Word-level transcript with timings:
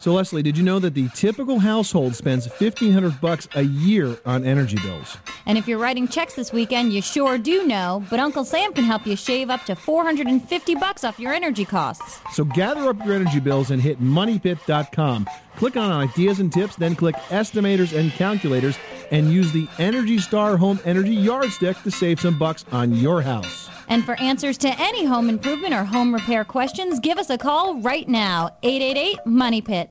So 0.00 0.14
Leslie, 0.14 0.42
did 0.42 0.56
you 0.56 0.64
know 0.64 0.78
that 0.78 0.94
the 0.94 1.10
typical 1.10 1.58
household 1.58 2.14
spends 2.16 2.48
1500 2.48 3.20
bucks 3.20 3.46
a 3.54 3.60
year 3.60 4.16
on 4.24 4.46
energy 4.46 4.78
bills? 4.78 5.18
And 5.44 5.58
if 5.58 5.68
you're 5.68 5.78
writing 5.78 6.08
checks 6.08 6.32
this 6.32 6.54
weekend, 6.54 6.94
you 6.94 7.02
sure 7.02 7.36
do 7.36 7.66
know, 7.66 8.02
but 8.08 8.18
Uncle 8.18 8.46
Sam 8.46 8.72
can 8.72 8.84
help 8.84 9.06
you 9.06 9.14
shave 9.14 9.50
up 9.50 9.64
to 9.64 9.76
450 9.76 10.74
bucks 10.76 11.04
off 11.04 11.20
your 11.20 11.34
energy 11.34 11.66
costs. 11.66 12.20
So 12.32 12.44
gather 12.44 12.88
up 12.88 13.04
your 13.04 13.14
energy 13.14 13.40
bills 13.40 13.72
and 13.72 13.82
hit 13.82 14.00
moneypit.com. 14.00 15.28
Click 15.56 15.76
on 15.76 15.92
ideas 15.92 16.40
and 16.40 16.50
tips, 16.50 16.76
then 16.76 16.96
click 16.96 17.16
estimators 17.28 17.94
and 17.94 18.10
calculators 18.12 18.78
and 19.10 19.30
use 19.30 19.52
the 19.52 19.68
Energy 19.78 20.16
Star 20.16 20.56
Home 20.56 20.80
Energy 20.86 21.14
Yardstick 21.14 21.82
to 21.82 21.90
save 21.90 22.20
some 22.20 22.38
bucks 22.38 22.64
on 22.72 22.94
your 22.94 23.20
house. 23.20 23.68
And 23.88 24.04
for 24.04 24.18
answers 24.20 24.56
to 24.58 24.68
any 24.80 25.04
home 25.04 25.28
improvement 25.28 25.74
or 25.74 25.84
home 25.84 26.14
repair 26.14 26.44
questions, 26.44 27.00
give 27.00 27.18
us 27.18 27.28
a 27.28 27.36
call 27.36 27.80
right 27.80 28.08
now 28.08 28.50
888 28.62 29.26
Money 29.26 29.60
Pit. 29.60 29.89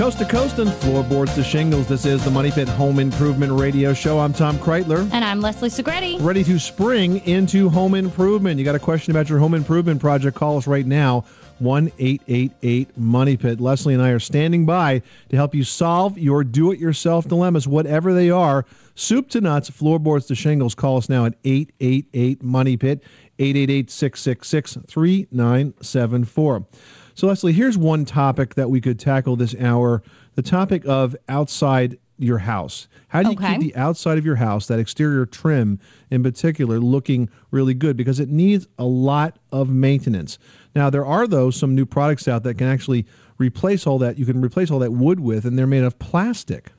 Coast 0.00 0.16
to 0.16 0.24
coast 0.24 0.58
and 0.58 0.72
floorboards 0.72 1.34
to 1.34 1.44
shingles. 1.44 1.86
This 1.86 2.06
is 2.06 2.24
the 2.24 2.30
Money 2.30 2.50
Pit 2.50 2.66
Home 2.70 2.98
Improvement 2.98 3.52
Radio 3.52 3.92
Show. 3.92 4.18
I'm 4.18 4.32
Tom 4.32 4.56
Kraeutler. 4.56 5.00
And 5.12 5.22
I'm 5.22 5.42
Leslie 5.42 5.68
Segrete. 5.68 6.24
Ready 6.24 6.42
to 6.44 6.58
spring 6.58 7.18
into 7.26 7.68
home 7.68 7.94
improvement. 7.94 8.58
You 8.58 8.64
got 8.64 8.74
a 8.74 8.78
question 8.78 9.10
about 9.10 9.28
your 9.28 9.38
home 9.38 9.52
improvement 9.52 10.00
project? 10.00 10.38
Call 10.38 10.56
us 10.56 10.66
right 10.66 10.86
now. 10.86 11.26
1 11.58 11.92
888 11.98 12.96
Money 12.96 13.36
Pit. 13.36 13.60
Leslie 13.60 13.92
and 13.92 14.02
I 14.02 14.08
are 14.08 14.18
standing 14.18 14.64
by 14.64 15.02
to 15.28 15.36
help 15.36 15.54
you 15.54 15.64
solve 15.64 16.16
your 16.16 16.44
do 16.44 16.72
it 16.72 16.78
yourself 16.78 17.28
dilemmas, 17.28 17.68
whatever 17.68 18.14
they 18.14 18.30
are. 18.30 18.64
Soup 18.94 19.28
to 19.28 19.42
nuts, 19.42 19.68
floorboards 19.68 20.24
to 20.28 20.34
shingles. 20.34 20.74
Call 20.74 20.96
us 20.96 21.10
now 21.10 21.26
at 21.26 21.34
888 21.44 22.42
Money 22.42 22.78
Pit, 22.78 23.04
888 23.38 23.90
666 23.90 24.78
3974. 24.90 26.66
So, 27.14 27.26
Leslie, 27.26 27.52
here's 27.52 27.76
one 27.76 28.04
topic 28.04 28.54
that 28.54 28.70
we 28.70 28.80
could 28.80 28.98
tackle 28.98 29.36
this 29.36 29.54
hour 29.60 30.02
the 30.36 30.42
topic 30.42 30.84
of 30.86 31.16
outside 31.28 31.98
your 32.18 32.38
house. 32.38 32.86
How 33.08 33.22
do 33.22 33.30
you 33.30 33.34
Okay. 33.36 33.52
keep 33.58 33.60
the 33.72 33.76
outside 33.76 34.16
of 34.16 34.24
your 34.24 34.36
house, 34.36 34.66
that 34.68 34.78
exterior 34.78 35.26
trim 35.26 35.78
in 36.10 36.22
particular, 36.22 36.78
looking 36.78 37.28
really 37.50 37.74
good? 37.74 37.96
Because 37.96 38.20
it 38.20 38.28
needs 38.28 38.66
a 38.78 38.84
lot 38.84 39.38
of 39.52 39.68
maintenance. 39.70 40.38
Now, 40.74 40.88
there 40.88 41.04
are, 41.04 41.26
though, 41.26 41.50
some 41.50 41.74
new 41.74 41.84
products 41.84 42.28
out 42.28 42.42
that 42.44 42.54
can 42.54 42.68
actually 42.68 43.06
replace 43.38 43.86
all 43.86 43.98
that. 43.98 44.18
You 44.18 44.24
can 44.26 44.40
replace 44.40 44.70
all 44.70 44.78
that 44.78 44.92
wood 44.92 45.18
with, 45.20 45.44
and 45.44 45.58
they're 45.58 45.66
made 45.66 45.82
of 45.82 45.98
plastic. 45.98 46.70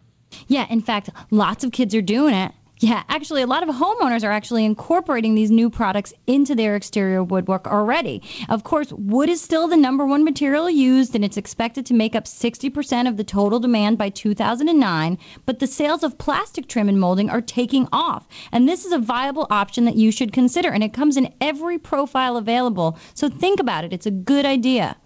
Yeah, 0.48 0.66
in 0.70 0.82
fact, 0.82 1.10
lots 1.30 1.64
of 1.64 1.72
kids 1.72 1.94
are 1.94 2.02
doing 2.02 2.34
it. 2.34 2.52
Yeah, 2.82 3.04
actually, 3.10 3.44
a 3.44 3.48
lot 3.48 3.62
of 3.62 3.76
homeowners 3.76 4.24
are 4.24 4.32
actually 4.32 4.66
incorporating 4.66 5.36
these 5.36 5.52
new 5.52 5.70
products 5.70 6.16
into 6.26 6.56
their 6.56 6.76
exterior 6.76 7.24
woodwork 7.24 7.68
already. 7.68 8.24
Of 8.50 8.64
course, 8.64 8.92
wood 8.92 9.30
is 9.30 9.40
still 9.40 9.68
the 9.68 9.78
number 9.78 10.04
one 10.04 10.24
material 10.24 10.68
used, 10.68 11.14
and 11.14 11.24
it's 11.24 11.38
expected 11.38 11.86
to 11.86 11.94
make 11.94 12.16
up 12.16 12.26
60% 12.26 13.08
of 13.08 13.18
the 13.18 13.24
total 13.24 13.60
demand 13.60 14.00
by 14.00 14.10
2009. 14.10 15.20
But 15.46 15.60
the 15.60 15.68
sales 15.68 16.02
of 16.02 16.18
plastic 16.18 16.68
trim 16.68 16.90
and 16.90 17.00
molding 17.00 17.30
are 17.30 17.40
taking 17.40 17.88
off. 17.92 18.28
And 18.52 18.68
this 18.68 18.84
is 18.84 18.92
a 18.92 18.98
viable 18.98 19.46
option 19.52 19.86
that 19.86 19.96
you 19.96 20.12
should 20.12 20.34
consider. 20.34 20.72
And 20.72 20.84
it 20.84 20.92
comes 20.92 21.18
in 21.18 21.32
every 21.40 21.78
profile 21.78 22.36
available. 22.36 22.98
So 23.14 23.30
think 23.30 23.60
about 23.60 23.84
it, 23.84 23.94
it's 23.94 24.08
a 24.08 24.12
good 24.12 24.48
idea. 24.48 24.98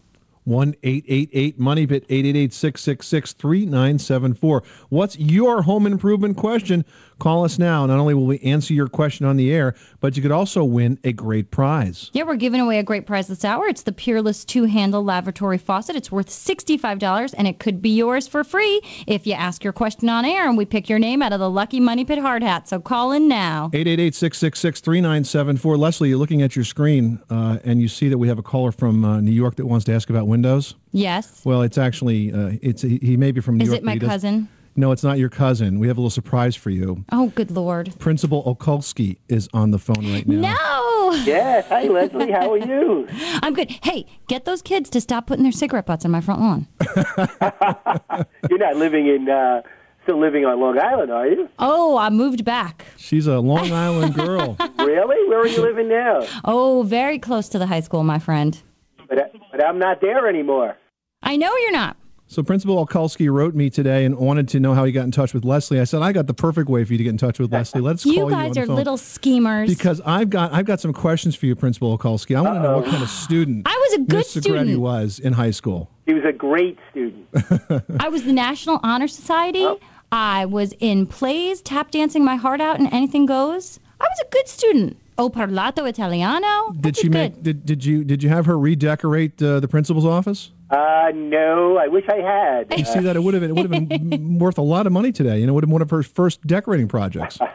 1 0.46 0.76
888 0.84 1.60
Money 1.60 1.88
Pit, 1.88 2.06
888 2.08 2.54
666 2.54 3.34
3974. 3.34 4.64
What's 4.90 5.18
your 5.18 5.64
home 5.64 5.88
improvement 5.88 6.38
question? 6.38 6.86
Call 7.20 7.46
us 7.46 7.58
now. 7.58 7.86
Not 7.86 7.98
only 7.98 8.14
will 8.14 8.26
we 8.26 8.40
answer 8.40 8.74
your 8.74 8.88
question 8.88 9.26
on 9.26 9.38
the 9.38 9.52
air, 9.54 9.74
but 10.02 10.18
you 10.18 10.22
could 10.22 10.32
also 10.32 10.64
win 10.64 11.00
a 11.04 11.14
great 11.14 11.50
prize. 11.50 12.12
Yeah, 12.14 12.24
we're 12.24 12.36
giving 12.36 12.60
away 12.60 12.78
a 12.80 12.84
great 12.84 13.06
prize 13.06 13.28
this 13.28 13.46
hour. 13.46 13.68
It's 13.68 13.84
the 13.84 13.94
Peerless 13.94 14.44
two 14.44 14.66
handle 14.66 15.04
lavatory 15.04 15.58
faucet. 15.58 15.96
It's 15.96 16.12
worth 16.12 16.28
$65 16.28 17.34
and 17.38 17.48
it 17.48 17.60
could 17.60 17.82
be 17.82 17.90
yours 17.90 18.28
for 18.28 18.44
free 18.44 18.82
if 19.08 19.26
you 19.26 19.34
ask 19.34 19.64
your 19.64 19.74
question 19.74 20.10
on 20.10 20.26
air 20.26 20.48
and 20.48 20.58
we 20.58 20.66
pick 20.66 20.90
your 20.90 21.00
name 21.00 21.22
out 21.22 21.32
of 21.32 21.40
the 21.40 21.50
lucky 21.50 21.80
Money 21.80 22.04
Pit 22.04 22.20
hard 22.20 22.44
hat. 22.44 22.68
So 22.68 22.80
call 22.80 23.14
in 23.14 23.28
now. 23.28 23.70
888 23.74 24.14
666 24.14 24.82
3974. 24.82 25.78
Leslie, 25.78 26.10
you're 26.10 26.18
looking 26.18 26.42
at 26.42 26.56
your 26.56 26.66
screen 26.66 27.22
uh, 27.30 27.60
and 27.64 27.82
you 27.82 27.88
see 27.88 28.10
that 28.10 28.18
we 28.18 28.28
have 28.28 28.40
a 28.40 28.44
caller 28.44 28.72
from 28.72 29.06
uh, 29.06 29.22
New 29.22 29.32
York 29.32 29.56
that 29.56 29.66
wants 29.66 29.86
to 29.86 29.94
ask 29.94 30.10
about 30.10 30.28
Windows. 30.28 30.76
Yes. 30.92 31.42
Well, 31.46 31.62
it's 31.62 31.78
actually, 31.78 32.34
uh, 32.34 32.54
it's 32.62 32.82
he 32.82 33.18
may 33.18 33.32
be 33.32 33.42
from 33.42 33.58
New 33.58 33.64
Is 33.64 33.70
York. 33.70 33.80
Is 33.80 33.84
it 33.84 33.86
my 33.86 33.98
cousin? 33.98 34.50
No, 34.78 34.92
it's 34.92 35.04
not 35.04 35.18
your 35.18 35.30
cousin. 35.30 35.80
We 35.80 35.88
have 35.88 35.98
a 35.98 36.02
little 36.02 36.10
surprise 36.10 36.54
for 36.56 36.70
you. 36.70 37.06
Oh, 37.12 37.30
good 37.36 37.50
Lord. 37.50 37.94
Principal 37.98 38.44
Okulski 38.44 39.18
is 39.30 39.48
on 39.54 39.72
the 39.72 39.80
phone 39.80 40.12
right 40.12 40.28
now. 40.28 40.54
No! 40.54 41.14
Yes. 41.24 41.66
Hi, 41.70 41.84
Leslie. 41.84 42.32
How 42.32 42.52
are 42.52 42.58
you? 42.58 43.08
I'm 43.42 43.54
good. 43.54 43.72
Hey, 43.84 44.06
get 44.28 44.44
those 44.44 44.62
kids 44.62 44.90
to 44.90 45.00
stop 45.00 45.28
putting 45.28 45.44
their 45.44 45.54
cigarette 45.54 45.86
butts 45.86 46.04
on 46.04 46.12
my 46.12 46.20
front 46.20 46.42
lawn. 46.42 46.68
You're 48.50 48.60
not 48.60 48.76
living 48.76 49.08
in, 49.08 49.30
uh, 49.30 49.62
still 50.04 50.20
living 50.20 50.44
on 50.46 50.60
Long 50.60 50.78
Island, 50.78 51.10
are 51.10 51.28
you? 51.28 51.48
Oh, 51.58 51.98
I 51.98 52.10
moved 52.10 52.44
back. 52.44 52.86
She's 52.98 53.28
a 53.28 53.40
Long 53.40 53.72
Island 53.72 54.14
girl. 54.14 54.58
Really? 54.78 55.30
Where 55.30 55.40
are 55.40 55.48
you 55.48 55.62
living 55.62 55.88
now? 55.88 56.28
Oh, 56.44 56.84
very 56.84 57.18
close 57.18 57.48
to 57.50 57.58
the 57.60 57.66
high 57.68 57.80
school, 57.80 58.04
my 58.04 58.20
friend. 58.20 58.62
But, 59.08 59.20
I- 59.20 59.40
but 59.52 59.64
I'm 59.66 59.80
not 59.80 60.02
there 60.02 60.28
anymore. 60.28 60.76
I 61.24 61.38
know 61.38 61.56
you're 61.56 61.72
not. 61.72 61.96
So 62.28 62.42
Principal 62.42 62.84
Okulski 62.84 63.32
wrote 63.32 63.54
me 63.54 63.70
today 63.70 64.04
and 64.04 64.18
wanted 64.18 64.48
to 64.50 64.60
know 64.60 64.74
how 64.74 64.84
he 64.84 64.92
got 64.92 65.04
in 65.04 65.12
touch 65.12 65.34
with 65.36 65.46
Leslie. 65.46 65.80
I 65.80 65.84
said 65.84 66.02
I 66.02 66.12
got 66.12 66.26
the 66.26 66.34
perfect 66.34 66.70
way 66.70 66.84
for 66.84 66.92
you 66.94 66.98
to 66.98 67.04
get 67.04 67.12
in 67.12 67.18
touch 67.18 67.38
with 67.38 67.54
Leslie. 67.54 67.82
Let's 67.82 68.04
You 68.06 68.22
call 68.22 68.30
guys 68.32 68.42
you 68.42 68.48
on 68.48 68.52
the 68.54 68.62
are 68.62 68.66
phone. 68.66 68.76
little 68.76 68.98
schemers. 68.98 69.70
because 69.70 70.02
I've 70.06 70.32
got 70.32 70.52
I've 70.52 70.66
got 70.66 70.80
some 70.80 70.92
questions 70.92 71.36
for 71.36 71.46
you, 71.46 71.56
Principal 71.56 71.96
Okulski. 71.98 72.36
I 72.36 72.42
want 72.42 72.56
to 72.56 72.64
know 72.64 72.78
what 72.80 72.88
kind 72.90 73.04
of 73.04 73.10
student 73.10 73.68
I 73.68 73.88
was 73.90 74.00
a 74.00 74.04
good 74.06 74.18
Miss 74.18 74.36
Segrete 74.36 74.42
student. 74.42 74.80
was 74.82 75.20
in 75.20 75.34
high 75.34 75.52
school. 75.52 75.92
He 76.08 76.14
was 76.14 76.24
a 76.26 76.34
great 76.34 76.80
student. 76.92 77.28
I 78.00 78.10
was 78.10 78.24
the 78.24 78.34
National 78.34 78.80
Honor 78.82 79.08
Society. 79.08 79.68
I 80.12 80.46
was 80.46 80.74
in 80.80 81.06
plays, 81.06 81.62
tap 81.62 81.92
dancing 81.92 82.26
my 82.26 82.36
heart 82.38 82.60
out, 82.60 82.80
and 82.80 82.92
anything 82.92 83.26
goes. 83.28 83.80
I 84.00 84.04
was 84.06 84.20
a 84.26 84.30
good 84.32 84.48
student. 84.48 84.98
Oh, 85.18 85.30
parlato 85.30 85.88
italiano. 85.88 86.46
I 86.46 86.72
Did 86.82 86.98
she 86.98 87.04
good. 87.04 87.12
make 87.14 87.44
did, 87.44 87.66
did 87.66 87.86
you 87.86 88.04
did 88.04 88.24
you 88.24 88.30
have 88.30 88.48
her 88.48 88.58
redecorate 88.58 89.42
uh, 89.44 89.60
the 89.60 89.68
principal's 89.68 90.06
office? 90.06 90.52
Uh, 90.70 91.12
no, 91.14 91.78
I 91.78 91.88
wish 91.88 92.06
I 92.10 92.16
had. 92.18 92.78
You 92.78 92.86
see 92.86 93.00
that 93.02 93.16
it 93.16 93.20
would 93.24 93.34
have 93.34 93.42
been, 93.42 93.52
it 93.52 93.56
would 93.56 93.72
have 93.72 93.88
been 93.90 94.40
worth 94.40 94.58
a 94.58 94.64
lot 94.64 94.88
of 94.88 94.94
money 94.94 95.12
today. 95.12 95.40
You 95.40 95.46
know, 95.46 95.52
it 95.54 95.56
would 95.56 95.64
have 95.64 95.70
been 95.70 95.74
one 95.74 95.82
of 95.82 95.92
her 95.92 96.04
first 96.04 96.46
decorating 96.46 96.88
projects. 96.88 97.40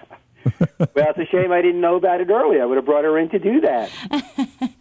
Well, 0.78 0.88
it's 0.96 1.18
a 1.18 1.26
shame 1.26 1.52
I 1.52 1.60
didn't 1.60 1.82
know 1.82 1.96
about 1.96 2.22
it 2.22 2.30
earlier. 2.30 2.62
I 2.62 2.64
would 2.64 2.76
have 2.76 2.86
brought 2.86 3.04
her 3.04 3.18
in 3.18 3.28
to 3.28 3.38
do 3.38 3.60
that. 3.60 3.90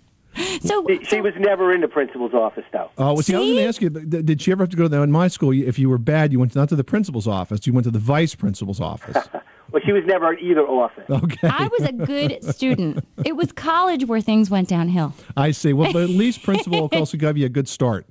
So, 0.62 0.86
She, 0.88 1.04
she 1.04 1.22
was 1.22 1.34
never 1.38 1.74
in 1.74 1.82
the 1.82 1.88
principal's 1.90 2.34
office, 2.34 2.64
though. 2.72 2.90
Oh, 2.98 3.14
well, 3.14 3.22
see, 3.22 3.36
I 3.36 3.40
was 3.40 3.48
going 3.50 3.58
to 3.58 3.66
ask 3.66 3.82
you, 3.82 3.90
did 3.90 4.42
she 4.42 4.54
ever 4.54 4.64
have 4.64 4.70
to 4.70 4.78
go 4.78 4.84
to 4.84 4.90
the, 4.90 5.02
in 5.02 5.12
my 5.12 5.28
school? 5.28 5.52
If 5.52 5.78
you 5.78 5.90
were 5.90 5.98
bad, 5.98 6.32
you 6.32 6.40
went 6.40 6.56
not 6.56 6.70
to 6.70 6.78
the 6.78 6.84
principal's 6.84 7.28
office, 7.28 7.68
you 7.68 7.74
went 7.74 7.84
to 7.86 7.92
the 7.92 8.00
vice 8.00 8.36
principal's 8.36 8.80
office. 8.80 9.28
Well, 9.72 9.82
she 9.86 9.92
was 9.92 10.04
never 10.06 10.32
in 10.34 10.40
either 10.40 10.62
office. 10.62 11.04
Okay, 11.10 11.48
I 11.48 11.68
was 11.78 11.90
a 11.90 11.92
good 11.92 12.42
student. 12.56 13.06
It 13.26 13.36
was 13.36 13.52
college 13.52 14.06
where 14.06 14.22
things 14.22 14.50
went 14.50 14.70
downhill. 14.70 15.14
I 15.36 15.52
see. 15.52 15.74
Well, 15.74 15.92
but 15.92 16.04
at 16.04 16.10
least 16.10 16.42
Principal 16.44 16.88
also 16.94 17.18
gave 17.18 17.38
you 17.38 17.46
a 17.46 17.50
good 17.50 17.68
start. 17.68 18.06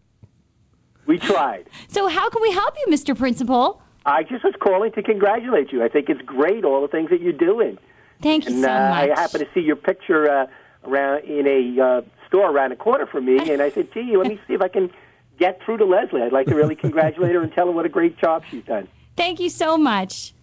We 1.09 1.19
tried. 1.19 1.69
So, 1.89 2.07
how 2.07 2.29
can 2.29 2.43
we 2.43 2.53
help 2.53 2.75
you, 2.79 2.93
Mr. 2.93 3.17
Principal? 3.17 3.81
I 4.05 4.23
just 4.23 4.45
was 4.45 4.55
calling 4.61 4.93
to 4.93 5.03
congratulate 5.03 5.73
you. 5.73 5.83
I 5.83 5.89
think 5.89 6.11
it's 6.11 6.21
great, 6.21 6.65
all 6.65 6.83
the 6.83 6.89
things 6.89 7.09
that 7.11 7.23
you're 7.23 7.33
doing. 7.33 7.79
Thank 8.21 8.45
you 8.45 8.53
And 8.53 8.63
so 8.63 8.71
uh, 8.71 8.91
much. 8.91 9.11
I 9.11 9.21
happened 9.21 9.45
to 9.45 9.51
see 9.55 9.61
your 9.61 9.77
picture 9.77 10.31
uh, 10.31 10.47
around 10.85 11.25
in 11.25 11.47
a 11.47 11.83
uh, 11.83 12.01
store 12.27 12.51
around 12.51 12.71
the 12.71 12.77
corner 12.77 13.07
from 13.07 13.25
me, 13.25 13.39
and 13.51 13.63
I 13.63 13.71
said, 13.71 13.91
"Gee, 13.93 14.17
let 14.19 14.27
me 14.27 14.39
see 14.47 14.53
if 14.53 14.61
I 14.61 14.69
can 14.69 14.91
get 15.39 15.63
through 15.65 15.79
to 15.79 15.87
Leslie. 15.87 16.21
I'd 16.23 16.33
like 16.33 16.47
to 16.49 16.55
really 16.55 16.77
congratulate 16.77 17.35
her 17.35 17.43
and 17.43 17.53
tell 17.53 17.67
her 17.67 17.73
what 17.73 17.87
a 17.87 17.89
great 17.89 18.19
job 18.19 18.43
she's 18.51 18.65
done." 18.65 18.87
Thank 19.17 19.41
you 19.41 19.49
so 19.49 19.79
much. 19.79 20.35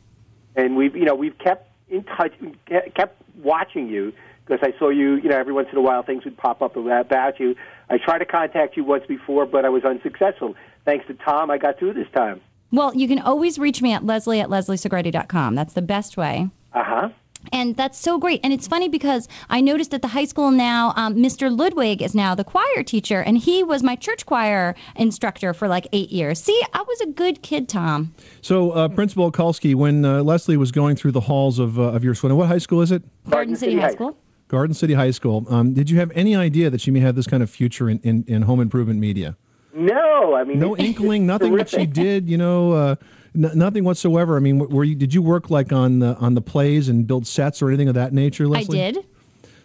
And 0.55 0.75
we've, 0.75 0.95
you 0.95 1.05
know, 1.05 1.15
we've 1.15 1.37
kept 1.37 1.69
in 1.89 2.03
touch, 2.05 2.33
ke- 2.65 2.93
kept 2.95 3.21
watching 3.37 3.87
you 3.87 4.13
because 4.47 4.67
I 4.67 4.77
saw 4.79 4.89
you. 4.89 5.15
You 5.17 5.29
know, 5.29 5.37
every 5.37 5.53
once 5.53 5.67
in 5.71 5.77
a 5.77 5.81
while 5.81 6.01
things 6.01 6.25
would 6.25 6.37
pop 6.37 6.63
up 6.63 6.75
about 6.75 7.39
you. 7.39 7.55
I 7.89 7.97
tried 7.97 8.19
to 8.19 8.25
contact 8.25 8.77
you 8.77 8.83
once 8.83 9.05
before, 9.07 9.45
but 9.45 9.65
I 9.65 9.69
was 9.69 9.83
unsuccessful. 9.83 10.55
Thanks 10.85 11.05
to 11.07 11.13
Tom, 11.13 11.49
I 11.51 11.57
got 11.57 11.77
through 11.77 11.93
this 11.93 12.07
time. 12.13 12.41
Well, 12.71 12.95
you 12.95 13.07
can 13.07 13.19
always 13.19 13.59
reach 13.59 13.81
me 13.81 13.93
at 13.93 14.05
leslie 14.05 14.39
at 14.39 14.49
lesliesegrete.com. 14.49 15.55
That's 15.55 15.73
the 15.73 15.81
best 15.81 16.17
way. 16.17 16.49
Uh 16.73 16.83
huh. 16.83 17.09
And 17.51 17.75
that's 17.75 17.97
so 17.97 18.17
great. 18.17 18.39
And 18.43 18.51
it's 18.51 18.67
funny 18.67 18.89
because 18.89 19.27
I 19.49 19.61
noticed 19.61 19.93
at 19.93 20.01
the 20.01 20.07
high 20.07 20.25
school 20.25 20.51
now, 20.51 20.93
um, 20.95 21.15
Mr. 21.15 21.55
Ludwig 21.55 22.01
is 22.01 22.15
now 22.15 22.35
the 22.35 22.43
choir 22.43 22.83
teacher, 22.83 23.21
and 23.21 23.37
he 23.37 23.63
was 23.63 23.83
my 23.83 23.95
church 23.95 24.25
choir 24.25 24.75
instructor 24.95 25.53
for 25.53 25.67
like 25.67 25.87
eight 25.93 26.09
years. 26.09 26.41
See, 26.41 26.59
I 26.73 26.81
was 26.81 27.01
a 27.01 27.07
good 27.07 27.41
kid, 27.43 27.69
Tom. 27.69 28.13
So, 28.41 28.71
uh, 28.71 28.87
Principal 28.87 29.31
Okulski, 29.31 29.75
when 29.75 30.05
uh, 30.05 30.23
Leslie 30.23 30.57
was 30.57 30.71
going 30.71 30.95
through 30.95 31.11
the 31.11 31.21
halls 31.21 31.59
of, 31.59 31.79
uh, 31.79 31.83
of 31.83 32.03
your 32.03 32.15
school, 32.15 32.29
now 32.29 32.35
what 32.35 32.47
high 32.47 32.57
school 32.57 32.81
is 32.81 32.91
it? 32.91 33.03
Garden 33.29 33.55
City 33.55 33.79
High 33.79 33.91
School. 33.91 34.17
Garden 34.47 34.73
City 34.73 34.93
High 34.93 35.11
School. 35.11 35.45
Um, 35.49 35.73
did 35.73 35.89
you 35.89 35.97
have 35.99 36.11
any 36.13 36.35
idea 36.35 36.69
that 36.69 36.81
she 36.81 36.91
may 36.91 36.99
have 36.99 37.15
this 37.15 37.27
kind 37.27 37.41
of 37.41 37.49
future 37.49 37.89
in, 37.89 37.99
in, 38.03 38.23
in 38.27 38.41
home 38.43 38.59
improvement 38.59 38.99
media? 38.99 39.35
No, 39.73 40.35
I 40.35 40.43
mean 40.43 40.59
No 40.59 40.77
inkling, 40.77 41.25
nothing 41.25 41.55
that 41.55 41.69
she 41.69 41.85
did. 41.85 42.29
You 42.29 42.37
know, 42.37 42.71
uh, 42.73 42.95
n- 43.35 43.51
nothing 43.55 43.83
whatsoever. 43.83 44.37
I 44.37 44.39
mean, 44.39 44.59
were 44.59 44.83
you? 44.83 44.95
Did 44.95 45.13
you 45.13 45.21
work 45.21 45.49
like 45.49 45.73
on 45.73 45.99
the 45.99 46.15
on 46.17 46.33
the 46.35 46.41
plays 46.41 46.87
and 46.89 47.05
build 47.05 47.27
sets 47.27 47.61
or 47.61 47.69
anything 47.69 47.89
of 47.89 47.95
that 47.95 48.13
nature, 48.13 48.45
I 48.55 48.63
did. 48.63 49.05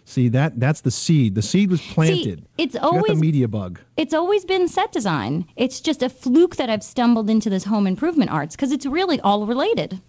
See 0.03 0.27
that 0.29 0.59
that's 0.59 0.81
the 0.81 0.91
seed. 0.91 1.35
The 1.35 1.41
seed 1.43 1.69
was 1.69 1.79
planted. 1.79 2.43
it's 2.57 2.73
You 2.73 2.79
the 2.81 2.85
always- 2.85 3.19
media 3.19 3.47
bug. 3.47 3.79
It's 3.97 4.13
always 4.15 4.43
been 4.43 4.67
set 4.67 4.91
design. 4.91 5.45
It's 5.55 5.79
just 5.79 6.01
a 6.03 6.09
fluke 6.09 6.55
that 6.57 6.69
I've 6.69 6.83
stumbled 6.83 7.29
into 7.29 7.49
this 7.51 7.63
home 7.63 7.85
improvement 7.87 8.31
arts 8.31 8.55
because 8.55 8.71
it's 8.71 8.85
really 8.85 9.19
all 9.21 9.45
related. 9.45 10.01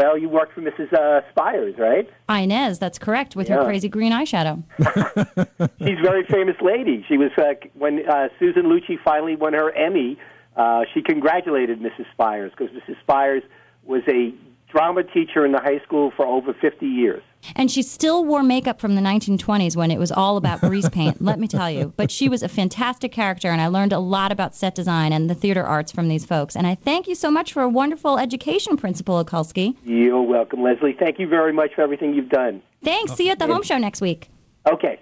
Well, 0.00 0.16
you 0.16 0.30
worked 0.30 0.54
for 0.54 0.62
Mrs. 0.62 0.90
Uh, 0.94 1.20
Spires, 1.30 1.74
right? 1.76 2.08
Inez, 2.30 2.78
that's 2.78 2.98
correct, 2.98 3.36
with 3.36 3.48
her 3.48 3.62
crazy 3.64 3.90
green 3.90 4.12
eyeshadow. 4.12 4.62
She's 5.78 5.98
a 5.98 6.02
very 6.02 6.24
famous 6.24 6.56
lady. 6.62 7.04
She 7.06 7.18
was 7.18 7.30
uh, 7.36 7.52
when 7.74 8.08
uh, 8.08 8.28
Susan 8.38 8.62
Lucci 8.62 8.98
finally 9.04 9.36
won 9.36 9.52
her 9.52 9.70
Emmy. 9.72 10.18
Uh, 10.56 10.84
she 10.94 11.02
congratulated 11.02 11.80
Mrs. 11.80 12.10
Spires 12.12 12.50
because 12.56 12.74
Mrs. 12.74 12.98
Spires 13.02 13.42
was 13.84 14.00
a 14.08 14.32
drama 14.70 15.02
teacher 15.02 15.44
in 15.44 15.52
the 15.52 15.60
high 15.60 15.80
school 15.80 16.12
for 16.16 16.26
over 16.26 16.54
50 16.54 16.86
years. 16.86 17.22
And 17.56 17.70
she 17.70 17.82
still 17.82 18.24
wore 18.24 18.42
makeup 18.42 18.80
from 18.80 18.94
the 18.94 19.00
1920s 19.00 19.76
when 19.76 19.90
it 19.90 19.98
was 19.98 20.12
all 20.12 20.36
about 20.36 20.60
grease 20.60 20.88
paint, 20.88 21.22
let 21.22 21.38
me 21.38 21.48
tell 21.48 21.70
you. 21.70 21.92
But 21.96 22.10
she 22.10 22.28
was 22.28 22.42
a 22.42 22.48
fantastic 22.48 23.12
character, 23.12 23.48
and 23.48 23.60
I 23.60 23.68
learned 23.68 23.92
a 23.92 23.98
lot 23.98 24.30
about 24.30 24.54
set 24.54 24.74
design 24.74 25.12
and 25.12 25.28
the 25.28 25.34
theater 25.34 25.64
arts 25.64 25.90
from 25.90 26.08
these 26.08 26.24
folks. 26.24 26.54
And 26.54 26.66
I 26.66 26.74
thank 26.74 27.08
you 27.08 27.14
so 27.14 27.30
much 27.30 27.52
for 27.52 27.62
a 27.62 27.68
wonderful 27.68 28.18
education, 28.18 28.76
Principal 28.76 29.22
Okulski. 29.24 29.76
You're 29.84 30.22
welcome, 30.22 30.62
Leslie. 30.62 30.96
Thank 30.98 31.18
you 31.18 31.26
very 31.26 31.52
much 31.52 31.74
for 31.74 31.82
everything 31.82 32.14
you've 32.14 32.28
done. 32.28 32.62
Thanks. 32.84 33.12
See 33.14 33.26
you 33.26 33.32
at 33.32 33.38
the 33.38 33.46
home 33.46 33.62
show 33.62 33.78
next 33.78 34.00
week. 34.00 34.28
Okay. 34.70 35.00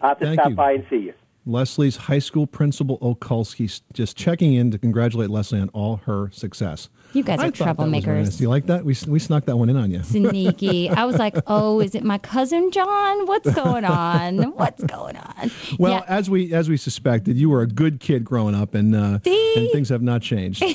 I'll 0.00 0.10
have 0.10 0.18
to 0.18 0.26
Thank 0.26 0.40
stop 0.40 0.50
you. 0.50 0.56
by 0.56 0.72
and 0.72 0.86
see 0.90 0.96
you. 0.96 1.14
Leslie's 1.46 1.96
high 1.96 2.18
school 2.18 2.46
principal 2.46 2.98
Okulski 3.00 3.80
just 3.92 4.16
checking 4.16 4.54
in 4.54 4.70
to 4.70 4.78
congratulate 4.78 5.28
Leslie 5.28 5.60
on 5.60 5.68
all 5.70 5.96
her 5.96 6.30
success. 6.32 6.88
You 7.14 7.22
guys 7.22 7.38
I 7.38 7.46
are 7.46 7.50
thought 7.52 7.76
that 7.76 7.78
was 7.88 8.04
very 8.04 8.22
troublemakers. 8.24 8.36
Do 8.38 8.42
you 8.42 8.48
like 8.48 8.66
that? 8.66 8.84
We, 8.84 8.96
we 9.06 9.18
snuck 9.18 9.44
that 9.46 9.56
one 9.56 9.68
in 9.68 9.76
on 9.76 9.90
you. 9.90 10.02
Sneaky. 10.02 10.90
I 10.90 11.04
was 11.04 11.16
like, 11.16 11.36
oh, 11.46 11.80
is 11.80 11.94
it 11.94 12.02
my 12.04 12.18
cousin 12.18 12.70
John? 12.72 13.26
What's 13.26 13.52
going 13.54 13.84
on? 13.84 14.42
What's 14.56 14.82
going 14.84 15.16
on? 15.16 15.50
Well, 15.78 15.92
Yeah. 15.92 16.04
as 16.08 16.28
we 16.28 16.52
as 16.52 16.68
we 16.68 16.76
suspected, 16.76 17.36
you 17.36 17.48
were 17.50 17.62
a 17.62 17.66
good 17.68 18.00
kid 18.00 18.24
growing 18.24 18.54
up, 18.54 18.74
and 18.74 18.94
uh, 18.94 19.18
and 19.24 19.70
things 19.72 19.88
have 19.90 20.02
not 20.02 20.22
changed. 20.22 20.62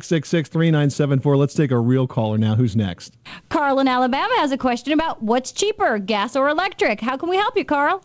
888-666-3974. 0.00 1.36
Let's 1.38 1.54
take 1.54 1.70
a 1.70 1.78
real 1.78 2.06
caller 2.06 2.38
now. 2.38 2.54
Who's 2.54 2.76
next? 2.76 3.16
Carl 3.48 3.78
in 3.80 3.88
Alabama 3.88 4.32
has 4.38 4.52
a 4.52 4.58
question 4.58 4.92
about 4.92 5.22
what's 5.22 5.52
cheaper, 5.52 5.98
gas 5.98 6.36
or 6.36 6.48
electric. 6.48 7.00
How 7.00 7.16
can 7.16 7.28
we 7.28 7.36
help 7.36 7.56
you, 7.56 7.64
Carl? 7.64 8.02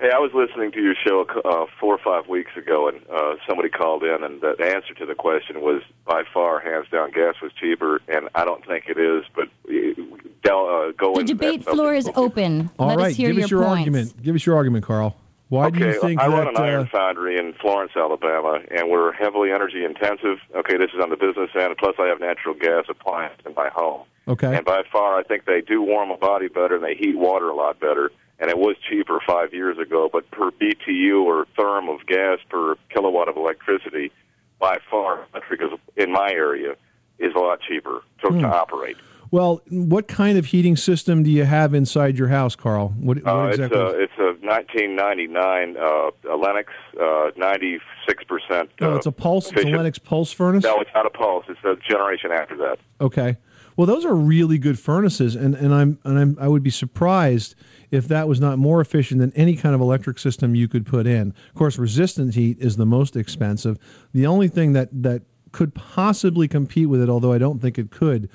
Hey, 0.00 0.08
I 0.14 0.18
was 0.18 0.30
listening 0.32 0.72
to 0.72 0.80
your 0.80 0.94
show 1.06 1.26
uh, 1.44 1.66
four 1.78 1.94
or 1.94 1.98
five 2.02 2.26
weeks 2.26 2.52
ago, 2.56 2.88
and 2.88 3.02
uh, 3.12 3.34
somebody 3.46 3.68
called 3.68 4.02
in, 4.02 4.24
and 4.24 4.40
the 4.40 4.56
answer 4.74 4.94
to 4.94 5.04
the 5.04 5.14
question 5.14 5.60
was 5.60 5.82
by 6.06 6.22
far, 6.32 6.58
hands 6.58 6.86
down, 6.90 7.10
gas 7.10 7.34
was 7.42 7.52
cheaper, 7.52 8.00
and 8.08 8.30
I 8.34 8.46
don't 8.46 8.64
think 8.66 8.84
it 8.88 8.96
is. 8.98 9.24
But 9.36 9.48
uh, 9.68 10.50
uh, 10.50 10.92
go 10.92 11.12
The 11.14 11.20
into 11.20 11.34
debate 11.34 11.64
that 11.66 11.74
floor 11.74 11.94
is 11.94 12.08
open. 12.16 12.70
All 12.78 12.88
Let 12.88 12.96
right, 12.96 13.10
us 13.10 13.16
hear 13.16 13.28
give 13.28 13.36
your 13.36 13.44
us 13.44 13.50
your 13.50 13.60
points. 13.64 13.78
argument. 13.80 14.22
Give 14.22 14.34
us 14.34 14.46
your 14.46 14.56
argument, 14.56 14.84
Carl. 14.86 15.16
Why 15.50 15.68
do 15.68 15.80
you 15.80 16.00
think 16.00 16.18
I 16.18 16.28
that? 16.28 16.34
run 16.34 16.48
an 16.48 16.56
iron 16.56 16.86
uh, 16.86 16.90
foundry 16.90 17.36
in 17.36 17.52
Florence, 17.60 17.92
Alabama, 17.94 18.60
and 18.70 18.88
we're 18.88 19.12
heavily 19.12 19.50
energy 19.52 19.84
intensive. 19.84 20.38
Okay, 20.56 20.78
this 20.78 20.90
is 20.94 21.00
on 21.02 21.10
the 21.10 21.16
business 21.16 21.50
end. 21.58 21.74
Plus, 21.76 21.96
I 21.98 22.06
have 22.06 22.20
natural 22.20 22.54
gas 22.54 22.84
appliance 22.88 23.34
in 23.44 23.52
my 23.54 23.68
home. 23.68 24.06
okay. 24.28 24.56
And 24.56 24.64
by 24.64 24.82
far, 24.90 25.18
I 25.18 25.24
think 25.24 25.44
they 25.44 25.60
do 25.60 25.82
warm 25.82 26.10
a 26.10 26.16
body 26.16 26.48
better 26.48 26.76
and 26.76 26.84
they 26.84 26.94
heat 26.94 27.18
water 27.18 27.50
a 27.50 27.54
lot 27.54 27.80
better. 27.80 28.10
And 28.40 28.48
it 28.50 28.56
was 28.58 28.76
cheaper 28.88 29.20
five 29.26 29.52
years 29.52 29.76
ago, 29.78 30.08
but 30.10 30.30
per 30.30 30.50
BTU 30.50 31.22
or 31.22 31.46
therm 31.58 31.92
of 31.94 32.06
gas 32.06 32.38
per 32.48 32.74
kilowatt 32.92 33.28
of 33.28 33.36
electricity, 33.36 34.10
by 34.58 34.78
far, 34.90 35.26
electric 35.34 35.60
is, 35.62 35.70
in 35.96 36.10
my 36.12 36.30
area 36.32 36.74
is 37.18 37.34
a 37.34 37.38
lot 37.38 37.60
cheaper 37.60 38.00
to, 38.22 38.28
Hmm. 38.28 38.40
to 38.40 38.46
operate. 38.48 38.96
well, 39.30 39.60
what 39.70 40.08
kind 40.08 40.36
of 40.38 40.46
heating 40.46 40.74
system 40.76 41.22
do 41.22 41.30
you 41.30 41.44
have 41.44 41.72
inside 41.74 42.18
your 42.18 42.28
house, 42.28 42.56
Carl? 42.56 42.88
What, 42.98 43.22
what 43.22 43.26
Uh, 43.26 43.46
exactly? 43.48 43.78
It's 43.78 43.94
a 44.18 44.24
it's 44.24 44.42
a 44.42 44.46
1999 44.46 45.76
uh, 45.76 46.36
Lennox, 46.36 46.72
uh, 47.00 47.30
96 47.36 48.24
percent. 48.24 48.70
oh, 48.80 48.96
it's 48.96 49.06
a 49.06 49.12
pulse. 49.12 49.52
It's 49.52 49.64
a. 49.64 49.68
Lennox 49.68 49.98
pulse 49.98 50.32
furnace. 50.32 50.64
No, 50.64 50.80
it's 50.80 50.90
not 50.94 51.06
a 51.06 51.10
pulse. 51.10 51.44
It's 51.48 51.62
a 51.64 51.76
generation 51.88 52.32
after 52.32 52.56
that. 52.56 52.78
Okay. 53.00 53.36
Well, 53.76 53.86
those 53.86 54.04
are 54.04 54.14
really 54.14 54.58
good 54.58 54.78
furnaces, 54.78 55.36
and, 55.36 55.54
and 55.54 55.72
I'm 55.74 55.98
and 56.04 56.18
I'm 56.18 56.36
I 56.40 56.48
would 56.48 56.62
be 56.62 56.70
surprised 56.70 57.54
if 57.90 58.08
that 58.08 58.28
was 58.28 58.40
not 58.40 58.58
more 58.58 58.80
efficient 58.80 59.20
than 59.20 59.32
any 59.34 59.56
kind 59.56 59.74
of 59.74 59.80
electric 59.80 60.18
system 60.18 60.54
you 60.54 60.68
could 60.68 60.86
put 60.86 61.06
in. 61.06 61.34
Of 61.48 61.54
course, 61.54 61.78
resistant 61.78 62.34
heat 62.34 62.58
is 62.60 62.76
the 62.76 62.86
most 62.86 63.16
expensive. 63.16 63.78
The 64.12 64.26
only 64.26 64.48
thing 64.48 64.72
that 64.74 64.88
that 65.02 65.22
could 65.52 65.74
possibly 65.74 66.46
compete 66.46 66.88
with 66.88 67.02
it, 67.02 67.08
although 67.08 67.32
I 67.32 67.38
don't 67.38 67.60
think 67.60 67.78
it 67.78 67.90
could, 67.90 68.28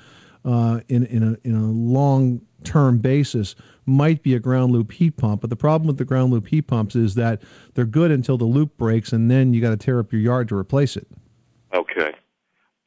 uh, 0.44 0.80
in 0.88 1.06
in 1.06 1.22
a 1.22 1.36
in 1.48 1.54
a 1.54 1.66
long 1.66 2.40
term 2.64 2.98
basis, 2.98 3.54
might 3.86 4.22
be 4.22 4.34
a 4.34 4.40
ground 4.40 4.72
loop 4.72 4.92
heat 4.92 5.16
pump. 5.16 5.40
But 5.40 5.50
the 5.50 5.56
problem 5.56 5.86
with 5.86 5.98
the 5.98 6.04
ground 6.04 6.32
loop 6.32 6.48
heat 6.48 6.62
pumps 6.62 6.96
is 6.96 7.14
that 7.14 7.42
they're 7.74 7.84
good 7.84 8.10
until 8.10 8.36
the 8.36 8.44
loop 8.44 8.76
breaks, 8.76 9.12
and 9.12 9.30
then 9.30 9.54
you 9.54 9.60
got 9.60 9.70
to 9.70 9.76
tear 9.76 9.98
up 9.98 10.12
your 10.12 10.20
yard 10.20 10.48
to 10.48 10.56
replace 10.56 10.96
it. 10.96 11.06
Okay. 11.72 12.12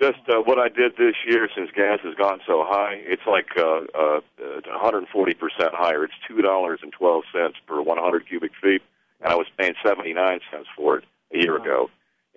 Just 0.02 0.20
uh, 0.30 0.40
what 0.40 0.58
I 0.58 0.70
did 0.70 0.96
this 0.98 1.16
year, 1.28 1.50
since 1.54 1.70
gas 1.76 2.00
has 2.04 2.16
gone 2.16 2.40
so 2.48 2.64
high, 2.66 3.02
it's 3.06 3.28
like 3.28 3.48
uh, 3.58 3.82
uh, 3.94 4.22
140 4.40 5.34
percent 5.34 5.74
higher. 5.74 6.06
It's 6.06 6.14
two 6.26 6.42
dollars 6.42 6.80
and 6.82 6.92
twelve 6.94 7.24
cents 7.34 7.58
per 7.68 7.82
100 7.82 8.28
cubic 8.28 8.52
feet, 8.62 8.82
and 9.20 9.32
I 9.32 9.36
was 9.36 9.48
paying 9.58 9.74
79 9.86 10.40
cents 10.50 10.68
for 10.78 11.00
it 11.00 11.04
a 11.34 11.40
year 11.40 11.58
ago. 11.58 11.90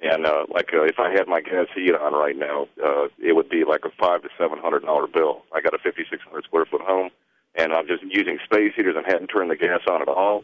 And 0.02 0.26
uh, 0.26 0.46
like 0.52 0.74
uh, 0.74 0.82
if 0.82 0.98
I 0.98 1.12
had 1.12 1.28
my 1.28 1.40
gas 1.40 1.68
heat 1.72 1.94
on 1.94 2.12
right 2.12 2.36
now, 2.36 2.66
uh, 2.84 3.06
it 3.22 3.36
would 3.36 3.48
be 3.48 3.62
like 3.62 3.84
a 3.84 3.90
five 3.90 4.22
to 4.22 4.28
seven 4.36 4.58
hundred 4.58 4.80
dollar 4.80 5.06
bill. 5.06 5.44
I 5.54 5.60
got 5.60 5.74
a 5.74 5.78
5,600 5.78 6.42
square 6.42 6.64
foot 6.64 6.80
home, 6.80 7.10
and 7.54 7.72
I'm 7.72 7.86
just 7.86 8.02
using 8.02 8.38
space 8.44 8.72
heaters 8.74 8.96
and 8.96 9.06
hadn't 9.06 9.28
turned 9.28 9.52
the 9.52 9.56
gas 9.56 9.82
on 9.88 10.02
at 10.02 10.08
all. 10.08 10.42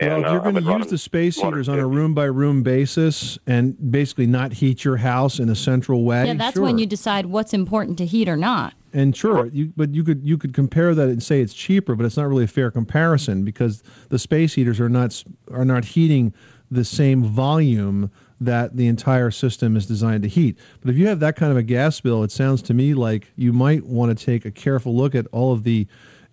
Well, 0.00 0.20
if 0.20 0.26
uh, 0.26 0.30
you're 0.32 0.36
I've 0.46 0.52
going 0.52 0.64
to 0.64 0.78
use 0.78 0.86
the 0.90 0.98
space 0.98 1.36
heaters 1.36 1.68
on 1.68 1.78
a 1.78 1.86
room 1.86 2.14
by 2.14 2.24
room 2.24 2.62
basis 2.62 3.38
and 3.46 3.76
basically 3.90 4.26
not 4.26 4.52
heat 4.52 4.84
your 4.84 4.96
house 4.96 5.38
in 5.38 5.48
a 5.48 5.54
central 5.54 6.04
way, 6.04 6.26
Yeah, 6.26 6.34
that's 6.34 6.54
sure. 6.54 6.64
when 6.64 6.78
you 6.78 6.86
decide 6.86 7.26
what's 7.26 7.52
important 7.52 7.98
to 7.98 8.06
heat 8.06 8.28
or 8.28 8.36
not. 8.36 8.74
and 8.92 9.16
sure, 9.16 9.46
you, 9.46 9.72
but 9.76 9.94
you 9.94 10.02
could 10.04 10.24
you 10.24 10.38
could 10.38 10.54
compare 10.54 10.94
that 10.94 11.08
and 11.08 11.22
say 11.22 11.40
it's 11.40 11.54
cheaper, 11.54 11.94
but 11.94 12.06
it's 12.06 12.16
not 12.16 12.26
really 12.28 12.44
a 12.44 12.48
fair 12.48 12.70
comparison 12.70 13.44
because 13.44 13.82
the 14.08 14.18
space 14.18 14.54
heaters 14.54 14.80
are 14.80 14.88
not 14.88 15.22
are 15.52 15.64
not 15.64 15.84
heating 15.84 16.32
the 16.70 16.84
same 16.84 17.24
volume 17.24 18.10
that 18.40 18.76
the 18.76 18.86
entire 18.86 19.30
system 19.32 19.76
is 19.76 19.84
designed 19.86 20.22
to 20.22 20.28
heat. 20.28 20.56
But 20.80 20.90
if 20.90 20.96
you 20.96 21.08
have 21.08 21.18
that 21.20 21.34
kind 21.34 21.50
of 21.50 21.56
a 21.58 21.62
gas 21.62 22.00
bill, 22.00 22.22
it 22.22 22.30
sounds 22.30 22.62
to 22.62 22.74
me 22.74 22.94
like 22.94 23.32
you 23.36 23.52
might 23.52 23.84
want 23.84 24.16
to 24.16 24.24
take 24.24 24.44
a 24.44 24.50
careful 24.50 24.94
look 24.96 25.14
at 25.16 25.26
all 25.32 25.52
of 25.52 25.64
the 25.64 25.86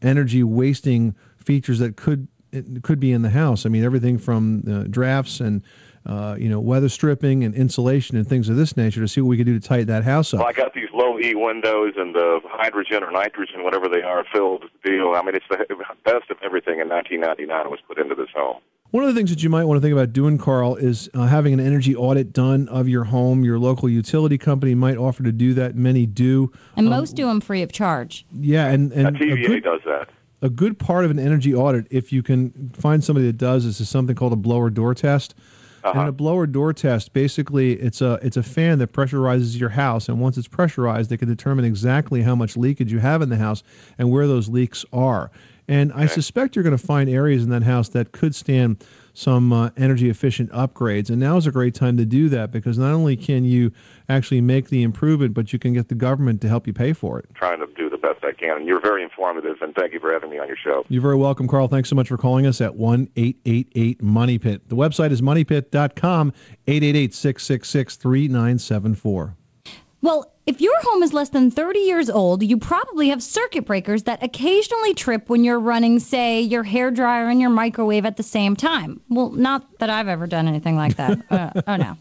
energy 0.03 0.43
wasting 0.43 1.15
features 1.37 1.79
that 1.79 1.95
could 1.95 2.27
it 2.55 2.83
could 2.83 2.99
be 2.99 3.11
in 3.11 3.21
the 3.21 3.29
house. 3.29 3.65
I 3.65 3.69
mean, 3.69 3.83
everything 3.83 4.17
from 4.17 4.63
uh, 4.67 4.83
drafts 4.89 5.39
and 5.39 5.61
uh, 6.05 6.35
you 6.39 6.49
know 6.49 6.59
weather 6.59 6.89
stripping 6.89 7.43
and 7.43 7.55
insulation 7.55 8.15
and 8.15 8.27
things 8.27 8.47
of 8.49 8.55
this 8.55 8.77
nature 8.77 9.01
to 9.01 9.07
see 9.07 9.21
what 9.21 9.29
we 9.29 9.37
could 9.37 9.47
do 9.47 9.59
to 9.59 9.67
tighten 9.67 9.87
that 9.87 10.03
house 10.03 10.33
up. 10.33 10.39
Well, 10.39 10.49
I 10.49 10.53
got 10.53 10.73
these 10.73 10.89
low 10.93 11.19
E 11.19 11.33
windows 11.35 11.93
and 11.97 12.13
the 12.13 12.41
hydrogen 12.45 13.03
or 13.03 13.11
nitrogen, 13.11 13.63
whatever 13.63 13.89
they 13.89 14.01
are, 14.01 14.23
filled 14.31 14.65
deal. 14.83 15.13
I 15.15 15.21
mean, 15.23 15.35
it's 15.35 15.45
the 15.49 15.65
best 16.03 16.29
of 16.29 16.37
everything 16.43 16.79
in 16.79 16.89
1999 16.89 17.69
was 17.69 17.79
put 17.87 17.97
into 17.99 18.15
this 18.15 18.29
home. 18.35 18.61
One 18.91 19.03
of 19.03 19.09
the 19.09 19.19
things 19.19 19.29
that 19.31 19.43
you 19.43 19.49
might 19.49 19.65
want 19.65 19.77
to 19.77 19.81
think 19.81 19.91
about 19.91 20.13
doing, 20.13 20.37
Carl, 20.37 20.75
is 20.75 21.09
uh, 21.13 21.25
having 21.25 21.53
an 21.53 21.59
energy 21.59 21.95
audit 21.95 22.31
done 22.31 22.69
of 22.69 22.87
your 22.87 23.03
home. 23.03 23.43
Your 23.43 23.59
local 23.59 23.89
utility 23.89 24.37
company 24.37 24.73
might 24.75 24.95
offer 24.95 25.23
to 25.23 25.31
do 25.31 25.53
that. 25.55 25.75
Many 25.75 26.05
do. 26.05 26.51
And 26.77 26.89
most 26.89 27.15
do 27.15 27.25
them 27.25 27.41
free 27.41 27.61
of 27.61 27.71
charge. 27.71 28.25
Yeah, 28.31 28.67
and 28.67 28.93
and 28.93 29.17
a 29.17 29.19
TVA 29.19 29.47
good, 29.47 29.63
does 29.63 29.81
that. 29.85 30.09
A 30.45 30.49
good 30.49 30.77
part 30.77 31.05
of 31.05 31.11
an 31.11 31.17
energy 31.17 31.55
audit, 31.55 31.87
if 31.89 32.13
you 32.13 32.21
can 32.21 32.69
find 32.69 33.03
somebody 33.03 33.25
that 33.25 33.37
does, 33.37 33.65
this, 33.65 33.81
is 33.81 33.89
something 33.89 34.15
called 34.15 34.31
a 34.31 34.37
blower 34.37 34.69
door 34.69 34.93
test. 34.93 35.33
And 35.83 36.09
a 36.09 36.11
blower 36.11 36.47
door 36.47 36.73
test, 36.73 37.13
basically, 37.13 37.73
it's 37.73 38.01
a 38.01 38.17
it's 38.23 38.37
a 38.37 38.41
fan 38.41 38.79
that 38.79 38.91
pressurizes 38.91 39.59
your 39.59 39.69
house, 39.69 40.09
and 40.09 40.19
once 40.19 40.35
it's 40.35 40.47
pressurized, 40.47 41.11
they 41.11 41.17
can 41.17 41.27
determine 41.27 41.63
exactly 41.63 42.23
how 42.23 42.33
much 42.33 42.57
leakage 42.57 42.91
you 42.91 42.97
have 42.97 43.21
in 43.21 43.29
the 43.29 43.37
house 43.37 43.61
and 43.99 44.09
where 44.09 44.25
those 44.25 44.49
leaks 44.49 44.83
are. 44.91 45.29
And 45.67 45.93
I 45.93 46.07
suspect 46.07 46.55
you're 46.55 46.63
going 46.63 46.77
to 46.77 46.83
find 46.83 47.07
areas 47.07 47.43
in 47.43 47.51
that 47.51 47.61
house 47.61 47.89
that 47.89 48.11
could 48.13 48.33
stand 48.33 48.83
some 49.13 49.53
uh, 49.53 49.69
energy 49.77 50.09
efficient 50.09 50.51
upgrades. 50.51 51.09
And 51.09 51.19
now 51.19 51.37
is 51.37 51.47
a 51.47 51.51
great 51.51 51.73
time 51.73 51.97
to 51.97 52.05
do 52.05 52.29
that 52.29 52.51
because 52.51 52.77
not 52.77 52.91
only 52.91 53.15
can 53.15 53.45
you 53.45 53.71
actually 54.09 54.41
make 54.41 54.69
the 54.69 54.83
improvement, 54.83 55.33
but 55.33 55.53
you 55.53 55.59
can 55.59 55.73
get 55.73 55.87
the 55.87 55.95
government 55.95 56.41
to 56.41 56.49
help 56.49 56.67
you 56.67 56.73
pay 56.73 56.93
for 56.93 57.19
it. 57.19 57.25
Trying 57.33 57.59
to 57.59 57.67
do 57.75 57.89
the 57.89 57.97
best 57.97 58.23
I 58.23 58.33
can. 58.45 58.65
You're 58.65 58.81
very 58.81 59.03
informative, 59.03 59.57
and 59.61 59.73
thank 59.75 59.93
you 59.93 59.99
for 59.99 60.11
having 60.11 60.29
me 60.29 60.39
on 60.39 60.47
your 60.47 60.57
show. 60.57 60.85
You're 60.89 61.01
very 61.01 61.15
welcome, 61.15 61.47
Carl. 61.47 61.67
Thanks 61.67 61.89
so 61.89 61.95
much 61.95 62.07
for 62.07 62.17
calling 62.17 62.45
us 62.45 62.61
at 62.61 62.75
1 62.75 63.09
888 63.15 64.01
Money 64.01 64.37
Pit. 64.39 64.69
The 64.69 64.75
website 64.75 65.11
is 65.11 65.21
moneypit.com, 65.21 66.33
888 66.67 67.13
666 67.13 67.95
3974. 67.95 69.35
Well, 70.05 70.31
if 70.45 70.61
your 70.61 70.79
home 70.83 71.01
is 71.01 71.13
less 71.13 71.29
than 71.29 71.49
30 71.49 71.79
years 71.79 72.11
old, 72.11 72.43
you 72.43 72.59
probably 72.59 73.09
have 73.09 73.23
circuit 73.23 73.65
breakers 73.65 74.03
that 74.03 74.21
occasionally 74.21 74.93
trip 74.93 75.29
when 75.29 75.43
you're 75.43 75.59
running, 75.59 75.97
say, 75.97 76.39
your 76.41 76.61
hair 76.61 76.91
dryer 76.91 77.27
and 77.27 77.41
your 77.41 77.49
microwave 77.49 78.05
at 78.05 78.15
the 78.15 78.21
same 78.21 78.55
time. 78.55 79.01
Well, 79.09 79.31
not 79.31 79.79
that 79.79 79.89
I've 79.89 80.07
ever 80.07 80.27
done 80.27 80.47
anything 80.47 80.75
like 80.75 80.95
that. 80.97 81.17
Uh, 81.35 81.49
oh 81.67 81.75
no. 81.75 81.97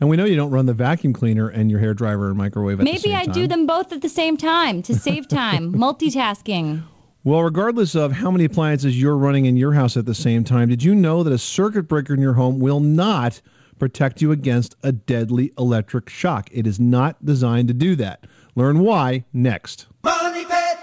And 0.00 0.08
we 0.08 0.16
know 0.16 0.24
you 0.24 0.36
don't 0.36 0.52
run 0.52 0.66
the 0.66 0.72
vacuum 0.72 1.12
cleaner 1.12 1.48
and 1.48 1.68
your 1.68 1.80
hair 1.80 1.94
dryer 1.94 2.28
and 2.28 2.38
microwave 2.38 2.78
at 2.78 2.84
the 2.84 2.92
Maybe 2.92 2.98
same 2.98 3.16
I 3.16 3.24
time. 3.24 3.34
do 3.34 3.46
them 3.48 3.66
both 3.66 3.92
at 3.92 4.02
the 4.02 4.08
same 4.08 4.36
time 4.36 4.82
to 4.82 4.94
save 4.94 5.26
time. 5.26 5.72
Multitasking. 5.74 6.82
Well, 7.24 7.42
regardless 7.42 7.94
of 7.96 8.12
how 8.12 8.30
many 8.30 8.44
appliances 8.44 9.00
you're 9.00 9.16
running 9.16 9.46
in 9.46 9.56
your 9.56 9.72
house 9.72 9.96
at 9.96 10.06
the 10.06 10.14
same 10.14 10.44
time, 10.44 10.68
did 10.68 10.82
you 10.82 10.94
know 10.94 11.22
that 11.24 11.32
a 11.32 11.38
circuit 11.38 11.82
breaker 11.88 12.14
in 12.14 12.20
your 12.20 12.34
home 12.34 12.60
will 12.60 12.80
not 12.80 13.40
protect 13.80 14.22
you 14.22 14.30
against 14.30 14.76
a 14.84 14.92
deadly 14.92 15.52
electric 15.58 16.08
shock? 16.08 16.48
It 16.52 16.66
is 16.66 16.78
not 16.78 17.24
designed 17.24 17.66
to 17.68 17.74
do 17.74 17.96
that. 17.96 18.26
Learn 18.54 18.78
why 18.78 19.24
next. 19.32 19.86
Money 20.04 20.44
Pit. 20.44 20.78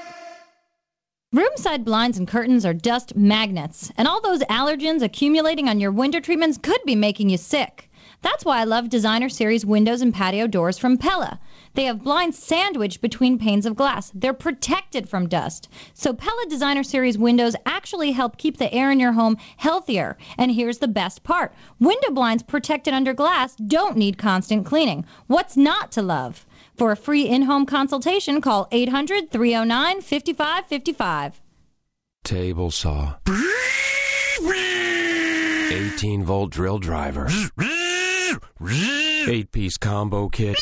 Room-side 1.32 1.86
blinds 1.86 2.18
and 2.18 2.28
curtains 2.28 2.66
are 2.66 2.74
dust 2.74 3.16
magnets, 3.16 3.92
and 3.98 4.08
all 4.08 4.22
those 4.22 4.42
allergens 4.44 5.02
accumulating 5.02 5.70
on 5.70 5.80
your 5.80 5.92
window 5.92 6.20
treatments 6.20 6.58
could 6.58 6.82
be 6.86 6.96
making 6.96 7.30
you 7.30 7.38
sick. 7.38 7.87
That's 8.22 8.44
why 8.44 8.60
I 8.60 8.64
love 8.64 8.90
designer 8.90 9.30
series 9.30 9.64
windows 9.66 10.02
and 10.02 10.12
patio 10.14 10.48
doors 10.48 10.78
from 10.78 10.98
Pella. 10.98 11.40
They 11.76 11.86
have 11.86 12.04
blinds 12.04 12.38
sandwiched 12.38 13.00
between 13.02 13.38
panes 13.38 13.66
of 13.66 13.76
glass. 13.76 14.12
They're 14.14 14.34
protected 14.34 15.08
from 15.08 15.30
dust. 15.30 15.70
So 15.94 16.14
Pella 16.14 16.46
designer 16.50 16.84
series 16.84 17.18
windows 17.18 17.56
actually 17.66 18.12
help 18.14 18.38
keep 18.38 18.58
the 18.58 18.74
air 18.74 18.92
in 18.92 19.00
your 19.00 19.14
home 19.14 19.38
healthier. 19.58 20.18
And 20.38 20.52
here's 20.52 20.80
the 20.80 20.88
best 20.88 21.24
part. 21.24 21.54
Window 21.80 22.12
blinds 22.12 22.44
protected 22.44 22.94
under 22.94 23.14
glass 23.14 23.56
don't 23.56 23.98
need 23.98 24.18
constant 24.18 24.66
cleaning. 24.66 25.06
What's 25.28 25.56
not 25.56 25.92
to 25.94 26.02
love? 26.02 26.46
For 26.76 26.92
a 26.92 26.98
free 26.98 27.28
in-home 27.28 27.66
consultation, 27.66 28.42
call 28.42 28.68
800-309-5555. 28.72 31.34
Table 32.24 32.72
saw. 32.72 33.16
18 35.70 36.24
volt 36.24 36.50
drill 36.52 36.80
driver. 36.80 37.28
8 38.60 39.52
piece 39.52 39.78
combo 39.78 40.30
kit. 40.30 40.58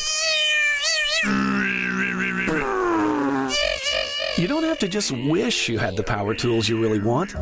You 4.38 4.48
don't 4.48 4.64
have 4.64 4.80
to 4.80 4.90
just 4.90 5.12
wish 5.12 5.70
you 5.70 5.78
had 5.78 5.96
the 5.96 6.04
power 6.04 6.36
tools 6.36 6.68
you 6.68 6.82
really 6.82 7.00
want. 7.00 7.34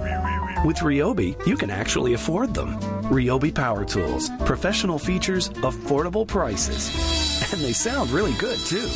With 0.63 0.77
Ryobi, 0.77 1.47
you 1.47 1.57
can 1.57 1.71
actually 1.71 2.13
afford 2.13 2.53
them. 2.53 2.79
Ryobi 3.03 3.53
Power 3.53 3.83
Tools. 3.83 4.29
Professional 4.45 4.99
features, 4.99 5.49
affordable 5.49 6.27
prices. 6.27 7.51
And 7.51 7.61
they 7.61 7.73
sound 7.73 8.11
really 8.11 8.33
good, 8.33 8.59
too. 8.59 8.87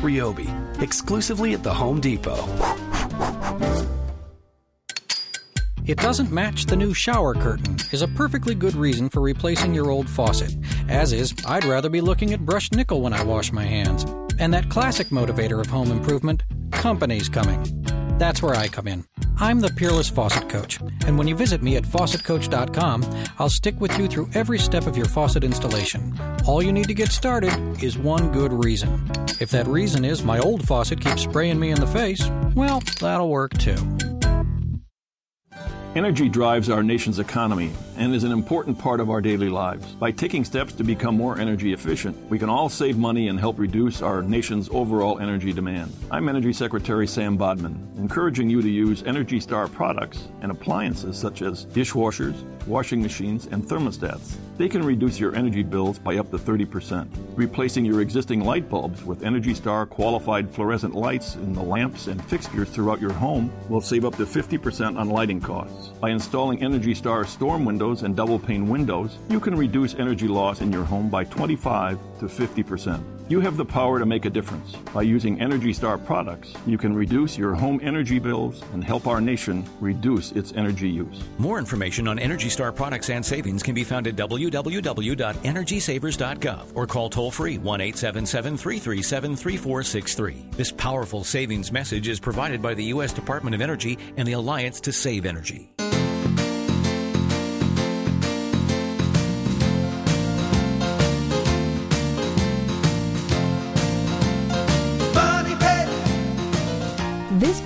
Ryobi, 0.00 0.48
exclusively 0.80 1.52
at 1.52 1.62
the 1.62 1.74
Home 1.74 2.00
Depot. 2.00 2.42
It 5.86 5.98
doesn't 5.98 6.32
match 6.32 6.66
the 6.66 6.74
new 6.74 6.92
shower 6.92 7.32
curtain 7.32 7.76
is 7.92 8.02
a 8.02 8.08
perfectly 8.08 8.56
good 8.56 8.74
reason 8.74 9.08
for 9.08 9.20
replacing 9.20 9.72
your 9.72 9.90
old 9.90 10.10
faucet. 10.10 10.56
As 10.88 11.12
is, 11.12 11.32
I'd 11.46 11.64
rather 11.64 11.88
be 11.88 12.00
looking 12.00 12.32
at 12.32 12.44
brushed 12.44 12.74
nickel 12.74 13.02
when 13.02 13.12
I 13.12 13.22
wash 13.22 13.52
my 13.52 13.62
hands. 13.62 14.04
And 14.40 14.52
that 14.52 14.68
classic 14.68 15.08
motivator 15.10 15.60
of 15.60 15.68
home 15.68 15.92
improvement, 15.92 16.42
company's 16.72 17.28
coming. 17.28 17.62
That's 18.18 18.42
where 18.42 18.56
I 18.56 18.66
come 18.66 18.88
in. 18.88 19.04
I'm 19.38 19.60
the 19.60 19.68
Peerless 19.68 20.08
Faucet 20.08 20.48
Coach, 20.48 20.80
and 21.06 21.18
when 21.18 21.28
you 21.28 21.36
visit 21.36 21.62
me 21.62 21.76
at 21.76 21.84
faucetcoach.com, 21.84 23.04
I'll 23.38 23.50
stick 23.50 23.80
with 23.80 23.96
you 23.96 24.08
through 24.08 24.30
every 24.34 24.58
step 24.58 24.86
of 24.86 24.96
your 24.96 25.06
faucet 25.06 25.44
installation. 25.44 26.18
All 26.46 26.62
you 26.62 26.72
need 26.72 26.88
to 26.88 26.94
get 26.94 27.12
started 27.12 27.52
is 27.82 27.96
one 27.98 28.32
good 28.32 28.52
reason. 28.52 29.08
If 29.38 29.50
that 29.50 29.66
reason 29.68 30.04
is 30.04 30.24
my 30.24 30.38
old 30.38 30.66
faucet 30.66 31.00
keeps 31.00 31.22
spraying 31.22 31.60
me 31.60 31.70
in 31.70 31.78
the 31.78 31.86
face, 31.86 32.28
well, 32.56 32.82
that'll 32.98 33.28
work 33.28 33.56
too. 33.58 34.15
Energy 35.96 36.28
drives 36.28 36.68
our 36.68 36.82
nation's 36.82 37.18
economy 37.18 37.72
and 37.96 38.14
is 38.14 38.24
an 38.24 38.32
important 38.32 38.78
part 38.78 39.00
of 39.00 39.10
our 39.10 39.20
daily 39.20 39.48
lives. 39.48 39.86
By 39.94 40.10
taking 40.10 40.44
steps 40.44 40.72
to 40.74 40.84
become 40.84 41.16
more 41.16 41.38
energy 41.38 41.72
efficient, 41.72 42.16
we 42.28 42.38
can 42.38 42.48
all 42.48 42.68
save 42.68 42.98
money 42.98 43.28
and 43.28 43.40
help 43.40 43.58
reduce 43.58 44.02
our 44.02 44.22
nation's 44.22 44.68
overall 44.70 45.18
energy 45.18 45.52
demand. 45.52 45.92
I'm 46.10 46.28
Energy 46.28 46.52
Secretary 46.52 47.06
Sam 47.06 47.36
Bodman, 47.36 47.94
encouraging 47.96 48.50
you 48.50 48.60
to 48.62 48.68
use 48.68 49.02
Energy 49.04 49.40
Star 49.40 49.68
products 49.68 50.28
and 50.42 50.50
appliances 50.50 51.18
such 51.18 51.42
as 51.42 51.66
dishwashers, 51.66 52.36
washing 52.66 53.00
machines, 53.00 53.46
and 53.46 53.64
thermostats. 53.64 54.36
They 54.56 54.68
can 54.68 54.82
reduce 54.82 55.18
your 55.18 55.34
energy 55.34 55.62
bills 55.62 55.98
by 55.98 56.16
up 56.16 56.30
to 56.30 56.38
30%. 56.38 57.08
Replacing 57.34 57.84
your 57.84 58.00
existing 58.00 58.40
light 58.40 58.68
bulbs 58.68 59.04
with 59.04 59.22
Energy 59.22 59.54
Star 59.54 59.86
qualified 59.86 60.50
fluorescent 60.50 60.94
lights 60.94 61.36
in 61.36 61.52
the 61.52 61.62
lamps 61.62 62.06
and 62.06 62.24
fixtures 62.24 62.68
throughout 62.70 63.00
your 63.00 63.12
home 63.12 63.52
will 63.68 63.80
save 63.80 64.04
up 64.04 64.16
to 64.16 64.24
50% 64.24 64.98
on 64.98 65.10
lighting 65.10 65.40
costs. 65.40 65.88
By 66.00 66.10
installing 66.10 66.62
Energy 66.62 66.94
Star 66.94 67.24
storm 67.24 67.64
windows 67.64 67.85
and 67.86 68.16
double 68.16 68.38
pane 68.38 68.68
windows, 68.68 69.18
you 69.28 69.40
can 69.40 69.54
reduce 69.54 69.94
energy 69.94 70.28
loss 70.28 70.60
in 70.60 70.72
your 70.72 70.84
home 70.84 71.08
by 71.08 71.24
25 71.24 71.98
to 72.18 72.26
50%. 72.26 73.16
You 73.28 73.40
have 73.40 73.56
the 73.56 73.64
power 73.64 73.98
to 73.98 74.06
make 74.06 74.24
a 74.24 74.30
difference. 74.30 74.76
By 74.94 75.02
using 75.02 75.40
Energy 75.40 75.72
Star 75.72 75.98
products, 75.98 76.54
you 76.64 76.78
can 76.78 76.94
reduce 76.94 77.36
your 77.36 77.54
home 77.54 77.80
energy 77.82 78.20
bills 78.20 78.62
and 78.72 78.84
help 78.84 79.08
our 79.08 79.20
nation 79.20 79.64
reduce 79.80 80.30
its 80.32 80.52
energy 80.52 80.88
use. 80.88 81.24
More 81.38 81.58
information 81.58 82.06
on 82.06 82.20
Energy 82.20 82.48
Star 82.48 82.70
products 82.70 83.10
and 83.10 83.26
savings 83.26 83.64
can 83.64 83.74
be 83.74 83.82
found 83.82 84.06
at 84.06 84.14
www.energysavers.gov 84.14 86.76
or 86.76 86.86
call 86.86 87.10
toll 87.10 87.32
free 87.32 87.58
1 87.58 87.80
877 87.80 88.56
337 88.56 89.36
3463. 89.36 90.46
This 90.52 90.70
powerful 90.70 91.24
savings 91.24 91.72
message 91.72 92.06
is 92.06 92.20
provided 92.20 92.62
by 92.62 92.74
the 92.74 92.84
U.S. 92.84 93.12
Department 93.12 93.56
of 93.56 93.60
Energy 93.60 93.98
and 94.16 94.28
the 94.28 94.34
Alliance 94.34 94.80
to 94.82 94.92
Save 94.92 95.26
Energy. 95.26 95.68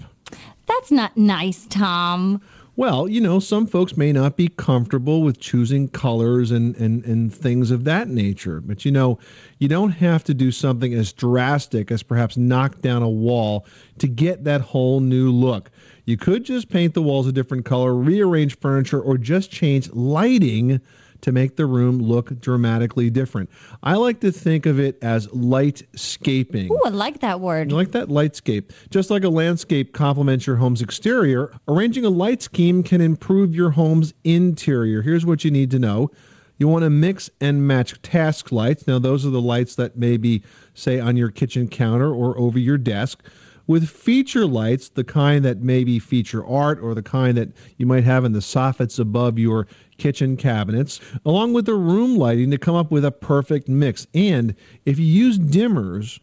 That's 0.65 0.89
not 0.89 1.15
nice, 1.15 1.67
Tom. 1.69 2.41
Well, 2.75 3.07
you 3.07 3.21
know, 3.21 3.39
some 3.39 3.67
folks 3.67 3.95
may 3.95 4.11
not 4.11 4.35
be 4.35 4.47
comfortable 4.47 5.21
with 5.21 5.39
choosing 5.39 5.89
colors 5.89 6.49
and, 6.49 6.75
and, 6.77 7.05
and 7.05 7.31
things 7.31 7.69
of 7.69 7.83
that 7.83 8.07
nature. 8.07 8.61
But, 8.61 8.83
you 8.83 8.91
know, 8.91 9.19
you 9.59 9.67
don't 9.67 9.91
have 9.91 10.23
to 10.23 10.33
do 10.33 10.51
something 10.51 10.91
as 10.91 11.13
drastic 11.13 11.91
as 11.91 12.01
perhaps 12.01 12.35
knock 12.35 12.81
down 12.81 13.03
a 13.03 13.09
wall 13.09 13.67
to 13.99 14.07
get 14.07 14.43
that 14.45 14.61
whole 14.61 15.01
new 15.01 15.31
look. 15.31 15.69
You 16.05 16.17
could 16.17 16.45
just 16.45 16.67
paint 16.67 16.95
the 16.95 17.01
walls 17.03 17.27
a 17.27 17.31
different 17.31 17.63
color, 17.63 17.93
rearrange 17.93 18.57
furniture, 18.57 18.99
or 18.99 19.19
just 19.19 19.51
change 19.51 19.91
lighting 19.91 20.81
to 21.23 21.31
make 21.31 21.55
the 21.55 21.65
room 21.65 21.99
look 21.99 22.39
dramatically 22.39 23.09
different. 23.09 23.49
I 23.81 23.95
like 23.95 24.19
to 24.21 24.31
think 24.31 24.65
of 24.65 24.79
it 24.79 24.97
as 25.01 25.27
lightscaping. 25.27 26.69
Ooh, 26.69 26.81
I 26.85 26.89
like 26.89 27.19
that 27.21 27.39
word. 27.39 27.71
You 27.71 27.77
like 27.77 27.91
that 27.91 28.09
lightscape. 28.09 28.71
Just 28.89 29.09
like 29.09 29.23
a 29.23 29.29
landscape 29.29 29.93
complements 29.93 30.45
your 30.45 30.57
home's 30.57 30.81
exterior, 30.81 31.51
arranging 31.67 32.05
a 32.05 32.09
light 32.09 32.41
scheme 32.41 32.83
can 32.83 33.01
improve 33.01 33.55
your 33.55 33.71
home's 33.71 34.13
interior. 34.23 35.01
Here's 35.01 35.25
what 35.25 35.43
you 35.43 35.51
need 35.51 35.71
to 35.71 35.79
know. 35.79 36.11
You 36.57 36.67
want 36.67 36.83
to 36.83 36.89
mix 36.89 37.29
and 37.41 37.67
match 37.67 37.99
task 38.03 38.51
lights. 38.51 38.85
Now, 38.85 38.99
those 38.99 39.25
are 39.25 39.31
the 39.31 39.41
lights 39.41 39.75
that 39.75 39.97
may 39.97 40.17
be, 40.17 40.43
say, 40.75 40.99
on 40.99 41.17
your 41.17 41.31
kitchen 41.31 41.67
counter 41.67 42.13
or 42.13 42.37
over 42.37 42.59
your 42.59 42.77
desk. 42.77 43.23
With 43.67 43.89
feature 43.89 44.45
lights, 44.45 44.89
the 44.89 45.03
kind 45.03 45.45
that 45.45 45.59
maybe 45.59 45.99
feature 45.99 46.45
art 46.45 46.79
or 46.81 46.93
the 46.93 47.03
kind 47.03 47.37
that 47.37 47.49
you 47.77 47.85
might 47.85 48.03
have 48.03 48.25
in 48.25 48.33
the 48.33 48.39
soffits 48.39 48.99
above 48.99 49.39
your 49.39 49.67
kitchen 49.97 50.35
cabinets, 50.35 50.99
along 51.25 51.53
with 51.53 51.65
the 51.65 51.75
room 51.75 52.17
lighting 52.17 52.51
to 52.51 52.57
come 52.57 52.75
up 52.75 52.91
with 52.91 53.05
a 53.05 53.11
perfect 53.11 53.69
mix. 53.69 54.05
And 54.13 54.55
if 54.85 54.99
you 54.99 55.05
use 55.05 55.39
dimmers, 55.39 56.19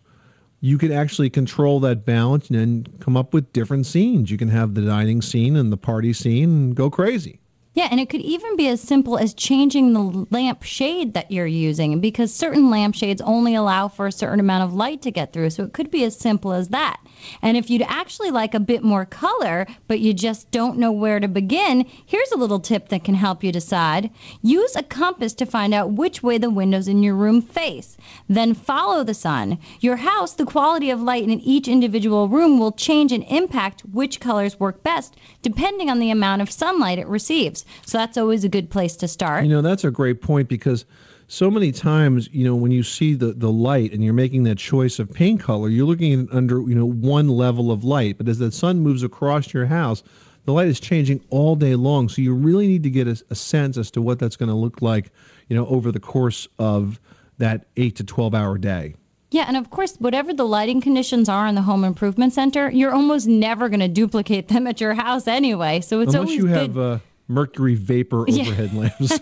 you 0.60 0.76
can 0.76 0.92
actually 0.92 1.30
control 1.30 1.80
that 1.80 2.04
balance 2.04 2.50
and 2.50 2.58
then 2.58 2.86
come 3.00 3.16
up 3.16 3.32
with 3.32 3.52
different 3.52 3.86
scenes. 3.86 4.30
You 4.30 4.36
can 4.36 4.48
have 4.48 4.74
the 4.74 4.82
dining 4.82 5.22
scene 5.22 5.56
and 5.56 5.72
the 5.72 5.78
party 5.78 6.12
scene 6.12 6.50
and 6.50 6.74
go 6.74 6.90
crazy. 6.90 7.40
Yeah, 7.72 7.86
and 7.88 8.00
it 8.00 8.10
could 8.10 8.22
even 8.22 8.56
be 8.56 8.66
as 8.66 8.80
simple 8.80 9.16
as 9.16 9.32
changing 9.32 9.92
the 9.92 10.26
lamp 10.30 10.64
shade 10.64 11.14
that 11.14 11.30
you're 11.30 11.46
using 11.46 12.00
because 12.00 12.34
certain 12.34 12.68
lampshades 12.68 13.20
only 13.20 13.54
allow 13.54 13.86
for 13.86 14.08
a 14.08 14.12
certain 14.12 14.40
amount 14.40 14.64
of 14.64 14.74
light 14.74 15.02
to 15.02 15.12
get 15.12 15.32
through. 15.32 15.50
So 15.50 15.62
it 15.62 15.72
could 15.72 15.88
be 15.88 16.02
as 16.02 16.16
simple 16.16 16.52
as 16.52 16.70
that. 16.70 17.00
And 17.40 17.56
if 17.56 17.70
you'd 17.70 17.82
actually 17.82 18.32
like 18.32 18.54
a 18.54 18.60
bit 18.60 18.82
more 18.82 19.04
color, 19.04 19.68
but 19.86 20.00
you 20.00 20.12
just 20.12 20.50
don't 20.50 20.78
know 20.78 20.90
where 20.90 21.20
to 21.20 21.28
begin, 21.28 21.86
here's 22.04 22.32
a 22.32 22.36
little 22.36 22.58
tip 22.58 22.88
that 22.88 23.04
can 23.04 23.14
help 23.14 23.44
you 23.44 23.52
decide. 23.52 24.10
Use 24.42 24.74
a 24.74 24.82
compass 24.82 25.32
to 25.34 25.46
find 25.46 25.72
out 25.72 25.92
which 25.92 26.24
way 26.24 26.38
the 26.38 26.50
windows 26.50 26.88
in 26.88 27.04
your 27.04 27.14
room 27.14 27.40
face. 27.40 27.96
Then 28.28 28.52
follow 28.52 29.04
the 29.04 29.14
sun. 29.14 29.58
Your 29.78 29.96
house, 29.96 30.32
the 30.32 30.44
quality 30.44 30.90
of 30.90 31.00
light 31.00 31.22
in 31.22 31.38
each 31.40 31.68
individual 31.68 32.28
room 32.28 32.58
will 32.58 32.72
change 32.72 33.12
and 33.12 33.22
impact 33.28 33.82
which 33.82 34.18
colors 34.18 34.58
work 34.58 34.82
best 34.82 35.14
depending 35.42 35.88
on 35.88 35.98
the 35.98 36.10
amount 36.10 36.42
of 36.42 36.50
sunlight 36.50 36.98
it 36.98 37.06
receives. 37.06 37.64
So 37.86 37.98
that's 37.98 38.16
always 38.16 38.44
a 38.44 38.48
good 38.48 38.70
place 38.70 38.96
to 38.96 39.08
start. 39.08 39.44
You 39.44 39.50
know, 39.50 39.62
that's 39.62 39.84
a 39.84 39.90
great 39.90 40.20
point 40.20 40.48
because 40.48 40.84
so 41.28 41.50
many 41.50 41.70
times, 41.70 42.28
you 42.32 42.44
know, 42.44 42.56
when 42.56 42.72
you 42.72 42.82
see 42.82 43.14
the, 43.14 43.32
the 43.32 43.50
light 43.50 43.92
and 43.92 44.02
you're 44.02 44.12
making 44.12 44.42
that 44.44 44.58
choice 44.58 44.98
of 44.98 45.12
paint 45.12 45.40
color, 45.40 45.68
you're 45.68 45.86
looking 45.86 46.22
at 46.22 46.34
under, 46.34 46.60
you 46.62 46.74
know, 46.74 46.86
one 46.86 47.28
level 47.28 47.70
of 47.70 47.84
light. 47.84 48.18
But 48.18 48.28
as 48.28 48.38
the 48.38 48.50
sun 48.50 48.80
moves 48.80 49.02
across 49.02 49.54
your 49.54 49.66
house, 49.66 50.02
the 50.44 50.52
light 50.52 50.68
is 50.68 50.80
changing 50.80 51.24
all 51.30 51.54
day 51.54 51.76
long. 51.76 52.08
So 52.08 52.22
you 52.22 52.34
really 52.34 52.66
need 52.66 52.82
to 52.82 52.90
get 52.90 53.06
a, 53.06 53.22
a 53.30 53.34
sense 53.34 53.76
as 53.76 53.90
to 53.92 54.02
what 54.02 54.18
that's 54.18 54.36
going 54.36 54.48
to 54.48 54.54
look 54.54 54.82
like, 54.82 55.12
you 55.48 55.56
know, 55.56 55.66
over 55.66 55.92
the 55.92 56.00
course 56.00 56.48
of 56.58 56.98
that 57.38 57.66
eight 57.76 57.96
to 57.96 58.04
12 58.04 58.34
hour 58.34 58.58
day. 58.58 58.94
Yeah, 59.30 59.44
and 59.46 59.56
of 59.56 59.70
course, 59.70 59.94
whatever 59.98 60.34
the 60.34 60.44
lighting 60.44 60.80
conditions 60.80 61.28
are 61.28 61.46
in 61.46 61.54
the 61.54 61.62
home 61.62 61.84
improvement 61.84 62.32
center, 62.32 62.68
you're 62.70 62.92
almost 62.92 63.28
never 63.28 63.68
going 63.68 63.80
to 63.80 63.88
duplicate 63.88 64.48
them 64.48 64.66
at 64.66 64.80
your 64.80 64.94
house 64.94 65.28
anyway. 65.28 65.80
So 65.80 66.00
it's 66.00 66.14
Unless 66.14 66.30
always 66.30 66.36
you 66.36 66.48
good. 66.48 66.56
have 66.56 66.78
uh, 66.78 66.98
mercury 67.30 67.74
vapor 67.76 68.24
Yeah. 68.28 68.42
overhead 68.42 68.74
lamps, 68.74 69.18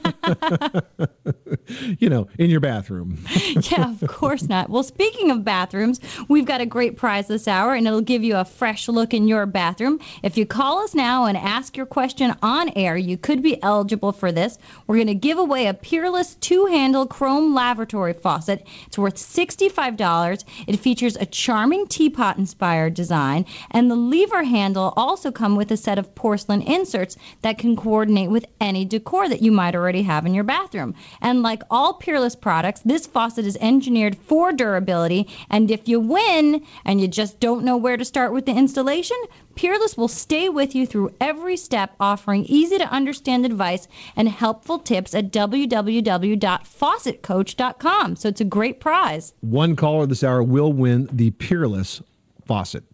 you 2.00 2.08
know, 2.08 2.26
in 2.38 2.48
your 2.50 2.60
bathroom. 2.60 3.18
yeah, 3.70 3.90
of 4.00 4.08
course 4.08 4.48
not. 4.48 4.70
Well, 4.70 4.82
speaking 4.82 5.30
of 5.30 5.44
bathrooms, 5.44 6.00
we've 6.28 6.46
got 6.46 6.60
a 6.60 6.66
great 6.66 6.96
prize 6.96 7.28
this 7.28 7.46
hour, 7.46 7.74
and 7.74 7.86
it'll 7.86 8.00
give 8.00 8.24
you 8.24 8.36
a 8.36 8.44
fresh 8.44 8.88
look 8.88 9.12
in 9.12 9.28
your 9.28 9.44
bathroom. 9.46 10.00
If 10.22 10.36
you 10.38 10.46
call 10.46 10.78
us 10.82 10.94
now 10.94 11.26
and 11.26 11.36
ask 11.36 11.76
your 11.76 11.86
question 11.86 12.34
on 12.42 12.70
air, 12.70 12.96
you 12.96 13.16
could 13.18 13.42
be 13.42 13.62
eligible 13.62 14.12
for 14.12 14.32
this. 14.32 14.58
We're 14.86 14.96
going 14.96 15.06
to 15.08 15.14
give 15.14 15.38
away 15.38 15.66
a 15.66 15.74
Peerless 15.74 16.34
two 16.36 16.66
handle 16.66 17.06
chrome 17.06 17.54
lavatory 17.54 18.14
faucet. 18.14 18.66
It's 18.86 18.98
worth 18.98 19.16
$65. 19.16 20.44
It 20.66 20.76
features 20.80 21.16
a 21.16 21.26
charming 21.26 21.86
teapot 21.86 22.38
inspired 22.38 22.94
design, 22.94 23.44
and 23.70 23.90
the 23.90 23.96
lever 23.96 24.44
handle 24.44 24.94
also 24.96 25.30
come 25.30 25.56
with 25.56 25.70
a 25.70 25.76
set 25.76 25.98
of 25.98 26.14
porcelain 26.14 26.62
inserts 26.62 27.16
that 27.42 27.58
can 27.58 27.76
coordinate 27.76 27.97
with 28.06 28.46
any 28.60 28.84
decor 28.84 29.28
that 29.28 29.42
you 29.42 29.50
might 29.50 29.74
already 29.74 30.02
have 30.02 30.24
in 30.24 30.34
your 30.34 30.44
bathroom. 30.44 30.94
And 31.20 31.42
like 31.42 31.62
all 31.70 31.94
Peerless 31.94 32.36
products, 32.36 32.80
this 32.84 33.06
faucet 33.06 33.44
is 33.44 33.58
engineered 33.60 34.16
for 34.16 34.52
durability. 34.52 35.28
And 35.50 35.70
if 35.70 35.88
you 35.88 36.00
win 36.00 36.64
and 36.84 37.00
you 37.00 37.08
just 37.08 37.40
don't 37.40 37.64
know 37.64 37.76
where 37.76 37.96
to 37.96 38.04
start 38.04 38.32
with 38.32 38.46
the 38.46 38.52
installation, 38.52 39.16
Peerless 39.56 39.96
will 39.96 40.08
stay 40.08 40.48
with 40.48 40.74
you 40.74 40.86
through 40.86 41.14
every 41.20 41.56
step, 41.56 41.94
offering 41.98 42.44
easy 42.44 42.78
to 42.78 42.88
understand 42.90 43.44
advice 43.44 43.88
and 44.14 44.28
helpful 44.28 44.78
tips 44.78 45.14
at 45.14 45.32
www.faucetcoach.com. 45.32 48.16
So 48.16 48.28
it's 48.28 48.40
a 48.40 48.44
great 48.44 48.80
prize. 48.80 49.34
One 49.40 49.74
caller 49.74 50.06
this 50.06 50.22
hour 50.22 50.44
will 50.44 50.72
win 50.72 51.08
the 51.12 51.32
Peerless 51.32 52.00
faucet. 52.46 52.84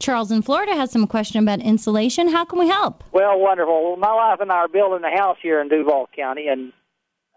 Charles 0.00 0.30
in 0.30 0.42
Florida 0.42 0.74
has 0.74 0.90
some 0.90 1.06
question 1.06 1.42
about 1.42 1.60
insulation. 1.60 2.28
How 2.28 2.44
can 2.44 2.58
we 2.58 2.68
help? 2.68 3.02
Well, 3.12 3.38
wonderful. 3.40 3.84
Well, 3.84 3.96
my 3.96 4.14
wife 4.14 4.40
and 4.40 4.52
I 4.52 4.56
are 4.56 4.68
building 4.68 5.04
a 5.04 5.16
house 5.16 5.38
here 5.40 5.60
in 5.60 5.68
Duval 5.68 6.08
County, 6.14 6.48
and 6.48 6.72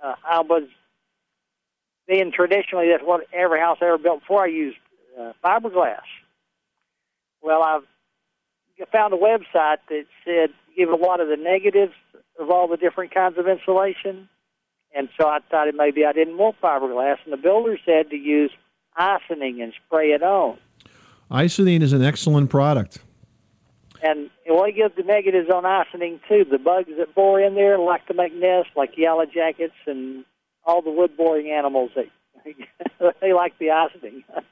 uh, 0.03 0.15
I 0.27 0.41
was 0.41 0.63
being 2.07 2.31
traditionally 2.31 2.89
that's 2.89 3.03
what 3.03 3.27
every 3.31 3.59
house 3.59 3.77
I 3.81 3.85
ever 3.85 3.97
built 3.97 4.21
before. 4.21 4.43
I 4.43 4.47
used 4.47 4.77
uh, 5.19 5.31
fiberglass. 5.43 6.01
Well, 7.41 7.63
I've 7.63 7.83
found 8.91 9.13
a 9.13 9.17
website 9.17 9.77
that 9.87 10.05
said 10.25 10.49
give 10.75 10.89
a 10.89 10.95
lot 10.95 11.21
of 11.21 11.29
the 11.29 11.37
negatives 11.37 11.93
of 12.39 12.49
all 12.49 12.67
the 12.67 12.77
different 12.77 13.13
kinds 13.13 13.37
of 13.37 13.47
insulation, 13.47 14.27
and 14.93 15.07
so 15.19 15.27
I 15.27 15.39
decided 15.39 15.75
maybe 15.75 16.05
I 16.05 16.11
didn't 16.11 16.37
want 16.37 16.59
fiberglass, 16.61 17.17
and 17.23 17.31
the 17.31 17.37
builder 17.37 17.77
said 17.85 18.09
to 18.09 18.17
use 18.17 18.51
Icynene 18.97 19.63
and 19.63 19.73
spray 19.85 20.09
it 20.09 20.23
on. 20.23 20.57
Icynene 21.31 21.81
is 21.81 21.93
an 21.93 22.03
excellent 22.03 22.49
product. 22.49 22.99
And 24.01 24.29
only 24.69 24.71
gives 24.71 24.95
the 24.95 25.03
negatives 25.03 25.49
on 25.49 25.63
Icynene 25.63 26.19
too. 26.27 26.45
The 26.49 26.57
bugs 26.57 26.89
that 26.97 27.15
bore 27.15 27.39
in 27.39 27.55
there 27.55 27.79
like 27.79 28.05
to 28.07 28.13
make 28.13 28.33
nests, 28.33 28.71
like 28.75 28.97
yellow 28.97 29.25
jackets 29.25 29.75
and 29.87 30.25
all 30.65 30.81
the 30.81 30.91
wood 30.91 31.15
boring 31.15 31.49
animals. 31.49 31.91
They 31.95 32.09
they 33.21 33.33
like 33.33 33.57
the 33.57 33.67
Icynene. 33.67 34.23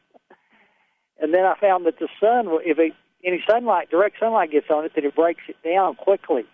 and 1.21 1.33
then 1.33 1.45
I 1.45 1.55
found 1.59 1.85
that 1.85 1.99
the 1.99 2.07
sun, 2.19 2.47
if 2.65 2.79
it, 2.79 2.93
any 3.23 3.43
sunlight, 3.49 3.89
direct 3.89 4.19
sunlight 4.19 4.51
gets 4.51 4.69
on 4.69 4.85
it, 4.85 4.93
that 4.95 5.03
it 5.03 5.15
breaks 5.15 5.43
it 5.47 5.57
down 5.63 5.95
quickly. 5.95 6.45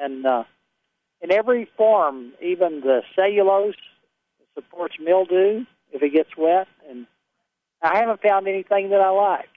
And 0.00 0.26
uh, 0.26 0.44
in 1.20 1.32
every 1.32 1.68
form, 1.76 2.32
even 2.42 2.80
the 2.80 3.02
cellulose 3.14 3.74
supports 4.54 4.96
mildew 5.00 5.64
if 5.92 6.02
it 6.02 6.10
gets 6.10 6.30
wet. 6.36 6.68
And 6.88 7.06
I 7.82 7.98
haven't 7.98 8.22
found 8.22 8.48
anything 8.48 8.90
that 8.90 9.00
I 9.00 9.10
like. 9.10 9.48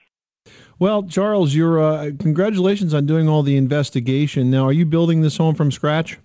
Well, 0.80 1.02
Charles, 1.02 1.54
your 1.54 1.78
uh, 1.78 2.10
congratulations 2.18 2.94
on 2.94 3.04
doing 3.04 3.28
all 3.28 3.42
the 3.42 3.58
investigation. 3.58 4.50
Now, 4.50 4.64
are 4.64 4.72
you 4.72 4.86
building 4.86 5.20
this 5.20 5.36
home 5.36 5.54
from 5.54 5.70
scratch? 5.70 6.18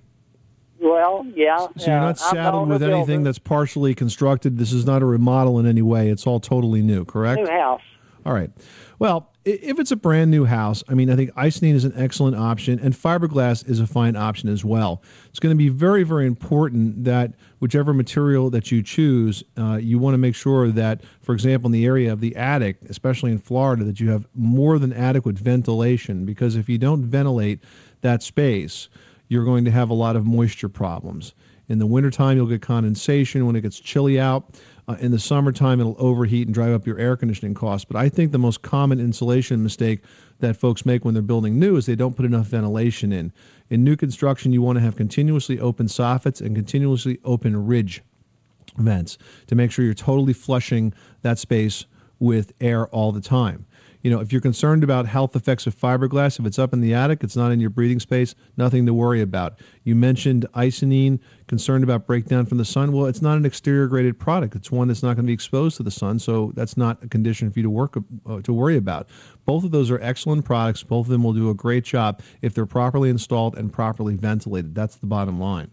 Well, 0.80 1.28
yeah. 1.36 1.58
So 1.58 1.92
you're 1.92 1.98
uh, 1.98 2.00
not 2.00 2.22
I'm 2.22 2.36
saddled 2.36 2.70
with 2.70 2.82
anything 2.82 3.24
that's 3.24 3.38
partially 3.38 3.94
constructed. 3.94 4.58
This 4.58 4.72
is 4.72 4.86
not 4.86 5.02
a 5.02 5.06
remodel 5.06 5.60
in 5.60 5.66
any 5.66 5.82
way. 5.82 6.10
It's 6.10 6.26
all 6.26 6.40
totally 6.40 6.82
new, 6.82 7.04
correct? 7.04 7.42
New 7.42 7.52
house. 7.52 7.82
All 8.26 8.34
right. 8.34 8.50
Well, 8.98 9.32
if 9.46 9.78
it's 9.80 9.92
a 9.92 9.96
brand 9.96 10.32
new 10.32 10.46
house, 10.46 10.84
I 10.90 10.96
mean, 10.96 11.12
I 11.12 11.16
think 11.16 11.32
Icynene 11.36 11.76
is 11.76 11.86
an 11.86 11.94
excellent 11.96 12.36
option, 12.36 12.80
and 12.80 12.96
fiberglass 12.96 13.68
is 13.70 13.80
a 13.80 13.86
fine 13.86 14.16
option 14.16 14.50
as 14.50 14.66
well. 14.66 15.04
It's 15.30 15.40
going 15.40 15.56
to 15.56 15.58
be 15.58 15.70
very, 15.70 16.02
very 16.04 16.26
important 16.26 17.04
that 17.04 17.34
whichever 17.60 17.94
material 17.94 18.50
that 18.50 18.72
you 18.72 18.82
choose, 18.82 19.44
uh, 19.60 19.76
you 19.76 20.00
want 20.00 20.16
to 20.16 20.18
make 20.18 20.34
sure 20.34 20.72
that, 20.72 21.04
for 21.22 21.34
example, 21.34 21.68
in 21.68 21.72
the 21.74 21.86
area 21.86 22.12
of 22.12 22.20
the 22.20 22.36
attic, 22.36 22.78
especially 22.90 23.32
in 23.32 23.38
Florida, 23.38 23.84
that 23.84 24.00
you 24.00 24.10
have 24.10 24.28
more 24.34 24.80
than 24.80 24.92
adequate 24.94 25.38
ventilation. 25.38 26.26
Because 26.26 26.56
if 26.56 26.68
you 26.68 26.80
don't 26.80 27.04
ventilate 27.04 27.60
that 28.02 28.24
space, 28.24 28.90
you're 29.28 29.46
going 29.46 29.66
to 29.66 29.72
have 29.72 29.92
a 29.92 29.94
lot 29.94 30.16
of 30.16 30.26
moisture 30.26 30.70
problems. 30.70 31.36
In 31.68 31.80
the 31.80 31.88
wintertime, 31.88 32.38
you'll 32.38 32.46
get 32.48 32.62
condensation 32.62 33.46
when 33.46 33.56
it 33.56 33.62
gets 33.62 33.80
chilly 33.80 34.20
out. 34.20 34.60
Uh, 34.88 34.96
in 35.00 35.12
the 35.12 35.20
summertime, 35.20 35.80
it'll 35.80 35.96
overheat 35.98 36.48
and 36.48 36.54
drive 36.54 36.74
up 36.74 36.86
your 36.86 37.00
air 37.00 37.18
conditioning 37.18 37.54
costs. 37.54 37.86
But 37.86 37.98
I 37.98 38.10
think 38.10 38.32
the 38.32 38.38
most 38.38 38.62
common 38.62 39.00
insulation 39.00 39.64
mistake 39.64 40.02
that 40.40 40.58
folks 40.58 40.86
make 40.86 41.04
when 41.04 41.14
they're 41.14 41.24
building 41.24 41.58
new 41.58 41.76
is 41.76 41.86
they 41.86 41.96
don't 41.96 42.16
put 42.16 42.26
enough 42.26 42.48
ventilation 42.48 43.12
in. 43.12 43.32
In 43.70 43.84
new 43.84 43.96
construction, 43.96 44.54
you 44.54 44.62
want 44.62 44.78
to 44.78 44.82
have 44.82 44.96
continuously 44.96 45.60
open 45.60 45.88
soffits 45.88 46.40
and 46.40 46.56
continuously 46.56 47.20
open 47.24 47.66
ridge 47.66 48.04
vents 48.78 49.18
to 49.48 49.56
make 49.56 49.72
sure 49.72 49.86
you're 49.86 49.94
totally 49.94 50.34
flushing 50.34 50.94
that 51.22 51.40
space 51.40 51.86
with 52.20 52.54
air 52.62 52.88
all 52.88 53.12
the 53.12 53.22
time. 53.22 53.66
You 54.06 54.12
know, 54.12 54.20
if 54.20 54.32
you're 54.32 54.40
concerned 54.40 54.84
about 54.84 55.08
health 55.08 55.36
effects 55.36 55.66
of 55.66 55.76
fiberglass, 55.76 56.40
if 56.40 56.46
it's 56.46 56.60
up 56.60 56.74
in 56.74 56.82
the 56.82 56.94
attic, 56.94 57.24
it's 57.24 57.36
not 57.36 57.52
in 57.52 57.60
your 57.60 57.72
breathing 57.72 58.00
space, 58.00 58.36
nothing 58.56 58.86
to 58.86 58.94
worry 58.94 59.20
about. 59.20 59.58
You 59.84 59.96
mentioned 59.96 60.46
Icynene, 60.54 61.20
concerned 61.48 61.84
about 61.84 62.06
breakdown 62.06 62.46
from 62.46 62.60
the 62.60 62.66
sun. 62.66 62.92
Well, 62.92 63.08
it's 63.08 63.24
not 63.24 63.40
an 63.40 63.48
exterior 63.48 63.88
graded 63.88 64.20
product. 64.20 64.56
It's 64.56 64.70
one 64.70 64.90
that's 64.90 65.02
not 65.02 65.16
going 65.16 65.26
to 65.26 65.28
be 65.28 65.34
exposed 65.34 65.78
to 65.78 65.84
the 65.84 65.90
sun, 65.90 66.20
so 66.20 66.52
that's 66.54 66.78
not 66.78 67.04
a 67.04 67.08
condition 67.08 67.50
for 67.50 67.58
you 67.58 67.64
to 67.64 67.70
work 67.72 67.98
uh, 68.28 68.42
to 68.42 68.54
worry 68.54 68.78
about. 68.78 69.10
Both 69.44 69.64
of 69.64 69.72
those 69.72 69.90
are 69.90 70.00
excellent 70.02 70.46
products. 70.46 70.84
Both 70.84 71.08
of 71.08 71.12
them 71.12 71.24
will 71.24 71.34
do 71.34 71.50
a 71.50 71.56
great 71.56 71.84
job 71.84 72.22
if 72.44 72.54
they're 72.54 72.68
properly 72.68 73.10
installed 73.10 73.58
and 73.58 73.74
properly 73.74 74.14
ventilated. 74.14 74.76
That's 74.76 74.98
the 74.98 75.08
bottom 75.08 75.40
line. 75.40 75.72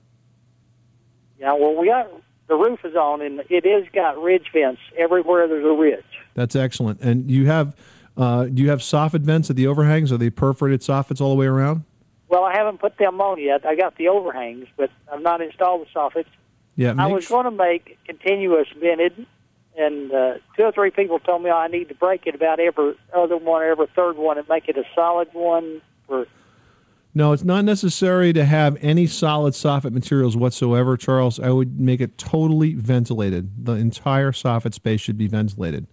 Yeah, 1.38 1.52
well, 1.52 1.76
we 1.78 1.88
got 1.88 2.08
the 2.48 2.54
roof 2.54 2.80
is 2.84 2.96
on, 2.96 3.20
and 3.20 3.42
it 3.50 3.66
is 3.66 3.86
got 3.92 4.16
ridge 4.22 4.46
vents 4.54 4.80
everywhere. 4.96 5.46
There's 5.48 5.66
a 5.66 5.78
ridge. 5.78 6.02
That's 6.32 6.56
excellent. 6.56 7.02
And 7.02 7.30
you 7.30 7.44
have 7.44 7.76
uh, 8.16 8.44
do 8.44 8.62
you 8.62 8.70
have 8.70 8.80
soffit 8.80 9.20
vents 9.20 9.50
at 9.50 9.56
the 9.56 9.66
overhangs? 9.66 10.12
Are 10.12 10.18
they 10.18 10.30
perforated 10.30 10.80
soffits 10.80 11.20
all 11.20 11.30
the 11.30 11.36
way 11.36 11.46
around? 11.46 11.84
Well, 12.28 12.44
I 12.44 12.54
haven't 12.54 12.78
put 12.78 12.96
them 12.98 13.20
on 13.20 13.40
yet. 13.40 13.66
I 13.66 13.74
got 13.74 13.96
the 13.96 14.08
overhangs, 14.08 14.66
but 14.76 14.90
I've 15.12 15.22
not 15.22 15.40
installed 15.40 15.86
the 15.86 15.98
soffits. 15.98 16.26
Yeah. 16.76 16.94
I 16.98 17.06
was 17.06 17.28
going 17.28 17.44
to 17.44 17.50
make 17.50 17.98
continuous 18.06 18.68
vented, 18.78 19.26
and 19.76 20.12
uh, 20.12 20.34
two 20.56 20.62
or 20.62 20.72
three 20.72 20.90
people 20.90 21.18
told 21.18 21.42
me 21.42 21.50
I 21.50 21.68
need 21.68 21.88
to 21.88 21.94
break 21.94 22.26
it 22.26 22.34
about 22.34 22.60
every 22.60 22.94
other 23.14 23.36
one, 23.36 23.62
every 23.62 23.86
third 23.94 24.16
one, 24.16 24.38
and 24.38 24.48
make 24.48 24.68
it 24.68 24.78
a 24.78 24.84
solid 24.94 25.28
one 25.32 25.82
for 26.06 26.26
No, 27.14 27.32
it's 27.32 27.44
not 27.44 27.66
necessary 27.66 28.32
to 28.32 28.46
have 28.46 28.78
any 28.80 29.06
solid 29.06 29.52
soffit 29.52 29.92
materials 29.92 30.34
whatsoever, 30.34 30.96
Charles. 30.96 31.38
I 31.38 31.50
would 31.50 31.78
make 31.78 32.00
it 32.00 32.16
totally 32.16 32.72
ventilated. 32.74 33.66
The 33.66 33.72
entire 33.72 34.32
soffit 34.32 34.72
space 34.72 35.02
should 35.02 35.18
be 35.18 35.28
ventilated. 35.28 35.86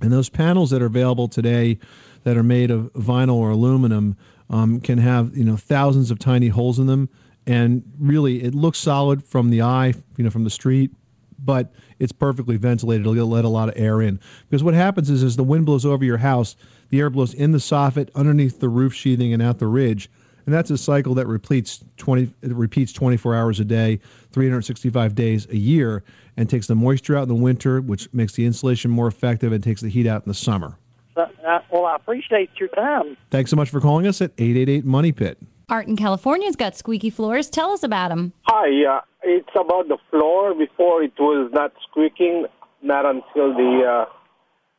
And 0.00 0.12
those 0.12 0.28
panels 0.28 0.70
that 0.70 0.82
are 0.82 0.86
available 0.86 1.28
today 1.28 1.78
that 2.24 2.36
are 2.36 2.42
made 2.42 2.70
of 2.70 2.92
vinyl 2.94 3.34
or 3.34 3.50
aluminum 3.50 4.16
um, 4.50 4.80
can 4.80 4.98
have 4.98 5.36
you 5.36 5.44
know 5.44 5.56
thousands 5.56 6.10
of 6.10 6.18
tiny 6.18 6.48
holes 6.48 6.78
in 6.78 6.86
them, 6.86 7.08
and 7.46 7.82
really 7.98 8.42
it 8.42 8.54
looks 8.54 8.78
solid 8.78 9.24
from 9.24 9.50
the 9.50 9.62
eye, 9.62 9.94
you 10.16 10.24
know, 10.24 10.30
from 10.30 10.44
the 10.44 10.50
street, 10.50 10.90
but 11.38 11.72
it's 11.98 12.12
perfectly 12.12 12.56
ventilated. 12.56 13.06
It'll 13.06 13.26
let 13.26 13.44
a 13.44 13.48
lot 13.48 13.68
of 13.68 13.74
air 13.76 14.02
in 14.02 14.20
because 14.48 14.62
what 14.62 14.74
happens 14.74 15.10
is 15.10 15.22
as 15.22 15.36
the 15.36 15.44
wind 15.44 15.66
blows 15.66 15.86
over 15.86 16.04
your 16.04 16.18
house, 16.18 16.56
the 16.90 17.00
air 17.00 17.10
blows 17.10 17.34
in 17.34 17.52
the 17.52 17.58
soffit, 17.58 18.10
underneath 18.14 18.60
the 18.60 18.68
roof 18.68 18.94
sheathing, 18.94 19.32
and 19.32 19.42
out 19.42 19.58
the 19.58 19.66
ridge. 19.66 20.10
And 20.46 20.54
that's 20.54 20.70
a 20.70 20.78
cycle 20.78 21.14
that 21.14 21.26
repeats 21.26 21.84
20 21.96 22.32
it 22.42 22.52
repeats 22.52 22.92
24 22.92 23.34
hours 23.34 23.60
a 23.60 23.64
day, 23.64 24.00
365 24.32 25.14
days 25.14 25.46
a 25.50 25.56
year, 25.56 26.02
and 26.36 26.48
takes 26.48 26.66
the 26.66 26.74
moisture 26.74 27.16
out 27.16 27.22
in 27.22 27.28
the 27.28 27.34
winter, 27.34 27.80
which 27.80 28.12
makes 28.12 28.34
the 28.34 28.44
insulation 28.44 28.90
more 28.90 29.06
effective, 29.06 29.52
and 29.52 29.62
takes 29.62 29.80
the 29.80 29.88
heat 29.88 30.06
out 30.06 30.24
in 30.24 30.28
the 30.28 30.34
summer. 30.34 30.76
Uh, 31.16 31.26
well, 31.70 31.86
I 31.86 31.96
appreciate 31.96 32.50
your 32.58 32.68
time. 32.70 33.16
Thanks 33.30 33.50
so 33.50 33.56
much 33.56 33.70
for 33.70 33.80
calling 33.80 34.06
us 34.06 34.20
at 34.20 34.32
888 34.38 34.84
Money 34.84 35.12
Pit. 35.12 35.38
Art 35.68 35.86
in 35.86 35.96
California's 35.96 36.56
got 36.56 36.76
squeaky 36.76 37.10
floors. 37.10 37.48
Tell 37.48 37.70
us 37.70 37.82
about 37.82 38.08
them. 38.08 38.32
Hi, 38.42 38.96
uh, 38.96 39.00
it's 39.22 39.48
about 39.54 39.88
the 39.88 39.96
floor. 40.10 40.54
Before 40.54 41.02
it 41.02 41.12
was 41.18 41.50
not 41.52 41.72
squeaking, 41.88 42.46
not 42.82 43.06
until 43.06 43.54
the 43.54 44.04
uh, 44.06 44.12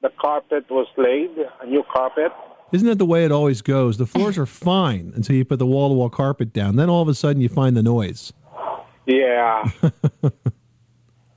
the 0.02 0.10
carpet 0.22 0.70
was 0.70 0.88
laid, 0.98 1.32
a 1.62 1.66
new 1.66 1.84
carpet. 1.92 2.32
Isn't 2.76 2.90
that 2.90 2.98
the 2.98 3.06
way 3.06 3.24
it 3.24 3.32
always 3.32 3.62
goes? 3.62 3.98
The 3.98 4.06
floors 4.06 4.38
are 4.38 4.46
fine 4.70 5.14
until 5.16 5.38
you 5.38 5.46
put 5.46 5.60
the 5.60 5.66
wall 5.66 5.88
to 5.88 5.96
wall 5.96 6.10
carpet 6.10 6.52
down. 6.52 6.76
Then 6.76 6.90
all 6.90 7.02
of 7.02 7.08
a 7.08 7.14
sudden 7.14 7.42
you 7.42 7.48
find 7.48 7.78
the 7.78 7.82
noise. 7.82 8.34
Yeah, 9.06 9.70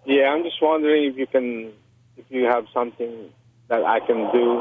yeah. 0.05 0.31
I'm 0.31 0.43
just 0.43 0.61
wondering 0.61 1.05
if 1.05 1.17
you 1.17 1.29
can, 1.29 1.71
if 2.17 2.25
you 2.29 2.45
have 2.45 2.67
something 2.75 3.31
that 3.69 3.85
I 3.85 4.01
can 4.01 4.17
do. 4.33 4.55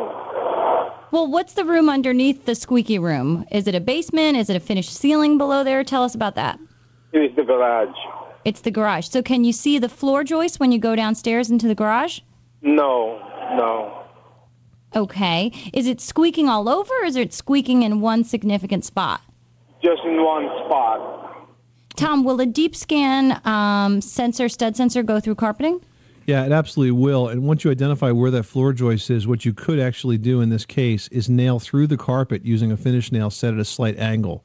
Well, 1.09 1.25
what's 1.25 1.53
the 1.53 1.65
room 1.65 1.89
underneath 1.89 2.45
the 2.45 2.53
squeaky 2.53 2.99
room? 2.99 3.45
Is 3.49 3.65
it 3.65 3.73
a 3.73 3.79
basement? 3.79 4.37
Is 4.37 4.51
it 4.51 4.55
a 4.55 4.59
finished 4.59 4.93
ceiling 4.93 5.39
below 5.39 5.63
there? 5.63 5.83
Tell 5.83 6.03
us 6.03 6.13
about 6.13 6.35
that. 6.35 6.59
It 7.13 7.19
is 7.19 7.35
the 7.35 7.43
garage. 7.43 7.95
It's 8.45 8.61
the 8.61 8.71
garage. 8.71 9.07
So 9.07 9.23
can 9.23 9.43
you 9.43 9.53
see 9.53 9.79
the 9.79 9.89
floor 9.89 10.23
joist 10.23 10.59
when 10.59 10.71
you 10.71 10.77
go 10.77 10.95
downstairs 10.95 11.49
into 11.49 11.67
the 11.67 11.75
garage? 11.75 12.19
No, 12.61 13.17
no. 13.55 13.96
Okay. 14.95 15.51
Is 15.73 15.87
it 15.87 15.99
squeaking 15.99 16.47
all 16.47 16.69
over 16.69 16.93
or 17.01 17.05
is 17.05 17.15
it 17.15 17.33
squeaking 17.33 17.83
in 17.83 18.01
one 18.01 18.23
significant 18.23 18.85
spot? 18.85 19.21
Just 19.83 20.01
in 20.03 20.23
one 20.23 20.45
spot. 20.65 21.47
Tom, 21.95 22.23
will 22.23 22.39
a 22.39 22.45
deep 22.45 22.75
scan 22.75 23.41
um, 23.45 24.01
sensor, 24.01 24.49
stud 24.49 24.75
sensor, 24.75 25.03
go 25.03 25.19
through 25.19 25.35
carpeting? 25.35 25.81
Yeah, 26.27 26.45
it 26.45 26.51
absolutely 26.51 26.91
will. 26.91 27.29
And 27.29 27.43
once 27.43 27.63
you 27.63 27.71
identify 27.71 28.11
where 28.11 28.29
that 28.31 28.43
floor 28.43 28.73
joist 28.73 29.09
is, 29.09 29.27
what 29.27 29.45
you 29.45 29.53
could 29.53 29.79
actually 29.79 30.17
do 30.17 30.41
in 30.41 30.49
this 30.49 30.65
case 30.65 31.07
is 31.07 31.29
nail 31.29 31.57
through 31.59 31.87
the 31.87 31.97
carpet 31.97 32.45
using 32.45 32.71
a 32.71 32.77
finish 32.77 33.11
nail 33.11 33.29
set 33.29 33.53
at 33.53 33.59
a 33.59 33.65
slight 33.65 33.97
angle. 33.97 34.43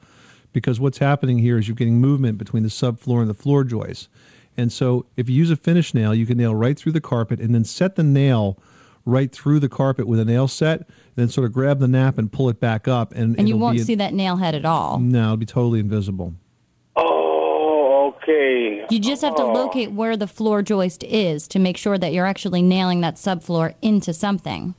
Because 0.53 0.79
what's 0.79 0.99
happening 0.99 1.39
here 1.39 1.59
is 1.59 1.67
you're 1.67 1.75
getting 1.75 2.01
movement 2.01 2.39
between 2.39 2.63
the 2.63 2.69
subfloor 2.69 3.21
and 3.21 3.29
the 3.29 3.35
floor 3.35 3.65
joist. 3.65 4.09
And 4.57 4.71
so 4.71 5.07
if 5.17 5.29
you 5.29 5.35
use 5.35 5.51
a 5.51 5.57
finish 5.57 5.93
nail, 5.93 6.15
you 6.15 6.25
can 6.25 6.39
nail 6.39 6.55
right 6.55 6.79
through 6.79 6.93
the 6.93 7.01
carpet 7.01 7.41
and 7.41 7.55
then 7.55 7.65
set 7.65 7.97
the 7.97 8.03
nail 8.03 8.59
right 9.05 9.33
through 9.33 9.61
the 9.61 9.69
carpet 9.69 10.07
with 10.07 10.21
a 10.21 10.25
nail 10.25 10.47
set, 10.49 10.88
then 11.17 11.29
sort 11.29 11.45
of 11.47 11.53
grab 11.53 11.79
the 11.81 11.88
nap 11.88 12.19
and 12.19 12.31
pull 12.31 12.49
it 12.49 12.61
back 12.61 12.87
up. 12.88 13.12
And, 13.12 13.37
And 13.38 13.49
you 13.49 13.55
it'll 13.57 13.65
won't 13.65 13.79
be, 13.79 13.83
see 13.85 13.95
that 13.97 14.15
nail 14.15 14.37
head 14.37 14.55
at 14.55 14.65
all. 14.65 14.99
No, 14.99 15.25
it'll 15.25 15.37
be 15.37 15.47
totally 15.47 15.81
invisible. 15.81 16.35
Oh, 16.97 18.15
okay. 18.23 18.85
You 18.91 18.99
just 19.01 19.23
have 19.23 19.35
to 19.37 19.43
Oh. 19.43 19.53
locate 19.53 19.93
where 19.93 20.17
the 20.17 20.27
floor 20.27 20.62
joist 20.62 21.03
is 21.05 21.49
to 21.49 21.59
make 21.59 21.77
sure 21.77 21.99
that 21.99 22.12
you're 22.12 22.27
actually 22.27 22.62
nailing 22.62 23.01
that 23.01 23.17
subfloor 23.17 23.75
into 23.83 24.12
something. 24.12 24.75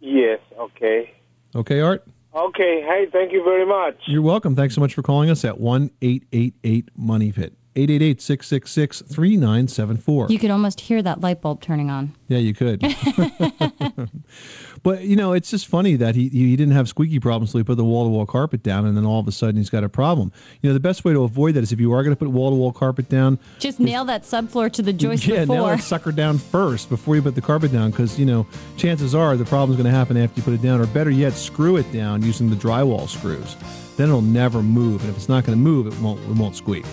Yes. 0.00 0.40
Okay. 0.58 1.12
Okay, 1.54 1.80
Art? 1.80 2.04
Okay. 2.34 2.82
Hey, 2.82 3.06
thank 3.12 3.32
you 3.32 3.42
very 3.44 3.64
much. 3.64 3.96
You're 4.06 4.22
welcome. 4.22 4.54
Thanks 4.56 4.74
so 4.74 4.80
much 4.80 4.92
for 4.94 5.02
calling 5.02 5.30
us 5.30 5.44
at 5.44 5.58
1 5.60 5.90
888 6.02 6.88
Money 6.96 7.32
Pit. 7.32 7.54
888 7.76 8.20
666 8.20 9.02
3974. 9.12 10.28
You 10.30 10.38
could 10.38 10.52
almost 10.52 10.80
hear 10.80 11.02
that 11.02 11.20
light 11.20 11.40
bulb 11.40 11.60
turning 11.60 11.90
on. 11.90 12.14
Yeah, 12.28 12.38
you 12.38 12.54
could. 12.54 12.80
but 14.84 15.02
you 15.02 15.16
know, 15.16 15.32
it's 15.32 15.50
just 15.50 15.66
funny 15.66 15.96
that 15.96 16.14
he 16.14 16.28
he 16.28 16.54
didn't 16.54 16.74
have 16.74 16.88
squeaky 16.88 17.18
problems, 17.18 17.50
so 17.50 17.58
he 17.58 17.64
put 17.64 17.76
the 17.76 17.84
wall 17.84 18.04
to 18.04 18.10
wall 18.10 18.26
carpet 18.26 18.62
down, 18.62 18.86
and 18.86 18.96
then 18.96 19.04
all 19.04 19.18
of 19.18 19.26
a 19.26 19.32
sudden 19.32 19.56
he's 19.56 19.70
got 19.70 19.82
a 19.82 19.88
problem. 19.88 20.30
You 20.62 20.70
know, 20.70 20.74
the 20.74 20.80
best 20.80 21.04
way 21.04 21.12
to 21.12 21.24
avoid 21.24 21.56
that 21.56 21.64
is 21.64 21.72
if 21.72 21.80
you 21.80 21.92
are 21.92 22.04
going 22.04 22.14
to 22.14 22.18
put 22.18 22.28
wall 22.28 22.50
to 22.50 22.56
wall 22.56 22.72
carpet 22.72 23.08
down, 23.08 23.40
Just 23.58 23.80
nail 23.80 24.04
that 24.04 24.22
subfloor 24.22 24.70
to 24.72 24.82
the 24.82 24.92
joist 24.92 25.26
yeah, 25.26 25.44
nail 25.44 25.46
before. 25.46 25.76
that 25.76 25.82
sucker 25.82 26.12
down 26.12 26.38
first 26.38 26.88
before 26.88 27.16
you 27.16 27.22
put 27.22 27.34
the 27.34 27.42
carpet 27.42 27.72
down, 27.72 27.90
because 27.90 28.20
you 28.20 28.26
know 28.26 28.46
chances 28.76 29.16
are 29.16 29.36
the 29.36 29.44
problem's 29.44 29.80
going 29.80 29.92
to 29.92 29.96
happen 29.96 30.16
after 30.16 30.38
you 30.38 30.44
put 30.44 30.54
it 30.54 30.62
down, 30.62 30.80
or 30.80 30.86
better 30.86 31.10
yet, 31.10 31.32
screw 31.32 31.76
it 31.76 31.90
down 31.92 32.22
using 32.22 32.50
the 32.50 32.56
drywall 32.56 33.08
screws. 33.08 33.56
Then 33.96 34.08
it'll 34.08 34.22
never 34.22 34.62
move, 34.62 35.00
and 35.00 35.10
if 35.10 35.16
it's 35.16 35.28
not 35.28 35.44
going 35.44 35.58
to 35.58 35.62
move, 35.62 35.88
it 35.88 36.00
won't 36.00 36.20
it 36.20 36.36
won't 36.36 36.54
squeak. 36.54 36.84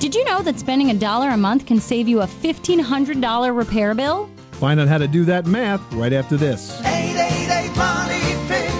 Did 0.00 0.14
you 0.14 0.24
know 0.24 0.40
that 0.40 0.58
spending 0.58 0.90
a 0.90 0.94
dollar 0.94 1.28
a 1.28 1.36
month 1.36 1.66
can 1.66 1.78
save 1.78 2.08
you 2.08 2.22
a 2.22 2.26
$1,500 2.26 3.54
repair 3.54 3.94
bill? 3.94 4.30
Find 4.52 4.80
out 4.80 4.88
how 4.88 4.96
to 4.96 5.06
do 5.06 5.26
that 5.26 5.44
math 5.44 5.82
right 5.92 6.14
after 6.14 6.38
this. 6.38 6.80
888 6.80 7.76
Money 7.76 8.34
Pit. 8.48 8.72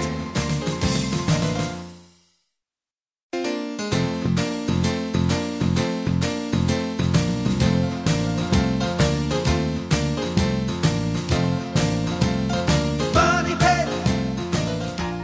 Money 13.13 13.55
Pit. 13.59 13.87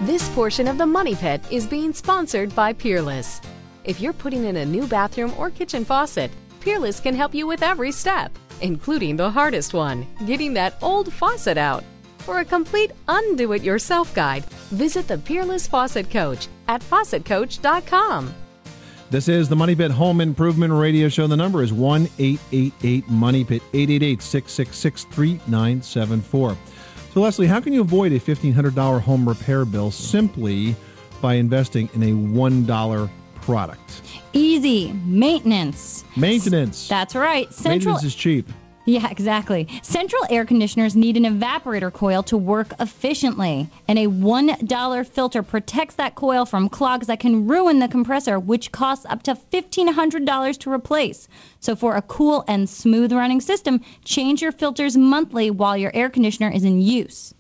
This 0.06 0.30
portion 0.36 0.68
of 0.68 0.78
the 0.78 0.86
Money 0.86 1.16
Pit 1.16 1.42
is 1.50 1.66
being 1.66 1.92
sponsored 1.92 2.54
by 2.54 2.72
Peerless. 2.72 3.42
If 3.88 4.02
you're 4.02 4.12
putting 4.12 4.44
in 4.44 4.58
a 4.58 4.66
new 4.66 4.86
bathroom 4.86 5.34
or 5.38 5.50
kitchen 5.50 5.86
faucet, 5.86 6.30
Peerless 6.60 7.00
can 7.00 7.16
help 7.16 7.34
you 7.34 7.48
with 7.48 7.64
every 7.64 7.94
step, 7.94 8.38
including 8.60 9.16
the 9.16 9.32
hardest 9.32 9.74
one 9.74 10.06
getting 10.26 10.54
that 10.56 10.78
old 10.82 11.12
faucet 11.14 11.58
out. 11.58 11.86
For 12.20 12.40
a 12.42 12.46
complete 12.46 12.92
undo 13.08 13.54
it 13.54 13.64
yourself 13.64 14.14
guide, 14.14 14.44
visit 14.72 15.08
the 15.08 15.18
Peerless 15.18 15.70
Faucet 15.70 16.10
Coach 16.10 16.50
at 16.68 16.82
faucetcoach.com. 16.82 18.36
This 19.10 19.30
is 19.30 19.48
the 19.48 19.56
Money 19.56 19.74
Pit 19.74 19.92
Home 19.92 20.20
Improvement 20.20 20.74
Radio 20.74 21.08
Show. 21.08 21.26
The 21.28 21.38
number 21.38 21.64
is 21.64 21.72
1 21.72 22.10
888 22.20 23.08
Money 23.08 23.46
Pit, 23.46 23.62
888 23.72 24.22
666 24.22 25.04
3974. 25.16 26.58
So, 27.14 27.22
Leslie, 27.22 27.48
how 27.48 27.62
can 27.62 27.72
you 27.72 27.80
avoid 27.80 28.12
a 28.12 28.20
$1,500 28.20 29.00
home 29.00 29.30
repair 29.30 29.64
bill 29.64 29.92
simply 29.92 30.76
by 31.22 31.36
investing 31.36 31.90
in 31.94 32.04
a 32.04 32.12
$1 32.12 33.10
product? 33.48 34.02
Easy 34.34 34.92
maintenance. 35.06 36.04
Maintenance. 36.18 36.90
That's 36.90 37.16
right. 37.16 37.52
Central 37.54 37.94
Maintenance 37.94 38.04
is 38.04 38.14
cheap. 38.14 38.50
Yeah, 38.86 39.10
exactly. 39.10 39.70
Central 39.84 40.22
air 40.30 40.44
conditioners 40.44 40.98
need 40.98 41.16
an 41.16 41.24
evaporator 41.24 41.92
coil 41.92 42.24
to 42.24 42.38
work 42.38 42.74
efficiently, 42.80 43.70
and 43.88 43.98
a 43.98 44.08
$1 44.08 45.08
filter 45.08 45.44
protects 45.44 45.96
that 45.96 46.16
coil 46.16 46.46
from 46.46 46.68
clogs 46.68 47.08
that 47.08 47.22
can 47.22 47.48
ruin 47.48 47.80
the 47.80 47.88
compressor, 47.88 48.38
which 48.38 48.74
costs 48.74 49.06
up 49.06 49.24
to 49.24 49.36
$1,500 49.36 50.58
to 50.60 50.72
replace. 50.72 51.30
So, 51.62 51.74
for 51.74 51.96
a 51.96 52.02
cool 52.02 52.44
and 52.50 52.70
smooth 52.70 53.14
running 53.14 53.40
system, 53.40 53.82
change 54.04 54.42
your 54.42 54.52
filters 54.52 54.98
monthly 54.98 55.52
while 55.52 55.78
your 55.78 55.92
air 55.94 56.10
conditioner 56.10 56.50
is 56.50 56.66
in 56.66 56.82
use. 56.82 57.34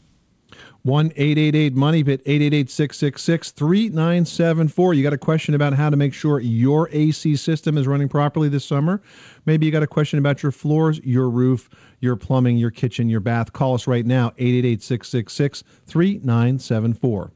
1 0.88 1.08
888 1.17 1.76
Money 1.76 2.02
Pit, 2.02 2.21
888 2.26 2.69
666 2.69 3.52
3974. 3.52 4.93
You 4.93 5.04
got 5.04 5.12
a 5.12 5.17
question 5.17 5.54
about 5.54 5.73
how 5.73 5.89
to 5.89 5.97
make 5.97 6.13
sure 6.13 6.39
your 6.39 6.88
AC 6.93 7.36
system 7.36 7.78
is 7.78 7.86
running 7.86 8.08
properly 8.08 8.47
this 8.47 8.63
summer? 8.63 9.02
Maybe 9.45 9.65
you 9.65 9.71
got 9.73 9.84
a 9.84 9.88
question 9.88 10.17
about 10.17 10.41
your 10.41 10.54
floors, 10.54 11.00
your 11.04 11.30
roof, 11.30 11.69
your 12.00 12.15
plumbing, 12.15 12.58
your 12.58 12.71
kitchen, 12.71 13.10
your 13.10 13.19
bath. 13.19 13.52
Call 13.52 13.73
us 13.73 13.86
right 13.86 14.06
now, 14.06 14.28
888 14.38 14.82
666 14.82 15.63
3974. 15.86 17.32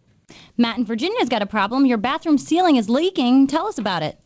Matt 0.58 0.78
in 0.78 0.86
Virginia's 0.86 1.28
got 1.28 1.42
a 1.42 1.46
problem. 1.46 1.86
Your 1.86 1.98
bathroom 1.98 2.38
ceiling 2.38 2.78
is 2.78 2.90
leaking. 2.90 3.48
Tell 3.48 3.68
us 3.68 3.78
about 3.78 4.02
it. 4.02 4.18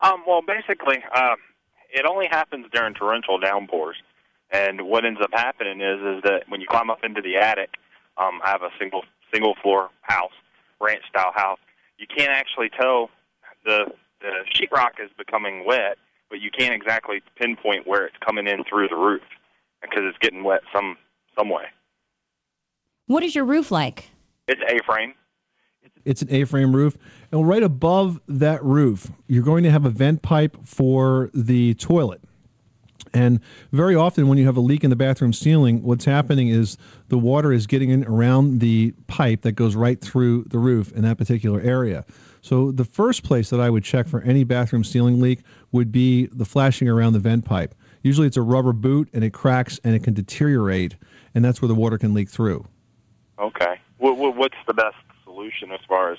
Um, 0.00 0.24
well, 0.26 0.40
basically, 0.40 1.04
uh, 1.14 1.36
it 1.92 2.06
only 2.06 2.26
happens 2.26 2.66
during 2.72 2.94
torrential 2.94 3.38
downpours, 3.38 3.96
and 4.50 4.86
what 4.86 5.04
ends 5.04 5.20
up 5.22 5.30
happening 5.34 5.82
is 5.82 6.00
is 6.00 6.22
that 6.22 6.44
when 6.48 6.62
you 6.62 6.66
climb 6.66 6.88
up 6.88 7.04
into 7.04 7.20
the 7.20 7.36
attic, 7.36 7.74
um, 8.16 8.40
I 8.44 8.50
have 8.50 8.62
a 8.62 8.70
single 8.78 9.02
single 9.32 9.54
floor 9.62 9.90
house, 10.02 10.32
ranch 10.80 11.02
style 11.08 11.32
house. 11.34 11.58
You 11.98 12.06
can't 12.06 12.30
actually 12.30 12.70
tell 12.70 13.10
the 13.64 13.86
the 14.20 14.44
sheetrock 14.54 15.02
is 15.02 15.10
becoming 15.18 15.64
wet, 15.66 15.96
but 16.30 16.40
you 16.40 16.50
can't 16.56 16.74
exactly 16.74 17.22
pinpoint 17.36 17.86
where 17.86 18.06
it's 18.06 18.16
coming 18.24 18.46
in 18.46 18.64
through 18.64 18.88
the 18.88 18.96
roof. 18.96 19.22
because 19.82 20.04
it's 20.04 20.18
getting 20.18 20.44
wet 20.44 20.60
some 20.74 20.96
some 21.36 21.48
way. 21.48 21.64
What 23.06 23.22
is 23.22 23.34
your 23.34 23.44
roof 23.44 23.70
like? 23.70 24.10
It's 24.46 24.60
A-frame. 24.68 25.14
It's 26.04 26.22
an 26.22 26.28
A-frame 26.30 26.74
roof, 26.74 26.96
and 27.30 27.46
right 27.46 27.62
above 27.62 28.20
that 28.28 28.62
roof, 28.64 29.10
you're 29.26 29.42
going 29.42 29.64
to 29.64 29.70
have 29.70 29.84
a 29.84 29.90
vent 29.90 30.22
pipe 30.22 30.56
for 30.64 31.30
the 31.34 31.74
toilet. 31.74 32.20
And 33.14 33.40
very 33.72 33.94
often, 33.94 34.28
when 34.28 34.38
you 34.38 34.46
have 34.46 34.56
a 34.56 34.60
leak 34.60 34.84
in 34.84 34.90
the 34.90 34.96
bathroom 34.96 35.32
ceiling, 35.32 35.82
what's 35.82 36.04
happening 36.04 36.48
is 36.48 36.78
the 37.08 37.18
water 37.18 37.52
is 37.52 37.66
getting 37.66 37.90
in 37.90 38.04
around 38.04 38.60
the 38.60 38.92
pipe 39.06 39.42
that 39.42 39.52
goes 39.52 39.74
right 39.76 40.00
through 40.00 40.44
the 40.44 40.58
roof 40.58 40.92
in 40.92 41.02
that 41.02 41.18
particular 41.18 41.60
area. 41.60 42.04
So, 42.40 42.72
the 42.72 42.84
first 42.84 43.22
place 43.22 43.50
that 43.50 43.60
I 43.60 43.70
would 43.70 43.84
check 43.84 44.08
for 44.08 44.22
any 44.22 44.44
bathroom 44.44 44.82
ceiling 44.82 45.20
leak 45.20 45.42
would 45.72 45.92
be 45.92 46.26
the 46.26 46.44
flashing 46.44 46.88
around 46.88 47.12
the 47.12 47.20
vent 47.20 47.44
pipe. 47.44 47.74
Usually, 48.02 48.26
it's 48.26 48.36
a 48.36 48.42
rubber 48.42 48.72
boot 48.72 49.08
and 49.12 49.22
it 49.22 49.32
cracks 49.32 49.78
and 49.84 49.94
it 49.94 50.02
can 50.02 50.14
deteriorate, 50.14 50.96
and 51.34 51.44
that's 51.44 51.60
where 51.60 51.68
the 51.68 51.74
water 51.74 51.98
can 51.98 52.14
leak 52.14 52.28
through. 52.28 52.66
Okay. 53.38 53.80
What, 53.98 54.16
what, 54.16 54.36
what's 54.36 54.56
the 54.66 54.74
best 54.74 54.96
solution 55.24 55.70
as 55.70 55.80
far 55.86 56.12
as 56.12 56.18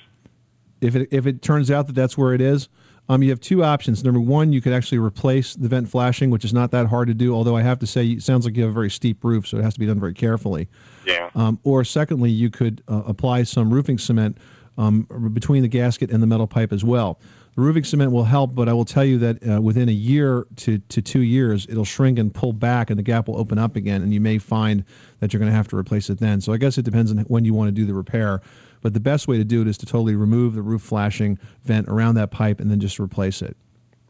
if 0.80 0.96
it 0.96 1.08
if 1.10 1.26
it 1.26 1.42
turns 1.42 1.70
out 1.70 1.86
that 1.86 1.94
that's 1.94 2.16
where 2.16 2.34
it 2.34 2.40
is, 2.40 2.68
um, 3.08 3.22
you 3.22 3.30
have 3.30 3.40
two 3.40 3.62
options. 3.62 4.02
Number 4.02 4.20
one, 4.20 4.52
you 4.52 4.60
could 4.60 4.72
actually 4.72 4.98
replace 4.98 5.54
the 5.54 5.68
vent 5.68 5.88
flashing, 5.88 6.30
which 6.30 6.44
is 6.44 6.52
not 6.52 6.70
that 6.70 6.86
hard 6.86 7.08
to 7.08 7.14
do. 7.14 7.34
Although 7.34 7.56
I 7.56 7.62
have 7.62 7.78
to 7.80 7.86
say, 7.86 8.06
it 8.06 8.22
sounds 8.22 8.44
like 8.44 8.56
you 8.56 8.62
have 8.62 8.70
a 8.70 8.74
very 8.74 8.90
steep 8.90 9.22
roof, 9.22 9.46
so 9.46 9.58
it 9.58 9.62
has 9.62 9.74
to 9.74 9.80
be 9.80 9.86
done 9.86 10.00
very 10.00 10.14
carefully. 10.14 10.68
Yeah. 11.06 11.30
Um, 11.34 11.58
or 11.64 11.84
secondly, 11.84 12.30
you 12.30 12.50
could 12.50 12.82
uh, 12.88 13.02
apply 13.06 13.42
some 13.42 13.72
roofing 13.72 13.98
cement 13.98 14.38
um, 14.78 15.06
between 15.32 15.62
the 15.62 15.68
gasket 15.68 16.10
and 16.10 16.22
the 16.22 16.26
metal 16.26 16.46
pipe 16.46 16.72
as 16.72 16.82
well. 16.82 17.20
The 17.56 17.62
roofing 17.62 17.84
cement 17.84 18.10
will 18.10 18.24
help, 18.24 18.54
but 18.54 18.68
I 18.68 18.72
will 18.72 18.84
tell 18.84 19.04
you 19.04 19.18
that 19.18 19.48
uh, 19.48 19.60
within 19.60 19.88
a 19.88 19.92
year 19.92 20.44
to, 20.56 20.78
to 20.78 21.00
two 21.00 21.20
years, 21.20 21.66
it'll 21.68 21.84
shrink 21.84 22.18
and 22.18 22.34
pull 22.34 22.52
back, 22.52 22.90
and 22.90 22.98
the 22.98 23.02
gap 23.02 23.28
will 23.28 23.38
open 23.38 23.58
up 23.58 23.76
again, 23.76 24.02
and 24.02 24.12
you 24.12 24.20
may 24.20 24.38
find 24.38 24.84
that 25.20 25.32
you're 25.32 25.38
going 25.38 25.52
to 25.52 25.56
have 25.56 25.68
to 25.68 25.76
replace 25.76 26.10
it 26.10 26.18
then. 26.18 26.40
So 26.40 26.52
I 26.52 26.56
guess 26.56 26.78
it 26.78 26.84
depends 26.84 27.12
on 27.12 27.18
when 27.18 27.44
you 27.44 27.54
want 27.54 27.68
to 27.68 27.72
do 27.72 27.86
the 27.86 27.94
repair. 27.94 28.40
But 28.84 28.92
the 28.92 29.00
best 29.00 29.26
way 29.26 29.38
to 29.38 29.44
do 29.44 29.62
it 29.62 29.66
is 29.66 29.78
to 29.78 29.86
totally 29.86 30.14
remove 30.14 30.54
the 30.54 30.60
roof 30.60 30.82
flashing 30.82 31.38
vent 31.62 31.88
around 31.88 32.16
that 32.16 32.30
pipe 32.30 32.60
and 32.60 32.70
then 32.70 32.80
just 32.80 33.00
replace 33.00 33.40
it. 33.40 33.56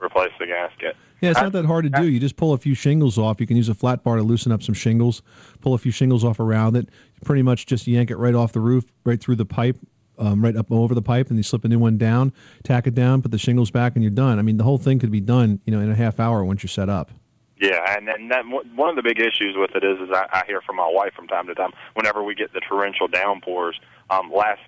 replace 0.01 0.33
the 0.41 0.47
gasket? 0.47 0.97
Yeah, 1.21 1.31
it's 1.31 1.41
not 1.41 1.53
that 1.53 1.65
hard 1.65 1.85
to 1.85 1.91
do. 1.91 2.09
You 2.09 2.19
just 2.19 2.35
pull 2.35 2.55
a 2.55 2.59
few 2.59 2.75
shingles 2.75 3.17
off. 3.17 3.41
You 3.41 3.47
can 3.47 3.57
use 3.57 3.69
a 3.69 3.75
flat 3.75 4.03
bar 4.03 4.17
to 4.17 4.25
loosen 4.25 4.51
up 4.51 4.65
some 4.65 4.75
shingles, 4.75 5.23
pull 5.61 5.75
a 5.75 5.79
few 5.79 5.93
shingles 5.93 6.25
off 6.25 6.41
around 6.41 6.77
it. 6.77 6.89
Pretty 7.25 7.43
much 7.43 7.67
just 7.67 7.87
yank 7.87 8.11
it 8.11 8.17
right 8.17 8.35
off 8.35 8.53
the 8.53 8.59
roof, 8.59 8.85
right 9.05 9.21
through 9.21 9.37
the 9.37 9.47
pipe, 9.47 9.79
um, 10.19 10.43
right 10.43 10.57
up 10.57 10.73
over 10.73 10.93
the 10.93 11.01
pipe, 11.01 11.29
and 11.29 11.37
you 11.37 11.45
slip 11.45 11.65
a 11.65 11.69
new 11.69 11.79
one 11.79 11.97
down, 11.97 12.33
tack 12.65 12.89
it 12.89 12.97
down, 12.97 13.23
put 13.23 13.31
the 13.31 13.39
shingles 13.39 13.71
back, 13.71 13.95
and 13.95 14.03
you're 14.03 14.11
done. 14.11 14.41
I 14.41 14.43
mean, 14.43 14.57
the 14.57 14.65
whole 14.65 14.79
thing 14.79 14.99
could 14.99 15.13
be 15.13 15.21
done, 15.21 15.61
you 15.67 15.73
know, 15.73 15.81
in 15.81 15.89
a 15.89 15.95
half 15.95 16.19
hour 16.19 16.45
once 16.45 16.65
you're 16.65 16.69
set 16.69 16.89
up. 16.89 17.13
Yeah, 17.61 17.97
and 17.97 18.09
and 18.09 18.29
that 18.33 18.45
one 18.75 18.91
of 18.91 18.97
the 18.97 19.03
big 19.03 19.21
issues 19.21 19.55
with 19.57 19.77
it 19.77 19.85
is, 19.85 20.01
is 20.01 20.11
I, 20.13 20.27
I 20.33 20.43
hear 20.47 20.61
from 20.61 20.75
my 20.75 20.91
wife 20.91 21.15
from 21.15 21.29
time 21.29 21.47
to 21.47 21.55
time. 21.55 21.71
Whenever 21.95 22.23
we 22.25 22.35
get 22.35 22.53
the 22.53 22.61
torrential 22.61 23.07
downpours, 23.07 23.81
um, 24.11 24.33
last 24.33 24.61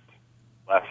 last 0.69 0.87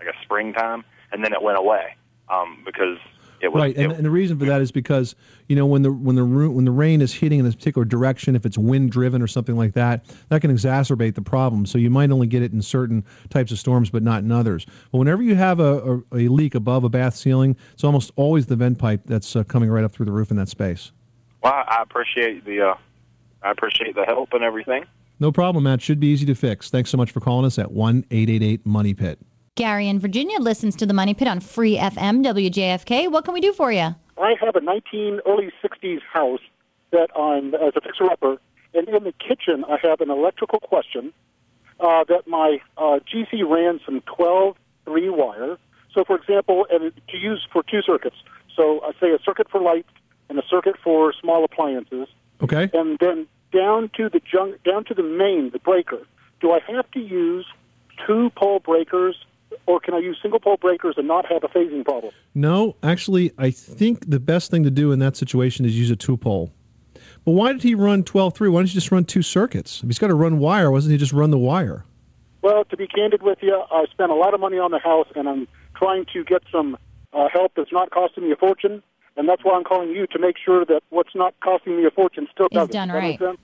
I 0.00 0.04
guess 0.04 0.14
springtime, 0.22 0.84
and 1.12 1.24
then 1.24 1.32
it 1.32 1.42
went 1.42 1.58
away 1.58 1.96
um, 2.28 2.62
because 2.64 2.98
it 3.40 3.52
was 3.52 3.62
right, 3.62 3.76
and, 3.76 3.92
and 3.92 4.04
the 4.04 4.10
reason 4.10 4.38
for 4.38 4.46
that 4.46 4.60
is 4.60 4.72
because 4.72 5.14
you 5.48 5.56
know 5.56 5.66
when 5.66 5.82
the 5.82 5.92
when 5.92 6.16
the 6.16 6.24
when 6.24 6.64
the 6.64 6.70
rain 6.70 7.00
is 7.00 7.12
hitting 7.12 7.38
in 7.38 7.46
a 7.46 7.50
particular 7.50 7.84
direction, 7.84 8.34
if 8.34 8.46
it's 8.46 8.56
wind 8.56 8.90
driven 8.90 9.20
or 9.20 9.26
something 9.26 9.56
like 9.56 9.74
that, 9.74 10.04
that 10.28 10.40
can 10.40 10.50
exacerbate 10.50 11.14
the 11.14 11.22
problem. 11.22 11.66
So 11.66 11.78
you 11.78 11.90
might 11.90 12.10
only 12.10 12.26
get 12.26 12.42
it 12.42 12.52
in 12.52 12.62
certain 12.62 13.04
types 13.28 13.52
of 13.52 13.58
storms, 13.58 13.90
but 13.90 14.02
not 14.02 14.22
in 14.22 14.32
others. 14.32 14.66
But 14.90 14.98
whenever 14.98 15.22
you 15.22 15.34
have 15.34 15.60
a, 15.60 16.02
a, 16.12 16.16
a 16.16 16.28
leak 16.28 16.54
above 16.54 16.84
a 16.84 16.88
bath 16.88 17.14
ceiling, 17.14 17.56
it's 17.72 17.84
almost 17.84 18.10
always 18.16 18.46
the 18.46 18.56
vent 18.56 18.78
pipe 18.78 19.02
that's 19.04 19.36
uh, 19.36 19.44
coming 19.44 19.70
right 19.70 19.84
up 19.84 19.92
through 19.92 20.06
the 20.06 20.12
roof 20.12 20.30
in 20.30 20.36
that 20.38 20.48
space. 20.48 20.92
Well, 21.42 21.52
I 21.52 21.82
appreciate 21.82 22.44
the 22.44 22.70
uh, 22.70 22.74
I 23.42 23.50
appreciate 23.50 23.94
the 23.94 24.04
help 24.04 24.32
and 24.32 24.42
everything. 24.42 24.84
No 25.18 25.32
problem, 25.32 25.64
Matt. 25.64 25.80
Should 25.82 26.00
be 26.00 26.08
easy 26.08 26.26
to 26.26 26.34
fix. 26.34 26.70
Thanks 26.70 26.90
so 26.90 26.96
much 26.96 27.10
for 27.10 27.20
calling 27.20 27.46
us 27.46 27.58
at 27.58 27.70
one 27.72 28.04
eight 28.10 28.28
eight 28.28 28.42
eight 28.42 28.64
Money 28.66 28.94
Pit. 28.94 29.18
Gary 29.54 29.88
in 29.88 29.98
Virginia 29.98 30.38
listens 30.38 30.76
to 30.76 30.84
the 30.86 30.92
Money 30.92 31.14
Pit 31.14 31.26
on 31.28 31.40
Free 31.40 31.78
FM 31.78 32.22
WJFK. 32.24 33.10
What 33.10 33.24
can 33.24 33.32
we 33.32 33.40
do 33.40 33.52
for 33.54 33.72
you? 33.72 33.94
I 34.20 34.34
have 34.40 34.54
a 34.54 34.60
19 34.60 35.20
early 35.26 35.50
60s 35.64 36.00
house 36.12 36.40
that 36.90 37.08
I'm 37.18 37.54
as 37.54 37.72
a 37.74 37.80
fixer 37.80 38.04
upper, 38.04 38.36
and 38.74 38.86
in 38.88 39.04
the 39.04 39.12
kitchen 39.12 39.64
I 39.68 39.78
have 39.82 40.00
an 40.02 40.10
electrical 40.10 40.60
question 40.60 41.12
uh, 41.80 42.04
that 42.08 42.26
my 42.26 42.58
uh, 42.76 43.00
GC 43.10 43.48
ran 43.48 43.80
some 43.84 44.02
12 44.02 44.56
three 44.84 45.08
wire. 45.08 45.56
So, 45.94 46.04
for 46.04 46.16
example, 46.16 46.66
and 46.70 46.92
to 47.08 47.16
use 47.16 47.46
for 47.50 47.62
two 47.62 47.80
circuits. 47.80 48.16
So, 48.54 48.80
I 48.84 48.92
say 49.00 49.10
a 49.12 49.18
circuit 49.24 49.50
for 49.50 49.60
lights 49.60 49.88
and 50.28 50.38
a 50.38 50.42
circuit 50.48 50.76
for 50.84 51.12
small 51.18 51.44
appliances, 51.44 52.08
Okay. 52.42 52.68
and 52.74 52.98
then 52.98 53.26
down 53.52 53.90
to 53.96 54.08
the 54.08 54.20
junk, 54.20 54.62
down 54.64 54.84
to 54.86 54.94
the 54.94 55.02
main, 55.02 55.50
the 55.50 55.58
breaker. 55.58 56.00
Do 56.40 56.52
I 56.52 56.60
have 56.68 56.90
to 56.92 57.00
use 57.00 57.46
two 58.06 58.30
pole 58.36 58.60
breakers, 58.60 59.16
or 59.66 59.80
can 59.80 59.94
I 59.94 59.98
use 59.98 60.18
single 60.20 60.40
pole 60.40 60.56
breakers 60.56 60.94
and 60.98 61.08
not 61.08 61.26
have 61.26 61.44
a 61.44 61.48
phasing 61.48 61.84
problem? 61.84 62.12
No, 62.34 62.76
actually, 62.82 63.32
I 63.38 63.50
think 63.50 64.10
the 64.10 64.20
best 64.20 64.50
thing 64.50 64.62
to 64.64 64.70
do 64.70 64.92
in 64.92 64.98
that 64.98 65.16
situation 65.16 65.64
is 65.64 65.78
use 65.78 65.90
a 65.90 65.96
two 65.96 66.16
pole. 66.16 66.52
But 67.24 67.32
why 67.32 67.52
did 67.52 67.62
he 67.62 67.74
run 67.74 68.04
12 68.04 68.34
3? 68.34 68.48
Why 68.48 68.60
didn't 68.60 68.70
you 68.70 68.74
just 68.74 68.92
run 68.92 69.04
two 69.04 69.22
circuits? 69.22 69.82
If 69.82 69.88
he's 69.88 69.98
got 69.98 70.08
to 70.08 70.14
run 70.14 70.38
wire, 70.38 70.70
why 70.70 70.78
doesn't 70.78 70.90
he 70.90 70.96
just 70.96 71.12
run 71.12 71.30
the 71.30 71.38
wire? 71.38 71.84
Well, 72.42 72.64
to 72.66 72.76
be 72.76 72.86
candid 72.86 73.22
with 73.22 73.38
you, 73.42 73.60
I 73.70 73.86
spent 73.90 74.12
a 74.12 74.14
lot 74.14 74.34
of 74.34 74.40
money 74.40 74.58
on 74.58 74.70
the 74.70 74.78
house, 74.78 75.08
and 75.16 75.28
I'm 75.28 75.48
trying 75.74 76.06
to 76.12 76.22
get 76.22 76.42
some 76.52 76.76
uh, 77.12 77.28
help 77.32 77.52
that's 77.56 77.72
not 77.72 77.90
costing 77.90 78.24
me 78.24 78.32
a 78.32 78.36
fortune. 78.36 78.82
And 79.16 79.28
that's 79.28 79.42
why 79.44 79.56
I'm 79.56 79.64
calling 79.64 79.90
you 79.90 80.06
to 80.08 80.18
make 80.18 80.36
sure 80.42 80.64
that 80.66 80.82
what's 80.90 81.14
not 81.14 81.34
costing 81.42 81.76
me 81.76 81.86
a 81.86 81.90
fortune 81.90 82.28
still 82.32 82.48
does. 82.48 82.68
done 82.68 82.88
Does 82.88 82.94
that 82.94 83.02
make 83.02 83.20
right. 83.20 83.38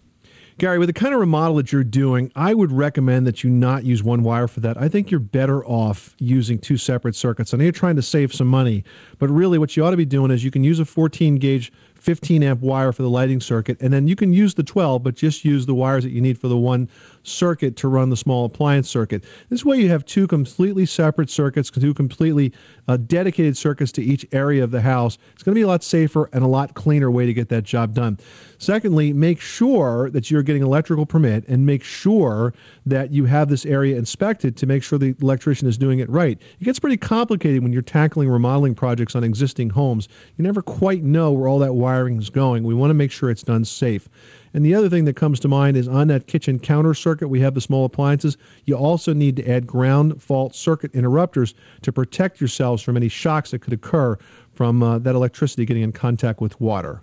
Gary, 0.58 0.78
with 0.78 0.88
the 0.88 0.92
kind 0.92 1.14
of 1.14 1.20
remodel 1.20 1.56
that 1.56 1.72
you're 1.72 1.82
doing, 1.82 2.30
I 2.36 2.52
would 2.52 2.70
recommend 2.72 3.26
that 3.26 3.42
you 3.42 3.48
not 3.50 3.84
use 3.84 4.02
one 4.02 4.22
wire 4.22 4.46
for 4.46 4.60
that. 4.60 4.76
I 4.76 4.88
think 4.88 5.10
you're 5.10 5.18
better 5.18 5.64
off 5.64 6.14
using 6.18 6.58
two 6.58 6.76
separate 6.76 7.16
circuits. 7.16 7.54
I 7.54 7.56
know 7.56 7.64
you're 7.64 7.72
trying 7.72 7.96
to 7.96 8.02
save 8.02 8.34
some 8.34 8.48
money, 8.48 8.84
but 9.18 9.30
really 9.30 9.58
what 9.58 9.76
you 9.76 9.84
ought 9.84 9.92
to 9.92 9.96
be 9.96 10.04
doing 10.04 10.30
is 10.30 10.44
you 10.44 10.50
can 10.50 10.62
use 10.62 10.78
a 10.78 10.84
14 10.84 11.36
gauge 11.36 11.72
15 12.02 12.42
amp 12.42 12.60
wire 12.60 12.92
for 12.92 13.02
the 13.02 13.08
lighting 13.08 13.40
circuit, 13.40 13.80
and 13.80 13.92
then 13.92 14.08
you 14.08 14.16
can 14.16 14.32
use 14.32 14.54
the 14.54 14.62
12, 14.64 15.04
but 15.04 15.14
just 15.14 15.44
use 15.44 15.66
the 15.66 15.74
wires 15.74 16.02
that 16.02 16.10
you 16.10 16.20
need 16.20 16.36
for 16.36 16.48
the 16.48 16.56
one 16.56 16.88
circuit 17.22 17.76
to 17.76 17.86
run 17.86 18.10
the 18.10 18.16
small 18.16 18.44
appliance 18.44 18.90
circuit. 18.90 19.22
This 19.50 19.64
way, 19.64 19.76
you 19.76 19.88
have 19.88 20.04
two 20.04 20.26
completely 20.26 20.84
separate 20.84 21.30
circuits, 21.30 21.70
two 21.70 21.94
completely 21.94 22.52
uh, 22.88 22.96
dedicated 22.96 23.56
circuits 23.56 23.92
to 23.92 24.02
each 24.02 24.26
area 24.32 24.64
of 24.64 24.72
the 24.72 24.80
house. 24.80 25.16
It's 25.34 25.44
going 25.44 25.54
to 25.54 25.58
be 25.58 25.62
a 25.62 25.68
lot 25.68 25.84
safer 25.84 26.28
and 26.32 26.42
a 26.42 26.48
lot 26.48 26.74
cleaner 26.74 27.08
way 27.08 27.24
to 27.24 27.32
get 27.32 27.48
that 27.50 27.62
job 27.62 27.94
done. 27.94 28.18
Secondly, 28.58 29.12
make 29.12 29.40
sure 29.40 30.10
that 30.10 30.30
you're 30.30 30.42
getting 30.42 30.62
electrical 30.62 31.06
permit 31.06 31.46
and 31.48 31.64
make 31.64 31.84
sure 31.84 32.52
that 32.86 33.12
you 33.12 33.24
have 33.26 33.48
this 33.48 33.64
area 33.64 33.96
inspected 33.96 34.56
to 34.56 34.66
make 34.66 34.82
sure 34.82 34.98
the 34.98 35.14
electrician 35.20 35.68
is 35.68 35.78
doing 35.78 36.00
it 36.00 36.10
right. 36.10 36.40
It 36.60 36.64
gets 36.64 36.78
pretty 36.78 36.96
complicated 36.96 37.62
when 37.62 37.72
you're 37.72 37.82
tackling 37.82 38.28
remodeling 38.28 38.74
projects 38.74 39.14
on 39.14 39.22
existing 39.22 39.70
homes. 39.70 40.08
You 40.36 40.42
never 40.42 40.62
quite 40.62 41.02
know 41.02 41.30
where 41.32 41.48
all 41.48 41.58
that 41.60 41.74
wiring 41.92 42.18
is 42.18 42.30
going. 42.30 42.64
We 42.64 42.72
want 42.72 42.88
to 42.88 42.94
make 42.94 43.12
sure 43.12 43.28
it's 43.28 43.42
done 43.42 43.66
safe. 43.66 44.08
And 44.54 44.64
the 44.64 44.74
other 44.74 44.88
thing 44.88 45.04
that 45.04 45.14
comes 45.14 45.38
to 45.40 45.48
mind 45.48 45.76
is 45.76 45.88
on 45.88 46.08
that 46.08 46.26
kitchen 46.26 46.58
counter 46.58 46.94
circuit, 46.94 47.28
we 47.28 47.38
have 47.40 47.52
the 47.52 47.60
small 47.60 47.84
appliances. 47.84 48.38
You 48.64 48.76
also 48.76 49.12
need 49.12 49.36
to 49.36 49.46
add 49.46 49.66
ground 49.66 50.22
fault 50.22 50.54
circuit 50.54 50.94
interrupters 50.94 51.54
to 51.82 51.92
protect 51.92 52.40
yourselves 52.40 52.82
from 52.82 52.96
any 52.96 53.08
shocks 53.08 53.50
that 53.50 53.58
could 53.58 53.74
occur 53.74 54.16
from 54.54 54.82
uh, 54.82 55.00
that 55.00 55.14
electricity 55.14 55.66
getting 55.66 55.82
in 55.82 55.92
contact 55.92 56.40
with 56.40 56.58
water. 56.62 57.02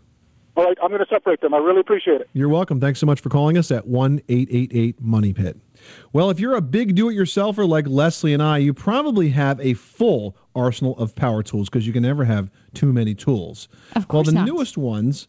All 0.56 0.65
right, 0.65 0.78
I'm 0.82 0.89
going 0.89 1.02
to 1.02 1.08
separate 1.08 1.41
them. 1.41 1.54
I 1.54 1.58
really 1.58 1.82
appreciate 1.82 2.19
it. 2.21 2.30
You're 2.34 2.49
welcome. 2.49 2.82
Thanks 2.82 2.99
so 2.99 3.06
much 3.06 3.21
for 3.21 3.30
calling 3.30 3.60
us 3.60 3.69
at 3.69 3.86
1 3.86 4.21
888 4.28 5.02
Money 5.02 5.34
Pit. 5.34 5.56
Well, 6.13 6.30
if 6.30 6.39
you're 6.39 6.56
a 6.56 6.62
big 6.62 6.96
do 6.96 7.10
it 7.10 7.15
yourselfer 7.15 7.68
like 7.68 7.88
Leslie 7.88 8.34
and 8.34 8.42
I, 8.42 8.58
you 8.58 8.74
probably 8.74 9.30
have 9.30 9.60
a 9.60 9.74
full 9.74 10.36
arsenal 10.56 10.98
of 10.98 11.15
power 11.15 11.44
tools 11.44 11.70
because 11.70 11.86
you 11.86 11.94
can 11.94 12.04
never 12.04 12.26
have 12.26 12.50
too 12.74 12.92
many 12.92 13.15
tools. 13.15 13.68
Of 13.96 14.08
course 14.08 14.28
well, 14.28 14.34
the 14.34 14.39
not. 14.39 14.48
newest 14.48 14.78
ones 14.78 15.28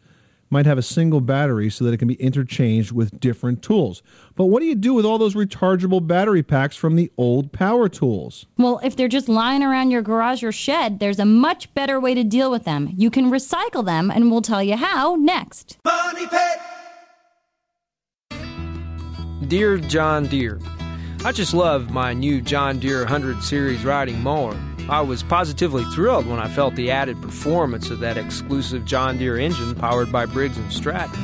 might 0.50 0.66
have 0.66 0.78
a 0.78 0.82
single 0.82 1.20
battery 1.20 1.70
so 1.70 1.84
that 1.84 1.94
it 1.94 1.98
can 1.98 2.08
be 2.08 2.14
interchanged 2.14 2.92
with 2.92 3.18
different 3.20 3.62
tools. 3.62 4.02
But 4.34 4.46
what 4.46 4.60
do 4.60 4.66
you 4.66 4.74
do 4.74 4.94
with 4.94 5.04
all 5.04 5.16
those 5.16 5.34
rechargeable 5.34 6.06
battery 6.06 6.42
packs 6.42 6.76
from 6.76 6.96
the 6.96 7.10
old 7.16 7.52
power 7.52 7.88
tools? 7.88 8.46
Well, 8.58 8.80
if 8.82 8.96
they're 8.96 9.08
just 9.08 9.28
lying 9.28 9.62
around 9.62 9.92
your 9.92 10.02
garage 10.02 10.42
or 10.42 10.52
shed, 10.52 10.98
there's 10.98 11.20
a 11.20 11.24
much 11.24 11.72
better 11.74 12.00
way 12.00 12.14
to 12.14 12.24
deal 12.24 12.50
with 12.50 12.64
them. 12.64 12.92
You 12.96 13.10
can 13.10 13.30
recycle 13.30 13.84
them, 13.84 14.10
and 14.10 14.30
we'll 14.30 14.42
tell 14.42 14.62
you 14.62 14.76
how 14.76 15.16
next. 15.16 15.78
Money 15.84 16.26
Pit. 16.26 16.60
Dear 19.50 19.78
John 19.78 20.28
Deere, 20.28 20.60
I 21.24 21.32
just 21.32 21.54
love 21.54 21.90
my 21.90 22.12
new 22.12 22.40
John 22.40 22.78
Deere 22.78 23.00
100 23.00 23.42
Series 23.42 23.84
riding 23.84 24.20
mower. 24.20 24.56
I 24.88 25.00
was 25.00 25.24
positively 25.24 25.82
thrilled 25.86 26.28
when 26.28 26.38
I 26.38 26.48
felt 26.48 26.76
the 26.76 26.92
added 26.92 27.20
performance 27.20 27.90
of 27.90 27.98
that 27.98 28.16
exclusive 28.16 28.84
John 28.84 29.18
Deere 29.18 29.40
engine 29.40 29.74
powered 29.74 30.12
by 30.12 30.24
Briggs 30.24 30.56
& 30.66 30.70
Stratton. 30.72 31.20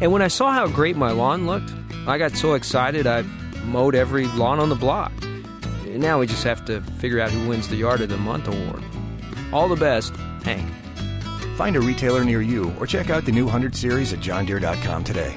And 0.00 0.10
when 0.10 0.22
I 0.22 0.28
saw 0.28 0.52
how 0.52 0.68
great 0.68 0.96
my 0.96 1.10
lawn 1.10 1.46
looked, 1.46 1.70
I 2.06 2.16
got 2.16 2.32
so 2.32 2.54
excited 2.54 3.06
I 3.06 3.20
mowed 3.66 3.94
every 3.94 4.26
lawn 4.28 4.58
on 4.58 4.70
the 4.70 4.74
block. 4.74 5.12
And 5.22 6.00
now 6.00 6.18
we 6.18 6.26
just 6.26 6.44
have 6.44 6.64
to 6.64 6.80
figure 6.80 7.20
out 7.20 7.30
who 7.30 7.46
wins 7.46 7.68
the 7.68 7.76
Yard 7.76 8.00
of 8.00 8.08
the 8.08 8.16
Month 8.16 8.48
award. 8.48 8.82
All 9.52 9.68
the 9.68 9.76
best, 9.76 10.16
Hank. 10.44 10.66
Find 11.58 11.76
a 11.76 11.80
retailer 11.80 12.24
near 12.24 12.40
you 12.40 12.74
or 12.80 12.86
check 12.86 13.10
out 13.10 13.26
the 13.26 13.32
new 13.32 13.44
100 13.44 13.76
series 13.76 14.14
at 14.14 14.20
johndeere.com 14.20 15.04
today. 15.04 15.36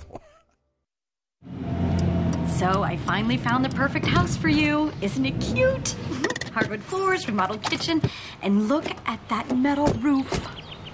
So 2.61 2.83
I 2.83 2.95
finally 2.95 3.37
found 3.37 3.65
the 3.65 3.69
perfect 3.69 4.05
house 4.05 4.37
for 4.37 4.47
you. 4.47 4.93
Isn't 5.01 5.25
it 5.25 5.31
cute? 5.41 5.83
Mm-hmm. 5.83 6.53
Hardwood 6.53 6.83
floors, 6.83 7.27
remodeled 7.27 7.63
kitchen, 7.63 8.03
and 8.43 8.67
look 8.67 8.85
at 9.07 9.19
that 9.29 9.57
metal 9.57 9.87
roof. 9.93 10.29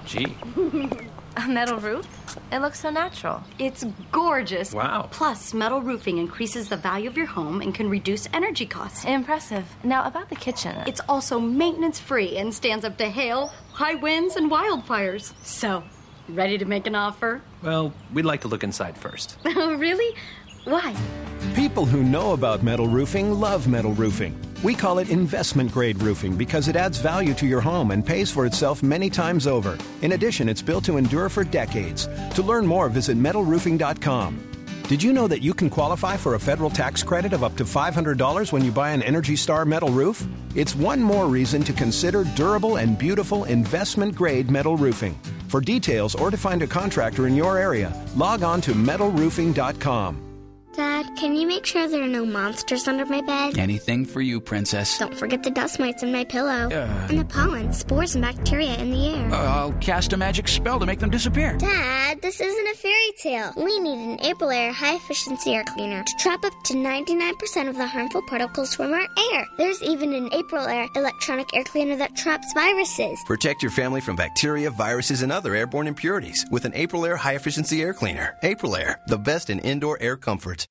Gee. 0.06 0.38
A 1.36 1.46
metal 1.46 1.78
roof? 1.78 2.08
It 2.54 2.60
looks 2.60 2.80
so 2.80 2.90
natural. 2.90 3.44
It's 3.60 3.84
gorgeous. 4.14 4.72
Wow. 4.72 5.10
Plus, 5.12 5.54
metal 5.54 5.82
roofing 5.82 6.20
increases 6.20 6.70
the 6.70 6.78
value 6.78 7.10
of 7.10 7.18
your 7.18 7.26
home 7.26 7.60
and 7.60 7.76
can 7.76 7.90
reduce 7.90 8.30
energy 8.32 8.66
costs. 8.66 9.04
Impressive. 9.04 9.66
Now, 9.84 10.06
about 10.06 10.30
the 10.30 10.38
kitchen. 10.38 10.74
It's 10.88 11.02
also 11.10 11.38
maintenance 11.38 12.00
free 12.00 12.38
and 12.38 12.54
stands 12.54 12.86
up 12.86 12.98
to 13.00 13.10
hail, 13.10 13.52
high 13.74 13.96
winds, 13.96 14.38
and 14.38 14.50
wildfires. 14.50 15.34
So, 15.44 15.84
ready 16.30 16.58
to 16.60 16.66
make 16.66 16.88
an 16.88 16.96
offer? 16.96 17.42
Well, 17.62 17.92
we'd 18.14 18.24
like 18.24 18.40
to 18.42 18.48
look 18.48 18.64
inside 18.64 18.98
first. 18.98 19.38
Oh, 19.44 19.76
really? 19.78 20.16
Why? 20.68 20.94
People 21.56 21.86
who 21.86 22.04
know 22.04 22.34
about 22.34 22.62
metal 22.62 22.90
roofing 22.90 23.32
love 23.32 23.70
metal 23.70 23.94
roofing. 23.94 24.38
We 24.64 24.76
call 24.76 25.00
it 25.00 25.10
investment 25.10 25.72
grade 25.72 26.02
roofing 26.02 26.36
because 26.36 26.68
it 26.68 26.76
adds 26.76 26.98
value 26.98 27.34
to 27.36 27.48
your 27.48 27.62
home 27.62 27.92
and 27.92 28.06
pays 28.06 28.30
for 28.30 28.46
itself 28.46 28.84
many 28.84 29.10
times 29.10 29.48
over. 29.48 29.78
In 30.02 30.12
addition, 30.12 30.50
it's 30.50 30.62
built 30.62 30.84
to 30.84 30.98
endure 30.98 31.30
for 31.30 31.46
decades. 31.46 32.10
To 32.36 32.42
learn 32.42 32.68
more, 32.68 32.90
visit 32.90 33.16
metalroofing.com. 33.16 34.44
Did 34.90 35.02
you 35.02 35.14
know 35.14 35.26
that 35.30 35.42
you 35.42 35.54
can 35.54 35.70
qualify 35.70 36.18
for 36.18 36.36
a 36.36 36.40
federal 36.40 36.70
tax 36.70 37.02
credit 37.02 37.32
of 37.32 37.46
up 37.46 37.56
to 37.58 37.64
$500 37.64 38.52
when 38.52 38.66
you 38.66 38.72
buy 38.72 38.90
an 38.90 39.02
Energy 39.02 39.38
Star 39.38 39.64
metal 39.64 39.90
roof? 39.90 40.22
It's 40.54 40.76
one 40.76 41.02
more 41.02 41.28
reason 41.28 41.64
to 41.64 41.72
consider 41.72 42.26
durable 42.36 42.76
and 42.76 42.98
beautiful 42.98 43.46
investment 43.46 44.16
grade 44.16 44.52
metal 44.52 44.76
roofing. 44.76 45.18
For 45.48 45.62
details 45.62 46.14
or 46.14 46.30
to 46.30 46.36
find 46.36 46.62
a 46.62 46.68
contractor 46.68 47.26
in 47.26 47.38
your 47.38 47.58
area, 47.58 47.94
log 48.18 48.44
on 48.44 48.60
to 48.62 48.74
metalroofing.com. 48.74 50.27
Dad, 50.78 51.08
can 51.18 51.36
you 51.36 51.48
make 51.48 51.66
sure 51.66 51.88
there 51.88 52.04
are 52.04 52.08
no 52.08 52.24
monsters 52.24 52.88
under 52.88 53.04
my 53.08 53.20
bed? 53.22 53.58
Anything 53.58 54.06
for 54.06 54.22
you, 54.22 54.40
Princess. 54.40 55.00
Don't 55.00 55.18
forget 55.18 55.42
the 55.42 55.50
dust 55.50 55.80
mites 55.80 56.04
in 56.04 56.12
my 56.12 56.24
pillow. 56.24 56.70
Uh. 56.70 57.08
and 57.10 57.18
the 57.18 57.26
pollen, 57.26 57.74
spores, 57.74 58.14
and 58.14 58.22
bacteria 58.22 58.76
in 58.78 58.92
the 58.92 59.08
air. 59.08 59.34
Uh, 59.34 59.38
I'll 59.38 59.74
cast 59.74 60.14
a 60.14 60.18
magic 60.18 60.48
spell 60.48 60.80
to 60.80 60.86
make 60.86 61.00
them 61.00 61.10
disappear. 61.10 61.58
Dad, 61.58 62.22
this 62.22 62.40
isn't 62.40 62.68
a 62.68 62.76
fairy 62.76 63.12
tale. 63.18 63.54
We 63.58 63.80
need 63.80 63.98
an 63.98 64.18
Aprilaire 64.20 64.72
high 64.72 64.98
efficiency 64.98 65.56
air 65.56 65.64
cleaner 65.64 66.04
to 66.04 66.14
trap 66.20 66.46
up 66.46 66.54
to 66.66 66.74
99% 66.76 67.70
of 67.70 67.76
the 67.76 67.88
harmful 67.88 68.22
particles 68.28 68.76
from 68.76 68.94
our 68.94 69.08
air. 69.34 69.48
There's 69.58 69.82
even 69.82 70.14
an 70.14 70.30
Aprilaire 70.30 70.96
electronic 70.96 71.56
air 71.56 71.64
cleaner 71.64 71.96
that 71.96 72.16
traps 72.16 72.54
viruses. 72.54 73.20
Protect 73.26 73.64
your 73.64 73.72
family 73.72 74.00
from 74.00 74.16
bacteria, 74.16 74.70
viruses, 74.70 75.24
and 75.24 75.32
other 75.32 75.56
airborne 75.56 75.88
impurities 75.88 76.46
with 76.52 76.66
an 76.66 76.74
Aprilaire 76.74 77.18
high 77.18 77.34
efficiency 77.34 77.82
air 77.82 77.96
cleaner. 77.96 78.36
Aprilaire, 78.44 78.98
the 79.08 79.18
best 79.18 79.50
in 79.50 79.58
indoor 79.58 79.98
air 80.00 80.16
comfort. 80.16 80.67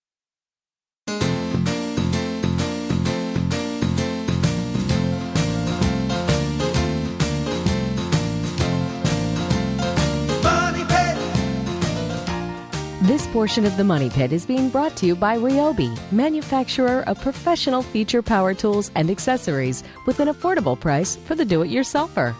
This 13.06 13.28
portion 13.28 13.64
of 13.64 13.76
the 13.76 13.84
Money 13.84 14.10
Pit 14.10 14.32
is 14.32 14.44
being 14.44 14.68
brought 14.68 14.96
to 14.96 15.06
you 15.06 15.14
by 15.14 15.38
Ryobi, 15.38 15.96
manufacturer 16.10 17.04
of 17.06 17.20
professional 17.20 17.80
feature 17.80 18.20
power 18.20 18.52
tools 18.52 18.90
and 18.96 19.10
accessories 19.10 19.84
with 20.06 20.18
an 20.18 20.26
affordable 20.26 20.78
price 20.80 21.14
for 21.14 21.36
the 21.36 21.44
do 21.44 21.62
it 21.62 21.68
yourselfer. 21.68 22.34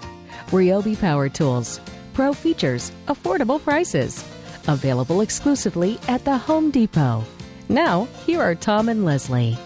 Ryobi 0.49 0.99
Power 0.99 1.29
Tools. 1.29 1.79
Pro 2.15 2.33
features, 2.33 2.91
affordable 3.07 3.63
prices. 3.63 4.25
Available 4.67 5.21
exclusively 5.21 6.01
at 6.09 6.25
the 6.25 6.37
Home 6.37 6.73
Depot. 6.73 7.23
Now, 7.69 8.09
here 8.27 8.43
are 8.43 8.57
Tom 8.57 8.89
and 8.89 9.05
Leslie. 9.05 9.57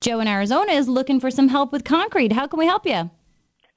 Joe 0.00 0.20
in 0.20 0.28
Arizona 0.28 0.72
is 0.72 0.88
looking 0.88 1.20
for 1.20 1.30
some 1.30 1.48
help 1.48 1.72
with 1.72 1.84
concrete. 1.84 2.32
How 2.32 2.46
can 2.46 2.58
we 2.58 2.66
help 2.66 2.86
you? 2.86 3.10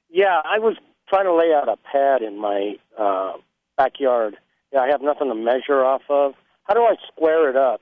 Yeah, 0.10 0.42
I 0.46 0.60
was 0.60 0.76
trying 1.10 1.26
to 1.26 1.34
lay 1.34 1.54
out 1.54 1.68
a 1.68 1.76
pad 1.92 2.22
in 2.22 2.40
my 2.40 2.76
uh, 2.98 3.34
backyard. 3.78 4.38
Yeah, 4.72 4.80
I 4.80 4.88
have 4.88 5.02
nothing 5.02 5.28
to 5.30 5.36
measure 5.36 5.84
off 5.84 6.04
of. 6.10 6.34
How 6.64 6.74
do 6.74 6.82
I 6.82 6.96
square 7.08 7.50
it 7.50 7.58
up? 7.58 7.82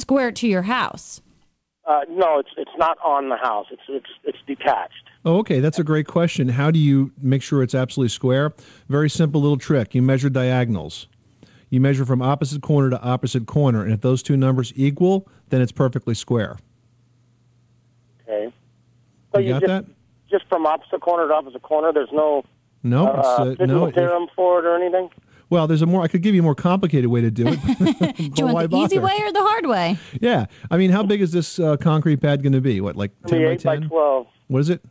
Square 0.00 0.28
it 0.28 0.36
to 0.36 0.48
your 0.48 0.62
house. 0.62 1.20
Uh, 1.84 2.00
no, 2.08 2.38
it's 2.38 2.48
it's 2.56 2.70
not 2.78 2.96
on 3.04 3.28
the 3.28 3.36
house. 3.36 3.66
It's 3.70 3.82
it's 3.88 4.10
it's 4.24 4.38
detached. 4.46 5.10
Oh, 5.26 5.38
okay. 5.38 5.60
That's 5.60 5.78
a 5.78 5.84
great 5.84 6.06
question. 6.06 6.48
How 6.48 6.70
do 6.70 6.78
you 6.78 7.12
make 7.20 7.42
sure 7.42 7.62
it's 7.62 7.74
absolutely 7.74 8.08
square? 8.08 8.54
Very 8.88 9.10
simple 9.10 9.42
little 9.42 9.58
trick. 9.58 9.94
You 9.94 10.00
measure 10.00 10.30
diagonals. 10.30 11.06
You 11.68 11.80
measure 11.80 12.06
from 12.06 12.22
opposite 12.22 12.62
corner 12.62 12.88
to 12.90 13.00
opposite 13.02 13.46
corner, 13.46 13.84
and 13.84 13.92
if 13.92 14.00
those 14.00 14.22
two 14.22 14.36
numbers 14.38 14.72
equal, 14.74 15.28
then 15.50 15.60
it's 15.60 15.70
perfectly 15.70 16.14
square. 16.14 16.56
Okay. 18.22 18.52
You 19.36 19.48
got 19.48 19.60
just, 19.60 19.66
that? 19.66 19.84
Just 20.30 20.46
from 20.48 20.66
opposite 20.66 21.00
corner 21.02 21.28
to 21.28 21.34
opposite 21.34 21.62
corner. 21.62 21.92
There's 21.92 22.08
no 22.12 22.44
No, 22.82 23.08
it's, 23.18 23.28
uh, 23.60 23.62
uh, 23.62 23.66
no. 23.66 23.90
theorem 23.90 24.28
for 24.34 24.60
it 24.60 24.64
or 24.64 24.76
anything. 24.76 25.10
Well, 25.50 25.66
there's 25.66 25.82
a 25.82 25.86
more. 25.86 26.02
I 26.02 26.08
could 26.08 26.22
give 26.22 26.34
you 26.34 26.40
a 26.40 26.44
more 26.44 26.54
complicated 26.54 27.10
way 27.10 27.20
to 27.20 27.30
do 27.30 27.46
it. 27.48 27.60
Do 28.16 28.46
you 28.46 28.46
want 28.46 28.70
the 28.70 28.76
easy 28.78 29.00
way 29.00 29.18
or 29.20 29.32
the 29.32 29.42
hard 29.42 29.66
way? 29.66 29.98
Yeah. 30.20 30.46
I 30.70 30.76
mean, 30.76 30.90
how 30.90 31.02
big 31.02 31.20
is 31.20 31.32
this 31.32 31.58
uh, 31.58 31.76
concrete 31.76 32.18
pad 32.18 32.42
going 32.42 32.52
to 32.52 32.60
be? 32.60 32.80
What, 32.80 32.96
like 32.96 33.10
ten 33.26 33.40
Maybe 33.40 33.64
by 33.64 33.74
eight 33.74 33.80
by 33.80 33.86
twelve. 33.86 34.26
What 34.46 34.60
is 34.60 34.70
it? 34.70 34.82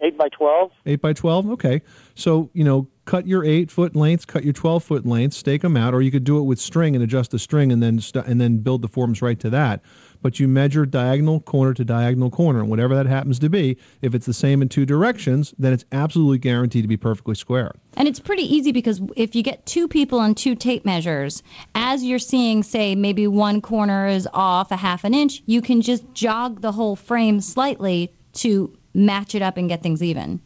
Eight 0.00 0.18
by 0.18 0.28
twelve. 0.28 0.72
Eight 0.86 1.00
by 1.00 1.12
twelve. 1.12 1.48
Okay. 1.52 1.82
So 2.16 2.50
you 2.52 2.64
know, 2.64 2.88
cut 3.04 3.26
your 3.26 3.44
eight 3.44 3.70
foot 3.70 3.96
lengths, 3.96 4.24
cut 4.24 4.44
your 4.44 4.52
twelve 4.52 4.84
foot 4.84 5.06
lengths, 5.06 5.36
stake 5.36 5.62
them 5.62 5.76
out, 5.76 5.94
or 5.94 6.02
you 6.02 6.10
could 6.10 6.24
do 6.24 6.38
it 6.38 6.42
with 6.42 6.58
string 6.58 6.94
and 6.94 7.02
adjust 7.02 7.30
the 7.30 7.38
string, 7.38 7.72
and 7.72 7.82
then 7.82 8.00
st- 8.00 8.26
and 8.26 8.40
then 8.40 8.58
build 8.58 8.82
the 8.82 8.88
forms 8.88 9.22
right 9.22 9.38
to 9.40 9.50
that. 9.50 9.80
But 10.22 10.38
you 10.38 10.46
measure 10.46 10.86
diagonal 10.86 11.40
corner 11.40 11.74
to 11.74 11.84
diagonal 11.84 12.30
corner, 12.30 12.60
and 12.60 12.70
whatever 12.70 12.94
that 12.94 13.06
happens 13.06 13.40
to 13.40 13.48
be, 13.48 13.76
if 14.02 14.14
it's 14.14 14.26
the 14.26 14.32
same 14.32 14.62
in 14.62 14.68
two 14.68 14.86
directions, 14.86 15.52
then 15.58 15.72
it's 15.72 15.84
absolutely 15.90 16.38
guaranteed 16.38 16.84
to 16.84 16.88
be 16.88 16.96
perfectly 16.96 17.34
square. 17.34 17.72
And 17.96 18.06
it's 18.06 18.20
pretty 18.20 18.42
easy 18.42 18.70
because 18.70 19.02
if 19.16 19.34
you 19.34 19.42
get 19.42 19.66
two 19.66 19.88
people 19.88 20.20
on 20.20 20.36
two 20.36 20.54
tape 20.54 20.84
measures, 20.84 21.42
as 21.74 22.04
you're 22.04 22.20
seeing, 22.20 22.62
say, 22.62 22.94
maybe 22.94 23.26
one 23.26 23.60
corner 23.60 24.06
is 24.06 24.28
off 24.32 24.70
a 24.70 24.76
half 24.76 25.02
an 25.02 25.12
inch, 25.12 25.42
you 25.46 25.60
can 25.60 25.80
just 25.82 26.04
jog 26.14 26.60
the 26.60 26.72
whole 26.72 26.94
frame 26.94 27.40
slightly 27.40 28.14
to 28.34 28.76
match 28.94 29.34
it 29.34 29.42
up 29.42 29.56
and 29.56 29.68
get 29.68 29.82
things 29.82 30.02
even. 30.02 30.40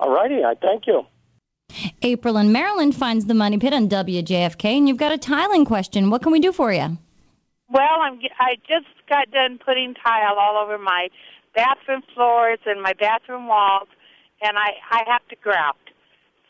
Okay. 0.00 0.08
All 0.08 0.14
righty. 0.14 0.44
I 0.44 0.54
thank 0.54 0.86
you. 0.86 1.02
April 2.02 2.36
in 2.36 2.52
Maryland 2.52 2.96
finds 2.96 3.26
the 3.26 3.34
money 3.34 3.58
pit 3.58 3.72
on 3.72 3.88
WJFK, 3.88 4.76
and 4.76 4.88
you've 4.88 4.96
got 4.96 5.12
a 5.12 5.18
tiling 5.18 5.64
question. 5.64 6.10
What 6.10 6.22
can 6.22 6.32
we 6.32 6.40
do 6.40 6.52
for 6.52 6.72
you? 6.72 6.98
Well, 7.72 8.00
I'm 8.00 8.18
I 8.38 8.56
just 8.68 8.88
got 9.08 9.30
done 9.30 9.58
putting 9.64 9.94
tile 9.94 10.36
all 10.38 10.56
over 10.62 10.78
my 10.78 11.08
bathroom 11.54 12.02
floors 12.14 12.58
and 12.66 12.82
my 12.82 12.94
bathroom 12.94 13.46
walls, 13.46 13.88
and 14.42 14.56
I 14.58 14.72
I 14.90 15.02
have 15.06 15.26
to 15.28 15.36
grout. 15.36 15.76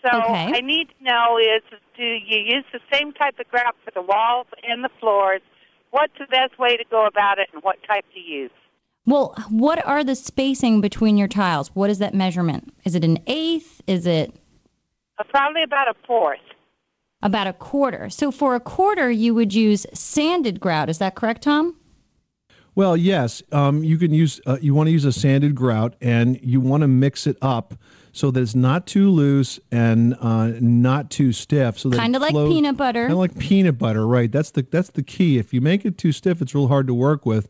So 0.03 0.19
Okay. 0.19 0.53
I 0.55 0.61
need 0.63 0.89
to 0.89 1.05
know 1.05 1.39
is 1.39 1.63
do 1.97 2.03
you 2.03 2.39
use 2.39 2.65
the 2.73 2.81
same 2.91 3.13
type 3.13 3.39
of 3.39 3.49
grout 3.49 3.77
for 3.85 3.91
the 3.91 4.01
walls 4.01 4.47
and 4.67 4.83
the 4.83 4.91
floors? 4.99 5.43
What's 5.91 6.15
the 6.19 6.27
best 6.27 6.59
way 6.59 6.77
to 6.79 6.85
go 6.91 7.05
about 7.07 7.39
it, 7.39 7.49
and 7.53 7.63
what 7.63 7.77
type 7.87 8.07
to 8.15 8.21
use? 8.21 8.51
Well, 9.11 9.35
what 9.49 9.85
are 9.85 10.05
the 10.05 10.15
spacing 10.15 10.81
between 10.81 11.17
your 11.17 11.27
tiles? 11.27 11.69
What 11.75 11.91
is 11.91 11.99
that 11.99 12.15
measurement? 12.15 12.73
Is 12.85 12.95
it 12.95 13.05
an 13.05 13.19
eighth? 13.27 13.81
Is 13.89 14.07
it 14.07 14.33
Uh, 15.19 15.25
probably 15.29 15.65
about 15.65 15.89
a 15.89 15.95
fourth. 16.07 16.39
about 17.21 17.49
a 17.49 17.53
quarter? 17.53 18.09
So 18.09 18.31
for 18.31 18.55
a 18.55 18.61
quarter, 18.61 19.11
you 19.11 19.35
would 19.35 19.53
use 19.53 19.85
sanded 19.93 20.61
grout. 20.61 20.89
Is 20.89 20.99
that 20.99 21.17
correct, 21.17 21.43
Tom? 21.43 21.75
Well, 22.77 22.97
yes, 22.97 23.43
um, 23.51 23.83
you 23.83 23.99
can 23.99 24.15
use. 24.15 24.41
Uh, 24.47 24.59
you 24.63 24.75
want 24.75 24.87
to 24.87 24.93
use 24.93 25.05
a 25.05 25.13
sanded 25.13 25.57
grout, 25.57 25.97
and 26.01 26.39
you 26.41 26.61
want 26.61 26.83
to 26.83 26.89
mix 26.89 27.27
it 27.27 27.37
up 27.43 27.75
so 28.13 28.31
that 28.31 28.41
it's 28.41 28.55
not 28.55 28.87
too 28.87 29.11
loose 29.11 29.59
and 29.73 30.17
uh, 30.21 30.53
not 30.61 31.11
too 31.11 31.33
stiff. 31.33 31.79
So 31.81 31.89
that 31.89 31.99
Kinda 32.01 32.21
like 32.21 32.31
flows- 32.31 32.49
peanut 32.53 32.77
butter. 32.77 33.03
Kinda 33.07 33.17
like 33.17 33.37
peanut 33.39 33.77
butter, 33.77 34.07
right? 34.07 34.31
That's 34.31 34.53
the 34.53 34.63
that's 34.71 34.91
the 34.91 35.03
key. 35.03 35.37
If 35.39 35.53
you 35.53 35.61
make 35.61 35.85
it 35.85 35.99
too 35.99 36.13
stiff, 36.13 36.41
it's 36.41 36.55
real 36.55 36.69
hard 36.69 36.87
to 36.87 36.95
work 36.95 37.27
with. 37.27 37.49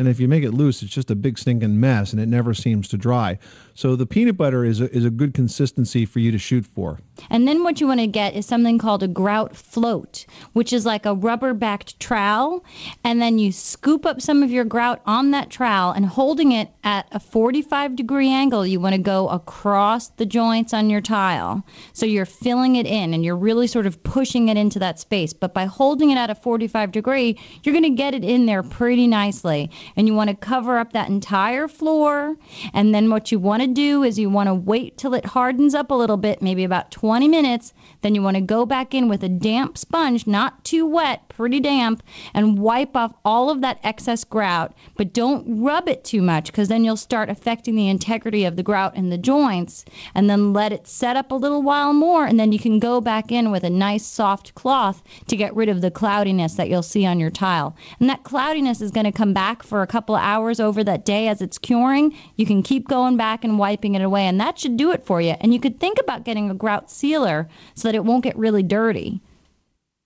And 0.00 0.08
if 0.08 0.18
you 0.18 0.28
make 0.28 0.44
it 0.44 0.52
loose, 0.52 0.82
it's 0.82 0.94
just 0.94 1.10
a 1.10 1.14
big 1.14 1.38
stinking 1.38 1.78
mess, 1.78 2.14
and 2.14 2.22
it 2.22 2.26
never 2.26 2.54
seems 2.54 2.88
to 2.88 2.96
dry. 2.96 3.38
So 3.74 3.96
the 3.96 4.06
peanut 4.06 4.38
butter 4.38 4.64
is 4.64 4.80
a, 4.80 4.90
is 4.96 5.04
a 5.04 5.10
good 5.10 5.34
consistency 5.34 6.06
for 6.06 6.20
you 6.20 6.32
to 6.32 6.38
shoot 6.38 6.64
for. 6.64 7.00
And 7.28 7.46
then 7.46 7.62
what 7.62 7.80
you 7.80 7.86
want 7.86 8.00
to 8.00 8.06
get 8.06 8.34
is 8.34 8.46
something 8.46 8.78
called 8.78 9.02
a 9.02 9.08
grout 9.08 9.54
float, 9.54 10.24
which 10.52 10.72
is 10.72 10.86
like 10.86 11.04
a 11.04 11.14
rubber 11.14 11.52
backed 11.52 12.00
trowel. 12.00 12.64
And 13.04 13.20
then 13.20 13.38
you 13.38 13.52
scoop 13.52 14.06
up 14.06 14.22
some 14.22 14.42
of 14.42 14.50
your 14.50 14.64
grout 14.64 15.02
on 15.04 15.30
that 15.32 15.50
trowel 15.50 15.92
and 15.92 16.06
holding 16.06 16.52
it 16.52 16.70
at 16.84 17.06
a 17.12 17.20
45 17.20 17.96
degree 17.96 18.30
angle, 18.30 18.66
you 18.66 18.80
want 18.80 18.94
to 18.94 19.00
go 19.00 19.28
across 19.28 20.08
the 20.08 20.24
joints 20.24 20.72
on 20.72 20.88
your 20.88 21.00
tile. 21.00 21.64
So 21.92 22.06
you're 22.06 22.24
filling 22.24 22.76
it 22.76 22.86
in 22.86 23.12
and 23.12 23.24
you're 23.24 23.36
really 23.36 23.66
sort 23.66 23.86
of 23.86 24.02
pushing 24.02 24.48
it 24.48 24.56
into 24.56 24.78
that 24.78 24.98
space. 24.98 25.32
But 25.32 25.52
by 25.52 25.66
holding 25.66 26.10
it 26.10 26.16
at 26.16 26.30
a 26.30 26.34
45 26.34 26.92
degree, 26.92 27.38
you're 27.62 27.74
going 27.74 27.84
to 27.84 27.90
get 27.90 28.14
it 28.14 28.24
in 28.24 28.46
there 28.46 28.62
pretty 28.62 29.06
nicely. 29.06 29.70
And 29.96 30.06
you 30.06 30.14
want 30.14 30.30
to 30.30 30.36
cover 30.36 30.78
up 30.78 30.92
that 30.92 31.08
entire 31.08 31.68
floor. 31.68 32.36
And 32.72 32.94
then 32.94 33.10
what 33.10 33.30
you 33.30 33.38
want 33.38 33.62
to 33.62 33.68
do 33.68 34.02
is 34.02 34.18
you 34.18 34.30
want 34.30 34.46
to 34.46 34.54
wait 34.54 34.96
till 34.96 35.14
it 35.14 35.26
hardens 35.26 35.74
up 35.74 35.90
a 35.90 35.94
little 35.94 36.16
bit, 36.16 36.40
maybe 36.40 36.64
about 36.64 36.90
20 36.90 37.09
minutes. 37.28 37.72
Then 38.02 38.14
you 38.14 38.22
want 38.22 38.36
to 38.36 38.40
go 38.40 38.64
back 38.64 38.94
in 38.94 39.08
with 39.08 39.22
a 39.22 39.28
damp 39.28 39.76
sponge, 39.76 40.26
not 40.26 40.64
too 40.64 40.86
wet, 40.86 41.28
pretty 41.28 41.60
damp, 41.60 42.02
and 42.34 42.58
wipe 42.58 42.96
off 42.96 43.14
all 43.24 43.50
of 43.50 43.60
that 43.60 43.78
excess 43.82 44.24
grout. 44.24 44.74
But 44.96 45.12
don't 45.12 45.62
rub 45.62 45.88
it 45.88 46.04
too 46.04 46.22
much 46.22 46.46
because 46.46 46.68
then 46.68 46.84
you'll 46.84 46.96
start 46.96 47.28
affecting 47.28 47.74
the 47.74 47.88
integrity 47.88 48.44
of 48.44 48.56
the 48.56 48.62
grout 48.62 48.96
in 48.96 49.10
the 49.10 49.18
joints. 49.18 49.84
And 50.14 50.30
then 50.30 50.52
let 50.52 50.72
it 50.72 50.86
set 50.86 51.16
up 51.16 51.30
a 51.30 51.36
little 51.36 51.62
while 51.62 51.92
more. 51.92 52.26
And 52.26 52.38
then 52.38 52.52
you 52.52 52.58
can 52.58 52.78
go 52.78 53.00
back 53.00 53.32
in 53.32 53.50
with 53.50 53.64
a 53.64 53.70
nice 53.70 54.06
soft 54.06 54.54
cloth 54.54 55.02
to 55.26 55.36
get 55.36 55.54
rid 55.54 55.68
of 55.68 55.80
the 55.80 55.90
cloudiness 55.90 56.54
that 56.54 56.68
you'll 56.68 56.82
see 56.82 57.06
on 57.06 57.20
your 57.20 57.30
tile. 57.30 57.76
And 57.98 58.08
that 58.08 58.24
cloudiness 58.24 58.80
is 58.80 58.90
going 58.90 59.06
to 59.06 59.12
come 59.12 59.32
back 59.32 59.62
for 59.62 59.82
a 59.82 59.86
couple 59.86 60.16
hours 60.16 60.60
over 60.60 60.84
that 60.84 61.04
day 61.04 61.28
as 61.28 61.40
it's 61.40 61.58
curing. 61.58 62.16
You 62.36 62.46
can 62.46 62.62
keep 62.62 62.88
going 62.88 63.16
back 63.16 63.44
and 63.44 63.58
wiping 63.58 63.94
it 63.94 64.02
away, 64.02 64.26
and 64.26 64.40
that 64.40 64.58
should 64.58 64.76
do 64.76 64.90
it 64.92 65.04
for 65.04 65.20
you. 65.20 65.34
And 65.40 65.54
you 65.54 65.60
could 65.60 65.80
think 65.80 65.98
about 65.98 66.24
getting 66.24 66.50
a 66.50 66.54
grout 66.54 66.89
sealer 66.90 67.48
so 67.74 67.88
that 67.88 67.94
it 67.94 68.04
won't 68.04 68.24
get 68.24 68.36
really 68.36 68.62
dirty. 68.62 69.20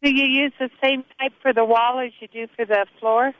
Do 0.02 0.10
you 0.10 0.26
use 0.26 0.52
the 0.58 0.70
same 0.82 1.04
type 1.18 1.32
for 1.40 1.52
the 1.52 1.64
wall 1.64 1.98
as 1.98 2.12
you 2.20 2.28
do 2.28 2.46
for 2.54 2.66
the 2.66 2.86
floor? 3.00 3.32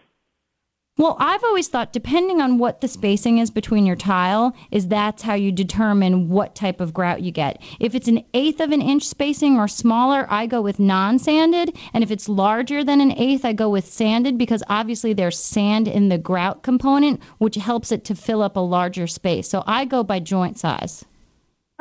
Well, 0.97 1.17
I've 1.19 1.43
always 1.43 1.67
thought, 1.67 1.93
depending 1.93 2.41
on 2.41 2.57
what 2.57 2.81
the 2.81 2.87
spacing 2.87 3.39
is 3.39 3.51
between 3.51 3.85
your 3.85 3.97
tile, 3.97 4.55
is 4.71 4.87
that's 4.87 5.25
how 5.25 5.35
you 5.35 5.51
determine 5.51 6.29
what 6.29 6.55
type 6.55 6.81
of 6.81 6.95
grout 6.95 7.21
you 7.21 7.33
get. 7.33 7.61
If 7.81 7.97
it's 7.97 8.07
an 8.07 8.25
eighth 8.33 8.61
of 8.61 8.71
an 8.71 8.81
inch 8.81 9.03
spacing 9.03 9.59
or 9.59 9.67
smaller, 9.67 10.25
I 10.31 10.47
go 10.47 10.63
with 10.63 10.79
non-sanded, 10.79 11.77
and 11.93 12.05
if 12.05 12.13
it's 12.13 12.29
larger 12.29 12.85
than 12.85 13.01
an 13.01 13.11
eighth, 13.19 13.45
I 13.45 13.53
go 13.53 13.69
with 13.71 13.87
sanded 13.87 14.39
because 14.39 14.63
obviously 14.69 15.13
there's 15.13 15.37
sand 15.37 15.89
in 15.89 16.11
the 16.11 16.19
grout 16.19 16.63
component, 16.63 17.21
which 17.39 17.57
helps 17.57 17.91
it 17.91 18.05
to 18.05 18.15
fill 18.15 18.41
up 18.41 18.57
a 18.57 18.61
larger 18.61 19.09
space. 19.09 19.49
So 19.49 19.65
I 19.67 19.87
go 19.87 20.05
by 20.05 20.21
joint 20.21 20.61
size. 20.61 21.05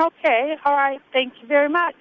Okay, 0.03 0.55
all 0.65 0.73
right. 0.73 0.99
Thank 1.13 1.33
you 1.41 1.47
very 1.47 1.69
much. 1.69 1.95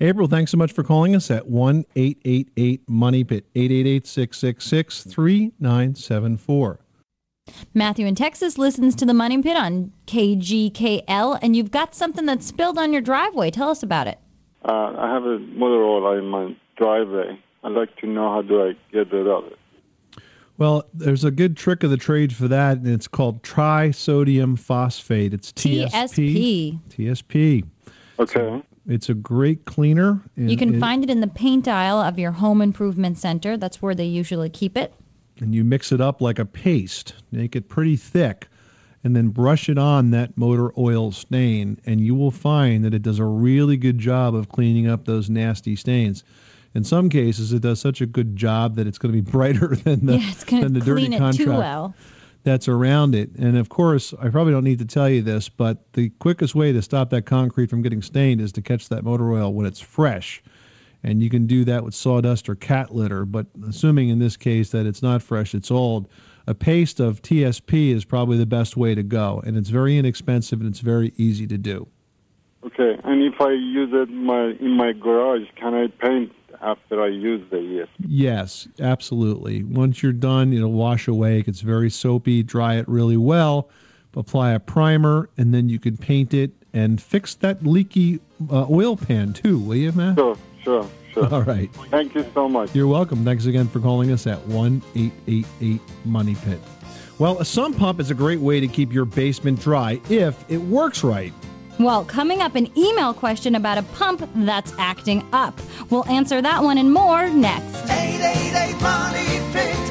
April, 0.00 0.26
thanks 0.26 0.50
so 0.50 0.56
much 0.56 0.72
for 0.72 0.82
calling 0.82 1.14
us 1.14 1.30
at 1.30 1.46
1 1.46 1.84
888 1.94 2.88
Money 2.88 3.24
Pit, 3.24 3.46
888 3.54 4.06
666 4.06 5.02
3974. 5.04 6.80
Matthew 7.74 8.06
in 8.06 8.14
Texas 8.14 8.56
listens 8.56 8.94
to 8.96 9.04
the 9.04 9.14
Money 9.14 9.40
Pit 9.42 9.56
on 9.56 9.92
KGKL, 10.06 11.38
and 11.42 11.54
you've 11.54 11.70
got 11.70 11.94
something 11.94 12.24
that's 12.24 12.46
spilled 12.46 12.78
on 12.78 12.92
your 12.92 13.02
driveway. 13.02 13.50
Tell 13.50 13.68
us 13.68 13.82
about 13.82 14.06
it. 14.06 14.18
Uh, 14.64 14.94
I 14.96 15.12
have 15.12 15.24
a 15.24 15.38
motor 15.38 15.84
oil 15.84 16.18
in 16.18 16.26
my 16.26 16.56
driveway. 16.76 17.38
I'd 17.62 17.72
like 17.72 17.96
to 17.98 18.06
know 18.06 18.32
how 18.32 18.42
do 18.42 18.62
I 18.62 18.72
get 18.92 19.12
rid 19.12 19.26
of 19.26 19.44
it. 19.46 19.58
Well, 20.56 20.84
there's 20.94 21.24
a 21.24 21.30
good 21.30 21.56
trick 21.56 21.82
of 21.82 21.90
the 21.90 21.96
trade 21.96 22.32
for 22.34 22.46
that, 22.48 22.78
and 22.78 22.86
it's 22.86 23.08
called 23.08 23.42
trisodium 23.42 24.58
phosphate. 24.58 25.34
It's 25.34 25.52
TSP. 25.52 26.78
TSP. 26.88 27.64
Okay. 28.18 28.62
It's 28.86 29.08
a 29.08 29.14
great 29.14 29.64
cleaner. 29.64 30.20
You 30.36 30.56
can 30.56 30.74
it- 30.76 30.80
find 30.80 31.02
it 31.02 31.10
in 31.10 31.20
the 31.20 31.26
paint 31.26 31.66
aisle 31.66 31.98
of 31.98 32.18
your 32.18 32.32
home 32.32 32.60
improvement 32.62 33.18
center. 33.18 33.56
That's 33.56 33.82
where 33.82 33.94
they 33.94 34.04
usually 34.04 34.50
keep 34.50 34.76
it. 34.76 34.94
and 35.40 35.52
you 35.52 35.64
mix 35.64 35.90
it 35.90 36.00
up 36.00 36.20
like 36.20 36.38
a 36.38 36.44
paste, 36.44 37.14
make 37.32 37.56
it 37.56 37.68
pretty 37.68 37.96
thick, 37.96 38.46
and 39.02 39.16
then 39.16 39.30
brush 39.30 39.68
it 39.68 39.76
on 39.76 40.12
that 40.12 40.38
motor 40.38 40.72
oil 40.78 41.10
stain, 41.10 41.76
and 41.84 42.00
you 42.00 42.14
will 42.14 42.30
find 42.30 42.84
that 42.84 42.94
it 42.94 43.02
does 43.02 43.18
a 43.18 43.24
really 43.24 43.76
good 43.76 43.98
job 43.98 44.32
of 44.32 44.48
cleaning 44.48 44.86
up 44.86 45.06
those 45.06 45.28
nasty 45.28 45.74
stains. 45.74 46.22
In 46.74 46.82
some 46.84 47.08
cases, 47.08 47.52
it 47.52 47.62
does 47.62 47.80
such 47.80 48.00
a 48.00 48.06
good 48.06 48.36
job 48.36 48.74
that 48.76 48.86
it's 48.86 48.98
going 48.98 49.14
to 49.14 49.22
be 49.22 49.30
brighter 49.32 49.76
than 49.76 50.06
the, 50.06 50.18
yeah, 50.18 50.30
it's 50.30 50.44
than 50.44 50.72
the 50.72 50.80
to 50.80 50.86
dirty 50.86 51.02
clean 51.02 51.12
it 51.14 51.18
contract 51.18 51.58
well. 51.58 51.94
that's 52.42 52.68
around 52.68 53.14
it. 53.14 53.30
And 53.36 53.56
of 53.56 53.68
course, 53.68 54.12
I 54.20 54.28
probably 54.28 54.52
don't 54.52 54.64
need 54.64 54.80
to 54.80 54.84
tell 54.84 55.08
you 55.08 55.22
this, 55.22 55.48
but 55.48 55.92
the 55.92 56.10
quickest 56.18 56.54
way 56.54 56.72
to 56.72 56.82
stop 56.82 57.10
that 57.10 57.22
concrete 57.22 57.70
from 57.70 57.82
getting 57.82 58.02
stained 58.02 58.40
is 58.40 58.52
to 58.52 58.62
catch 58.62 58.88
that 58.88 59.04
motor 59.04 59.32
oil 59.32 59.52
when 59.52 59.66
it's 59.66 59.80
fresh. 59.80 60.42
And 61.04 61.22
you 61.22 61.28
can 61.28 61.46
do 61.46 61.64
that 61.66 61.84
with 61.84 61.94
sawdust 61.94 62.48
or 62.48 62.54
cat 62.54 62.94
litter, 62.94 63.26
but 63.26 63.46
assuming 63.68 64.08
in 64.08 64.18
this 64.18 64.36
case 64.38 64.70
that 64.70 64.86
it's 64.86 65.02
not 65.02 65.22
fresh, 65.22 65.54
it's 65.54 65.70
old, 65.70 66.08
a 66.46 66.54
paste 66.54 66.98
of 66.98 67.22
TSP 67.22 67.94
is 67.94 68.04
probably 68.04 68.38
the 68.38 68.46
best 68.46 68.76
way 68.76 68.94
to 68.94 69.02
go. 69.02 69.42
And 69.46 69.56
it's 69.56 69.68
very 69.68 69.98
inexpensive 69.98 70.60
and 70.60 70.68
it's 70.68 70.80
very 70.80 71.12
easy 71.16 71.46
to 71.46 71.58
do. 71.58 71.86
Okay. 72.64 72.98
And 73.04 73.22
if 73.22 73.38
I 73.40 73.52
use 73.52 73.90
it 73.92 74.08
my 74.10 74.54
in 74.58 74.70
my 74.70 74.92
garage, 74.92 75.42
can 75.56 75.74
I 75.74 75.88
paint 75.88 76.32
after 76.64 77.02
I 77.02 77.08
use 77.08 77.42
the 77.50 77.82
ES? 77.82 77.88
Yes, 78.06 78.68
absolutely. 78.80 79.62
Once 79.62 80.02
you're 80.02 80.12
done, 80.12 80.52
it'll 80.52 80.72
wash 80.72 81.06
away. 81.06 81.38
It 81.38 81.46
gets 81.46 81.60
very 81.60 81.90
soapy. 81.90 82.42
Dry 82.42 82.76
it 82.76 82.88
really 82.88 83.16
well. 83.16 83.68
Apply 84.16 84.52
a 84.52 84.60
primer, 84.60 85.28
and 85.36 85.52
then 85.52 85.68
you 85.68 85.78
can 85.78 85.96
paint 85.96 86.32
it 86.32 86.52
and 86.72 87.00
fix 87.00 87.34
that 87.36 87.64
leaky 87.66 88.20
uh, 88.50 88.66
oil 88.70 88.96
pan 88.96 89.32
too, 89.32 89.58
will 89.58 89.76
you, 89.76 89.92
Matt? 89.92 90.16
Sure, 90.16 90.36
sure, 90.62 90.88
sure. 91.12 91.34
All 91.34 91.42
right. 91.42 91.72
Thank 91.90 92.14
you 92.14 92.24
so 92.32 92.48
much. 92.48 92.74
You're 92.74 92.86
welcome. 92.86 93.24
Thanks 93.24 93.46
again 93.46 93.68
for 93.68 93.80
calling 93.80 94.12
us 94.12 94.26
at 94.26 94.44
1 94.46 94.82
888 94.94 95.80
Money 96.04 96.36
Pit. 96.44 96.60
Well, 97.18 97.38
a 97.40 97.44
sump 97.44 97.78
pump 97.78 98.00
is 98.00 98.10
a 98.10 98.14
great 98.14 98.40
way 98.40 98.58
to 98.60 98.66
keep 98.66 98.92
your 98.92 99.04
basement 99.04 99.60
dry 99.60 100.00
if 100.10 100.48
it 100.50 100.58
works 100.58 101.04
right. 101.04 101.32
Well, 101.78 102.04
coming 102.04 102.40
up, 102.40 102.54
an 102.54 102.70
email 102.78 103.12
question 103.12 103.56
about 103.56 103.78
a 103.78 103.82
pump 103.82 104.28
that's 104.36 104.72
acting 104.78 105.24
up. 105.32 105.60
We'll 105.90 106.06
answer 106.08 106.40
that 106.40 106.62
one 106.62 106.78
and 106.78 106.92
more 106.92 107.28
next. 107.28 107.90
888 107.90 108.80
Money 108.80 109.40
Pit. 109.52 109.90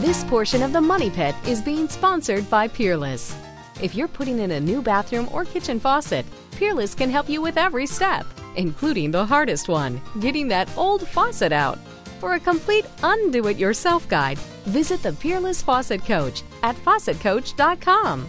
This 0.00 0.24
portion 0.24 0.62
of 0.62 0.72
the 0.72 0.80
Money 0.80 1.10
Pit 1.10 1.34
is 1.46 1.60
being 1.60 1.88
sponsored 1.88 2.48
by 2.48 2.68
Peerless. 2.68 3.34
If 3.82 3.94
you're 3.94 4.08
putting 4.08 4.38
in 4.38 4.52
a 4.52 4.60
new 4.60 4.80
bathroom 4.82 5.28
or 5.32 5.44
kitchen 5.44 5.80
faucet, 5.80 6.24
Peerless 6.52 6.94
can 6.94 7.10
help 7.10 7.28
you 7.28 7.42
with 7.42 7.56
every 7.56 7.86
step, 7.86 8.24
including 8.56 9.10
the 9.10 9.26
hardest 9.26 9.68
one 9.68 10.00
getting 10.20 10.46
that 10.48 10.70
old 10.76 11.06
faucet 11.08 11.52
out. 11.52 11.78
For 12.20 12.34
a 12.34 12.40
complete 12.40 12.86
undo 13.02 13.48
it 13.48 13.56
yourself 13.56 14.08
guide, 14.08 14.38
visit 14.66 15.02
the 15.02 15.12
Peerless 15.12 15.60
Faucet 15.60 16.04
Coach 16.04 16.42
at 16.62 16.76
faucetcoach.com. 16.76 18.28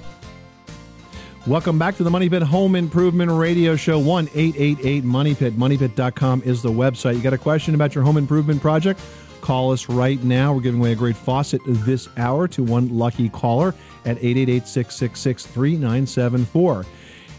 Welcome 1.47 1.77
back 1.77 1.95
to 1.97 2.03
the 2.03 2.09
Money 2.09 2.27
Pit 2.27 2.41
Home 2.41 2.75
Improvement 2.75 3.29
Radio 3.29 3.75
Show. 3.75 3.99
1 3.99 4.29
888 4.33 5.03
Money 5.03 5.35
Pit. 5.35 5.55
MoneyPit.com 5.55 6.41
is 6.43 6.63
the 6.63 6.71
website. 6.71 7.15
You 7.15 7.21
got 7.21 7.33
a 7.33 7.37
question 7.37 7.75
about 7.75 7.93
your 7.93 8.03
home 8.03 8.17
improvement 8.17 8.61
project? 8.61 8.99
Call 9.45 9.71
us 9.71 9.89
right 9.89 10.23
now. 10.23 10.55
We're 10.55 10.61
giving 10.61 10.79
away 10.79 10.93
a 10.93 10.95
great 10.95 11.15
faucet 11.15 11.61
this 11.67 12.09
hour 12.17 12.47
to 12.47 12.63
one 12.63 12.89
lucky 12.89 13.29
caller 13.29 13.75
at 14.03 14.17
888 14.17 14.67
666 14.67 15.45
3974. 15.45 16.83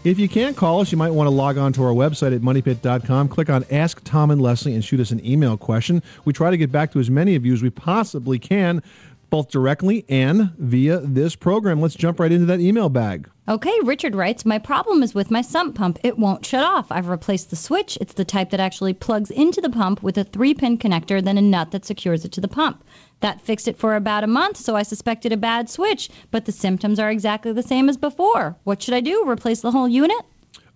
If 0.05 0.17
you 0.17 0.29
can't 0.29 0.55
call 0.55 0.79
us, 0.79 0.89
you 0.89 0.97
might 0.97 1.09
want 1.09 1.27
to 1.27 1.31
log 1.31 1.57
on 1.57 1.73
to 1.73 1.83
our 1.83 1.91
website 1.91 2.33
at 2.33 2.39
moneypit.com. 2.39 3.27
Click 3.27 3.49
on 3.49 3.65
Ask 3.69 4.01
Tom 4.05 4.31
and 4.31 4.41
Leslie 4.41 4.73
and 4.73 4.85
shoot 4.85 5.01
us 5.01 5.11
an 5.11 5.19
email 5.25 5.57
question. 5.57 6.01
We 6.23 6.31
try 6.31 6.49
to 6.49 6.55
get 6.55 6.71
back 6.71 6.93
to 6.93 6.99
as 6.99 7.09
many 7.09 7.35
of 7.35 7.45
you 7.45 7.51
as 7.51 7.61
we 7.61 7.71
possibly 7.71 8.39
can, 8.39 8.81
both 9.29 9.49
directly 9.49 10.05
and 10.09 10.51
via 10.57 10.99
this 10.99 11.35
program. 11.35 11.81
Let's 11.81 11.95
jump 11.95 12.19
right 12.19 12.31
into 12.31 12.45
that 12.45 12.59
email 12.59 12.89
bag. 12.89 13.29
Okay, 13.49 13.73
Richard 13.83 14.13
writes, 14.13 14.45
My 14.45 14.59
problem 14.59 15.01
is 15.01 15.15
with 15.15 15.31
my 15.31 15.41
sump 15.41 15.75
pump. 15.75 15.99
It 16.03 16.17
won't 16.17 16.45
shut 16.45 16.65
off. 16.65 16.91
I've 16.91 17.07
replaced 17.07 17.49
the 17.49 17.55
switch. 17.55 17.97
It's 18.01 18.13
the 18.13 18.25
type 18.25 18.49
that 18.49 18.59
actually 18.59 18.93
plugs 18.93 19.31
into 19.31 19.61
the 19.61 19.69
pump 19.69 20.03
with 20.03 20.17
a 20.17 20.25
three 20.25 20.53
pin 20.53 20.77
connector, 20.77 21.23
then 21.23 21.37
a 21.37 21.41
nut 21.41 21.71
that 21.71 21.85
secures 21.85 22.25
it 22.25 22.31
to 22.33 22.41
the 22.41 22.49
pump. 22.49 22.83
That 23.21 23.41
fixed 23.41 23.67
it 23.67 23.77
for 23.77 23.95
about 23.95 24.23
a 24.23 24.27
month, 24.27 24.57
so 24.57 24.75
I 24.75 24.83
suspected 24.83 25.31
a 25.31 25.37
bad 25.37 25.69
switch, 25.69 26.09
but 26.29 26.45
the 26.45 26.51
symptoms 26.51 26.99
are 26.99 27.09
exactly 27.09 27.53
the 27.53 27.63
same 27.63 27.89
as 27.89 27.97
before. 27.97 28.57
What 28.63 28.81
should 28.81 28.93
I 28.93 29.01
do? 29.01 29.27
Replace 29.27 29.61
the 29.61 29.71
whole 29.71 29.87
unit? 29.87 30.25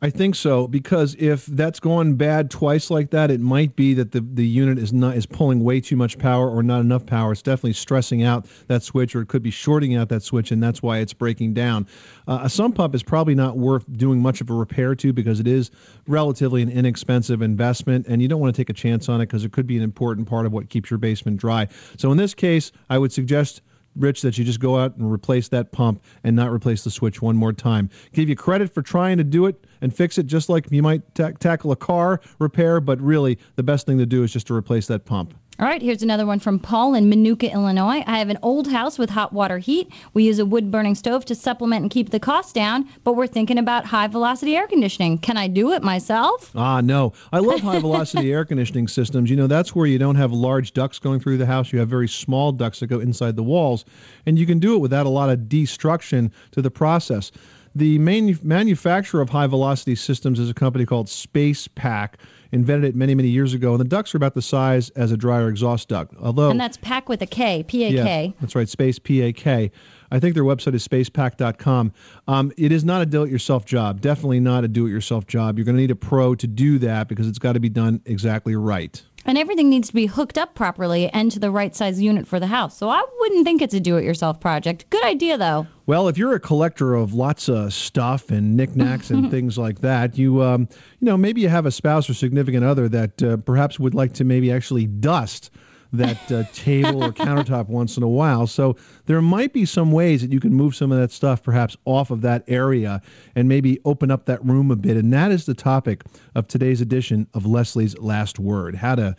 I 0.04 0.10
think 0.10 0.34
so 0.34 0.68
because 0.68 1.16
if 1.20 1.46
that's 1.46 1.80
gone 1.80 2.16
bad 2.16 2.50
twice 2.50 2.90
like 2.90 3.12
that, 3.12 3.30
it 3.30 3.40
might 3.40 3.76
be 3.76 3.94
that 3.94 4.12
the, 4.12 4.22
the 4.22 4.46
unit 4.46 4.80
is 4.80 4.92
not 4.92 5.16
is 5.16 5.28
pulling 5.28 5.64
way 5.64 5.80
too 5.80 5.96
much 5.96 6.18
power 6.18 6.50
or 6.50 6.64
not 6.64 6.80
enough 6.80 7.06
power. 7.06 7.34
It's 7.34 7.44
definitely 7.44 7.74
stressing 7.74 8.24
out 8.24 8.48
that 8.66 8.82
switch, 8.82 9.16
or 9.16 9.22
it 9.22 9.28
could 9.28 9.44
be 9.44 9.52
shorting 9.52 9.96
out 9.96 10.10
that 10.10 10.24
switch, 10.24 10.52
and 10.52 10.62
that's 10.62 10.82
why 10.82 10.98
it's 10.98 11.14
breaking 11.14 11.54
down. 11.54 11.86
Uh, 12.28 12.40
a 12.42 12.50
sump 12.50 12.74
pump 12.74 12.96
is 12.96 13.04
probably 13.04 13.36
not 13.36 13.60
worth 13.60 13.86
doing 13.96 14.20
much 14.20 14.42
of 14.42 14.50
a 14.50 14.56
repair 14.56 14.96
to 14.96 15.14
because 15.14 15.40
it 15.40 15.48
is 15.48 15.70
relatively 16.08 16.64
an 16.64 16.70
inexpensive 16.70 17.44
investment, 17.44 18.08
and 18.08 18.24
you 18.24 18.28
don't 18.28 18.42
want 18.42 18.56
to 18.56 18.60
take 18.60 18.72
a 18.72 18.74
chance 18.74 19.08
on 19.08 19.22
it 19.22 19.28
because 19.28 19.46
it 19.46 19.52
could 19.52 19.68
be 19.68 19.78
an 19.78 19.84
important 19.84 20.28
part 20.28 20.48
of 20.48 20.52
what 20.52 20.68
keeps 20.70 20.90
your 20.90 20.98
basement 20.98 21.38
dry. 21.38 21.68
So 21.98 22.12
in 22.12 22.18
this 22.18 22.34
case, 22.34 22.72
I 22.90 22.98
would 22.98 23.14
suggest 23.14 23.62
Rich, 23.96 24.22
that 24.22 24.38
you 24.38 24.46
just 24.46 24.60
go 24.60 24.78
out 24.78 24.96
and 24.96 25.12
replace 25.12 25.48
that 25.50 25.72
pump 25.72 26.02
and 26.24 26.36
not 26.36 26.52
replace 26.52 26.84
the 26.84 26.92
switch 26.92 27.22
one 27.22 27.36
more 27.36 27.54
time. 27.54 27.90
Give 28.14 28.30
you 28.30 28.36
credit 28.36 28.74
for 28.74 28.82
trying 28.82 29.18
to 29.18 29.24
do 29.24 29.46
it 29.46 29.66
and 29.82 29.94
fix 29.94 30.18
it 30.18 30.28
just 30.28 30.50
like 30.50 30.72
you 30.72 30.82
might 30.82 31.14
ta- 31.14 31.32
tackle 31.40 31.72
a 31.72 31.76
car 31.76 32.22
repair, 32.40 32.80
but 32.80 33.02
really 33.02 33.38
the 33.56 33.64
best 33.64 33.86
thing 33.86 33.98
to 33.98 34.06
do 34.06 34.24
is 34.24 34.32
just 34.32 34.48
to 34.48 34.54
replace 34.54 34.88
that 34.88 35.06
pump. 35.06 35.34
All 35.60 35.68
right, 35.68 35.82
here's 35.82 36.02
another 36.02 36.26
one 36.26 36.40
from 36.40 36.58
Paul 36.58 36.96
in 36.96 37.08
Manuka, 37.08 37.52
Illinois. 37.52 38.04
I 38.08 38.18
have 38.18 38.30
an 38.30 38.40
old 38.42 38.72
house 38.72 38.98
with 38.98 39.12
hot 39.12 39.32
water 39.32 39.60
heat. 39.60 39.92
We 40.16 40.24
use 40.24 40.40
a 40.40 40.46
wood 40.46 40.72
burning 40.72 40.96
stove 40.96 41.24
to 41.26 41.36
supplement 41.36 41.84
and 41.84 41.92
keep 41.92 42.10
the 42.10 42.20
cost 42.20 42.56
down, 42.56 42.90
but 43.04 43.14
we're 43.14 43.28
thinking 43.28 43.60
about 43.60 43.86
high 43.86 44.08
velocity 44.08 44.56
air 44.56 44.66
conditioning. 44.66 45.20
Can 45.20 45.38
I 45.38 45.48
do 45.48 45.72
it 45.72 45.84
myself? 45.84 46.52
Ah, 46.56 46.82
no. 46.82 47.14
I 47.32 47.40
love 47.40 47.60
high 47.60 47.80
velocity 47.82 48.34
air 48.34 48.44
conditioning 48.44 48.88
systems. 48.88 49.30
You 49.30 49.36
know, 49.36 49.46
that's 49.46 49.76
where 49.76 49.86
you 49.86 50.00
don't 50.00 50.16
have 50.16 50.32
large 50.32 50.74
ducts 50.74 50.98
going 50.98 51.20
through 51.20 51.38
the 51.38 51.46
house. 51.46 51.72
You 51.72 51.78
have 51.78 51.90
very 51.90 52.08
small 52.08 52.52
ducts 52.52 52.80
that 52.80 52.88
go 52.88 53.00
inside 53.00 53.36
the 53.36 53.44
walls, 53.44 53.86
and 54.26 54.40
you 54.40 54.48
can 54.48 54.58
do 54.58 54.74
it 54.74 54.80
without 54.80 55.06
a 55.06 55.10
lot 55.10 55.30
of 55.30 55.48
destruction 55.48 56.32
to 56.52 56.64
the 56.64 56.72
process. 56.72 57.32
The 57.76 58.00
main 58.00 58.38
manufacturer 58.42 59.22
of 59.22 59.30
high 59.30 59.48
velocity 59.48 59.96
systems 59.96 60.40
is 60.40 60.50
a 60.50 60.54
company 60.54 60.86
called 60.86 61.08
SpacePak. 61.08 62.16
Invented 62.54 62.90
it 62.90 62.96
many, 62.96 63.16
many 63.16 63.30
years 63.30 63.54
ago, 63.54 63.72
and 63.72 63.80
the 63.80 63.86
ducts 63.86 64.14
are 64.14 64.18
about 64.18 64.34
the 64.34 64.42
size 64.42 64.90
as 64.92 65.12
a 65.12 65.18
dryer 65.18 65.48
exhaust 65.48 65.88
duct. 65.88 66.14
Although 66.20 66.50
And 66.50 66.60
that's 66.60 66.78
pack 66.78 67.08
with 67.08 67.22
a 67.22 67.26
K, 67.26 67.64
P 67.64 67.86
A 67.86 67.90
K. 68.04 68.26
yeah, 68.26 68.32
that's 68.42 68.56
right, 68.56 68.68
Space 68.68 69.00
P 69.00 69.22
A 69.22 69.32
K. 69.32 69.72
I 70.12 70.20
think 70.20 70.36
their 70.36 70.44
website 70.44 70.74
is 70.74 70.86
spacepak.com. 70.86 71.94
Um, 72.28 72.52
it 72.58 72.74
is 72.74 72.84
not 72.84 73.02
a 73.02 73.06
do 73.06 73.24
it 73.24 73.32
yourself 73.32 73.66
job. 73.66 74.02
Definitely 74.02 74.42
not 74.42 74.66
a 74.66 74.68
do 74.68 74.86
it 74.86 74.90
yourself 74.90 75.26
job. 75.26 75.58
You're 75.58 75.66
going 75.66 75.78
to 75.78 75.82
need 75.82 75.92
a 75.92 75.96
pro 75.96 76.36
to 76.36 76.48
do 76.48 76.78
that 76.80 77.08
because 77.08 77.28
it's 77.28 77.40
got 77.40 77.54
to 77.54 77.62
be 77.62 77.70
done 77.70 78.02
exactly 78.06 78.56
right. 78.56 79.02
And 79.26 79.38
everything 79.38 79.70
needs 79.70 79.90
to 79.90 79.94
be 79.94 80.08
hooked 80.08 80.38
up 80.38 80.56
properly 80.56 81.10
and 81.10 81.32
to 81.32 81.40
the 81.40 81.52
right 81.52 81.76
size 81.76 82.02
unit 82.02 82.28
for 82.28 82.40
the 82.40 82.48
house. 82.48 82.78
So 82.78 82.90
I 82.90 83.04
wouldn't 83.20 83.46
think 83.46 83.62
it's 83.62 83.74
a 83.74 83.80
do 83.80 83.98
it 83.98 84.04
yourself 84.04 84.40
project. 84.40 84.90
Good 84.90 85.04
idea, 85.04 85.38
though. 85.38 85.68
Well, 85.86 86.08
if 86.08 86.18
you're 86.18 86.34
a 86.34 86.40
collector 86.40 86.96
of 86.96 87.14
lots 87.14 87.50
of 87.50 87.74
stuff 87.74 88.32
and 88.32 88.56
knickknacks 88.56 89.12
and 89.12 89.30
things 89.32 89.58
like 89.58 89.82
that, 89.82 90.18
you 90.18 90.42
um, 90.42 90.68
you 91.00 91.06
know 91.06 91.18
maybe 91.18 91.42
you 91.42 91.50
have 91.50 91.66
a 91.66 91.72
spouse 91.72 92.10
or 92.10 92.14
significant 92.14 92.64
other 92.64 92.90
that 92.90 93.22
uh, 93.22 93.38
perhaps 93.38 93.80
would 93.80 93.94
like 93.94 94.14
to 94.14 94.24
maybe 94.24 94.52
actually 94.52 94.88
dust 94.88 95.52
that 95.94 96.32
uh, 96.32 96.44
table 96.54 97.04
or 97.04 97.12
countertop 97.12 97.68
once 97.68 97.98
in 97.98 98.04
a 98.04 98.08
while. 98.08 98.48
So 98.48 98.76
there 99.06 99.22
might 99.22 99.54
be 99.54 99.66
some 99.66 99.92
ways 99.92 100.22
that 100.22 100.32
you 100.32 100.40
can 100.40 100.54
move 100.54 100.76
some 100.76 100.92
of 100.92 101.00
that 101.00 101.12
stuff 101.12 101.44
perhaps 101.44 101.76
off 101.86 102.12
of 102.12 102.22
that 102.22 102.44
area 102.48 103.02
and 103.36 103.48
maybe 103.48 103.80
open 103.86 104.12
up 104.12 104.26
that 104.26 104.44
room 104.46 104.72
a 104.72 104.76
bit. 104.76 104.98
And 104.98 105.12
that 105.14 105.32
is 105.32 105.46
the 105.46 105.54
topic 105.54 106.04
of 106.36 106.48
today's 106.48 106.82
edition 106.82 107.28
of 107.34 107.46
Leslie's 107.46 107.98
Last 107.98 108.40
Word: 108.40 108.76
how 108.76 108.96
to 108.96 109.16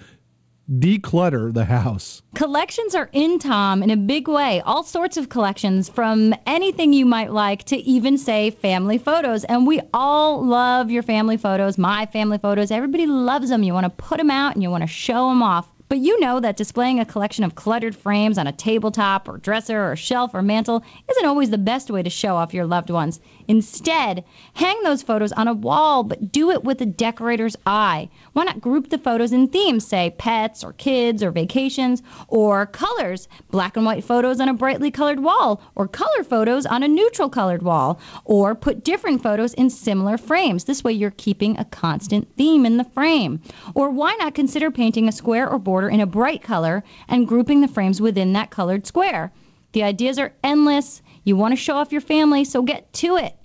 declutter 0.78 1.52
the 1.52 1.64
house. 1.64 2.22
Collections 2.34 2.94
are 2.94 3.10
in, 3.12 3.38
Tom, 3.38 3.82
in 3.82 3.90
a 3.90 3.96
big 3.96 4.28
way. 4.28 4.60
All 4.64 4.82
sorts 4.82 5.16
of 5.16 5.28
collections, 5.28 5.88
from 5.88 6.34
anything 6.46 6.92
you 6.92 7.04
might 7.04 7.32
like 7.32 7.64
to 7.64 7.76
even, 7.78 8.16
say, 8.16 8.50
family 8.50 8.96
photos. 8.96 9.44
And 9.44 9.66
we 9.66 9.80
all 9.92 10.44
love 10.44 10.90
your 10.90 11.02
family 11.02 11.36
photos, 11.36 11.78
my 11.78 12.06
family 12.06 12.38
photos. 12.38 12.70
Everybody 12.70 13.06
loves 13.06 13.48
them. 13.50 13.62
You 13.62 13.74
want 13.74 13.84
to 13.84 13.90
put 13.90 14.18
them 14.18 14.30
out 14.30 14.54
and 14.54 14.62
you 14.62 14.70
want 14.70 14.82
to 14.82 14.88
show 14.88 15.28
them 15.28 15.42
off. 15.42 15.68
But 15.92 15.98
you 15.98 16.18
know 16.20 16.40
that 16.40 16.56
displaying 16.56 17.00
a 17.00 17.04
collection 17.04 17.44
of 17.44 17.54
cluttered 17.54 17.94
frames 17.94 18.38
on 18.38 18.46
a 18.46 18.52
tabletop 18.52 19.28
or 19.28 19.36
dresser 19.36 19.92
or 19.92 19.94
shelf 19.94 20.32
or 20.32 20.40
mantle 20.40 20.82
isn't 21.10 21.26
always 21.26 21.50
the 21.50 21.58
best 21.58 21.90
way 21.90 22.02
to 22.02 22.08
show 22.08 22.36
off 22.36 22.54
your 22.54 22.64
loved 22.64 22.88
ones. 22.88 23.20
Instead, 23.46 24.24
hang 24.54 24.82
those 24.84 25.02
photos 25.02 25.32
on 25.32 25.48
a 25.48 25.52
wall, 25.52 26.02
but 26.02 26.32
do 26.32 26.50
it 26.50 26.64
with 26.64 26.80
a 26.80 26.86
decorator's 26.86 27.56
eye. 27.66 28.08
Why 28.32 28.44
not 28.44 28.62
group 28.62 28.88
the 28.88 28.96
photos 28.96 29.32
in 29.32 29.48
themes, 29.48 29.86
say 29.86 30.14
pets 30.16 30.64
or 30.64 30.72
kids 30.72 31.22
or 31.22 31.30
vacations, 31.30 32.02
or 32.28 32.64
colors, 32.64 33.28
black 33.50 33.76
and 33.76 33.84
white 33.84 34.02
photos 34.02 34.40
on 34.40 34.48
a 34.48 34.54
brightly 34.54 34.90
colored 34.90 35.20
wall, 35.20 35.60
or 35.74 35.86
color 35.86 36.24
photos 36.24 36.64
on 36.64 36.82
a 36.82 36.88
neutral 36.88 37.28
colored 37.28 37.62
wall, 37.62 38.00
or 38.24 38.54
put 38.54 38.82
different 38.82 39.22
photos 39.22 39.52
in 39.54 39.68
similar 39.68 40.16
frames. 40.16 40.64
This 40.64 40.82
way 40.82 40.92
you're 40.92 41.10
keeping 41.10 41.58
a 41.58 41.66
constant 41.66 42.34
theme 42.38 42.64
in 42.64 42.78
the 42.78 42.84
frame. 42.84 43.42
Or 43.74 43.90
why 43.90 44.14
not 44.14 44.34
consider 44.34 44.70
painting 44.70 45.06
a 45.06 45.12
square 45.12 45.46
or 45.46 45.58
border 45.58 45.81
in 45.88 46.00
a 46.00 46.06
bright 46.06 46.42
color 46.42 46.82
and 47.08 47.26
grouping 47.26 47.60
the 47.60 47.68
frames 47.68 48.00
within 48.00 48.32
that 48.32 48.50
colored 48.50 48.86
square? 48.86 49.32
The 49.72 49.82
ideas 49.82 50.18
are 50.18 50.34
endless. 50.44 51.02
You 51.24 51.36
want 51.36 51.52
to 51.52 51.56
show 51.56 51.76
off 51.76 51.92
your 51.92 52.00
family, 52.00 52.44
so 52.44 52.62
get 52.62 52.92
to 52.94 53.16
it. 53.16 53.36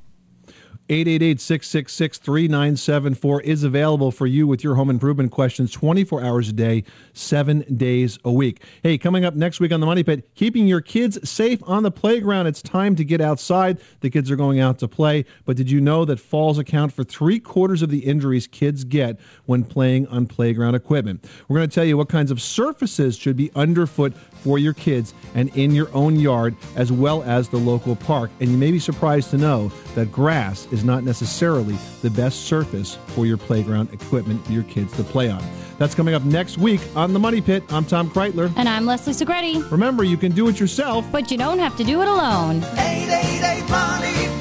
888-666-3974 0.89 3.43
is 3.43 3.63
available 3.63 4.09
for 4.09 4.25
you 4.25 4.47
with 4.47 4.63
your 4.63 4.73
home 4.75 4.89
improvement 4.89 5.31
questions 5.31 5.69
24 5.71 6.23
hours 6.23 6.47
a 6.47 6.53
day, 6.53 6.85
7 7.11 7.65
days 7.75 8.17
a 8.23 8.31
week. 8.31 8.63
Hey, 8.83 8.97
coming 8.97 9.25
up 9.25 9.35
next 9.35 9.59
week 9.59 9.73
on 9.73 9.81
the 9.81 9.85
Money 9.85 10.03
Pit, 10.03 10.29
keeping 10.35 10.65
your 10.65 10.79
kids 10.79 11.29
safe 11.29 11.59
on 11.63 11.83
the 11.83 11.91
playground. 11.91 12.47
It's 12.47 12.61
time 12.61 12.95
to 12.95 13.03
get 13.03 13.19
outside. 13.19 13.79
The 13.99 14.09
kids 14.09 14.31
are 14.31 14.37
going 14.37 14.61
out 14.61 14.79
to 14.79 14.87
play, 14.87 15.25
but 15.43 15.57
did 15.57 15.69
you 15.69 15.81
know 15.81 16.05
that 16.05 16.21
falls 16.21 16.57
account 16.57 16.93
for 16.93 17.03
3 17.03 17.37
quarters 17.41 17.81
of 17.81 17.89
the 17.89 17.99
injuries 17.99 18.47
kids 18.47 18.85
get 18.85 19.19
when 19.45 19.65
playing 19.65 20.07
on 20.07 20.25
playground 20.25 20.75
equipment? 20.75 21.25
We're 21.49 21.57
going 21.57 21.69
to 21.69 21.75
tell 21.75 21.83
you 21.83 21.97
what 21.97 22.07
kinds 22.07 22.31
of 22.31 22.41
surfaces 22.41 23.17
should 23.17 23.35
be 23.35 23.51
underfoot 23.55 24.15
for 24.15 24.57
your 24.57 24.73
kids 24.73 25.13
and 25.35 25.53
in 25.57 25.71
your 25.71 25.93
own 25.93 26.17
yard 26.17 26.55
as 26.77 26.93
well 26.93 27.23
as 27.23 27.49
the 27.49 27.57
local 27.57 27.97
park. 27.97 28.31
And 28.39 28.49
you 28.49 28.57
may 28.57 28.71
be 28.71 28.79
surprised 28.79 29.31
to 29.31 29.37
know 29.37 29.69
that 29.95 30.09
grass 30.11 30.65
is 30.71 30.76
not 30.83 31.03
necessarily 31.03 31.77
the 32.01 32.09
best 32.09 32.45
surface 32.45 32.97
for 33.07 33.25
your 33.25 33.37
playground 33.37 33.93
equipment 33.93 34.45
for 34.45 34.51
your 34.51 34.63
kids 34.63 34.95
to 34.97 35.03
play 35.03 35.29
on. 35.29 35.43
That's 35.77 35.93
coming 35.93 36.13
up 36.13 36.23
next 36.23 36.57
week 36.57 36.81
on 36.95 37.13
The 37.13 37.19
Money 37.19 37.41
Pit. 37.41 37.63
I'm 37.69 37.85
Tom 37.85 38.09
Kraeutler. 38.09 38.51
And 38.55 38.67
I'm 38.67 38.85
Leslie 38.85 39.13
Segrete. 39.13 39.69
Remember, 39.71 40.03
you 40.03 40.17
can 40.17 40.31
do 40.31 40.47
it 40.47 40.59
yourself. 40.59 41.05
But 41.11 41.29
you 41.31 41.37
don't 41.37 41.59
have 41.59 41.77
to 41.77 41.83
do 41.83 42.01
it 42.01 42.07
alone. 42.07 42.63
888 42.77 44.36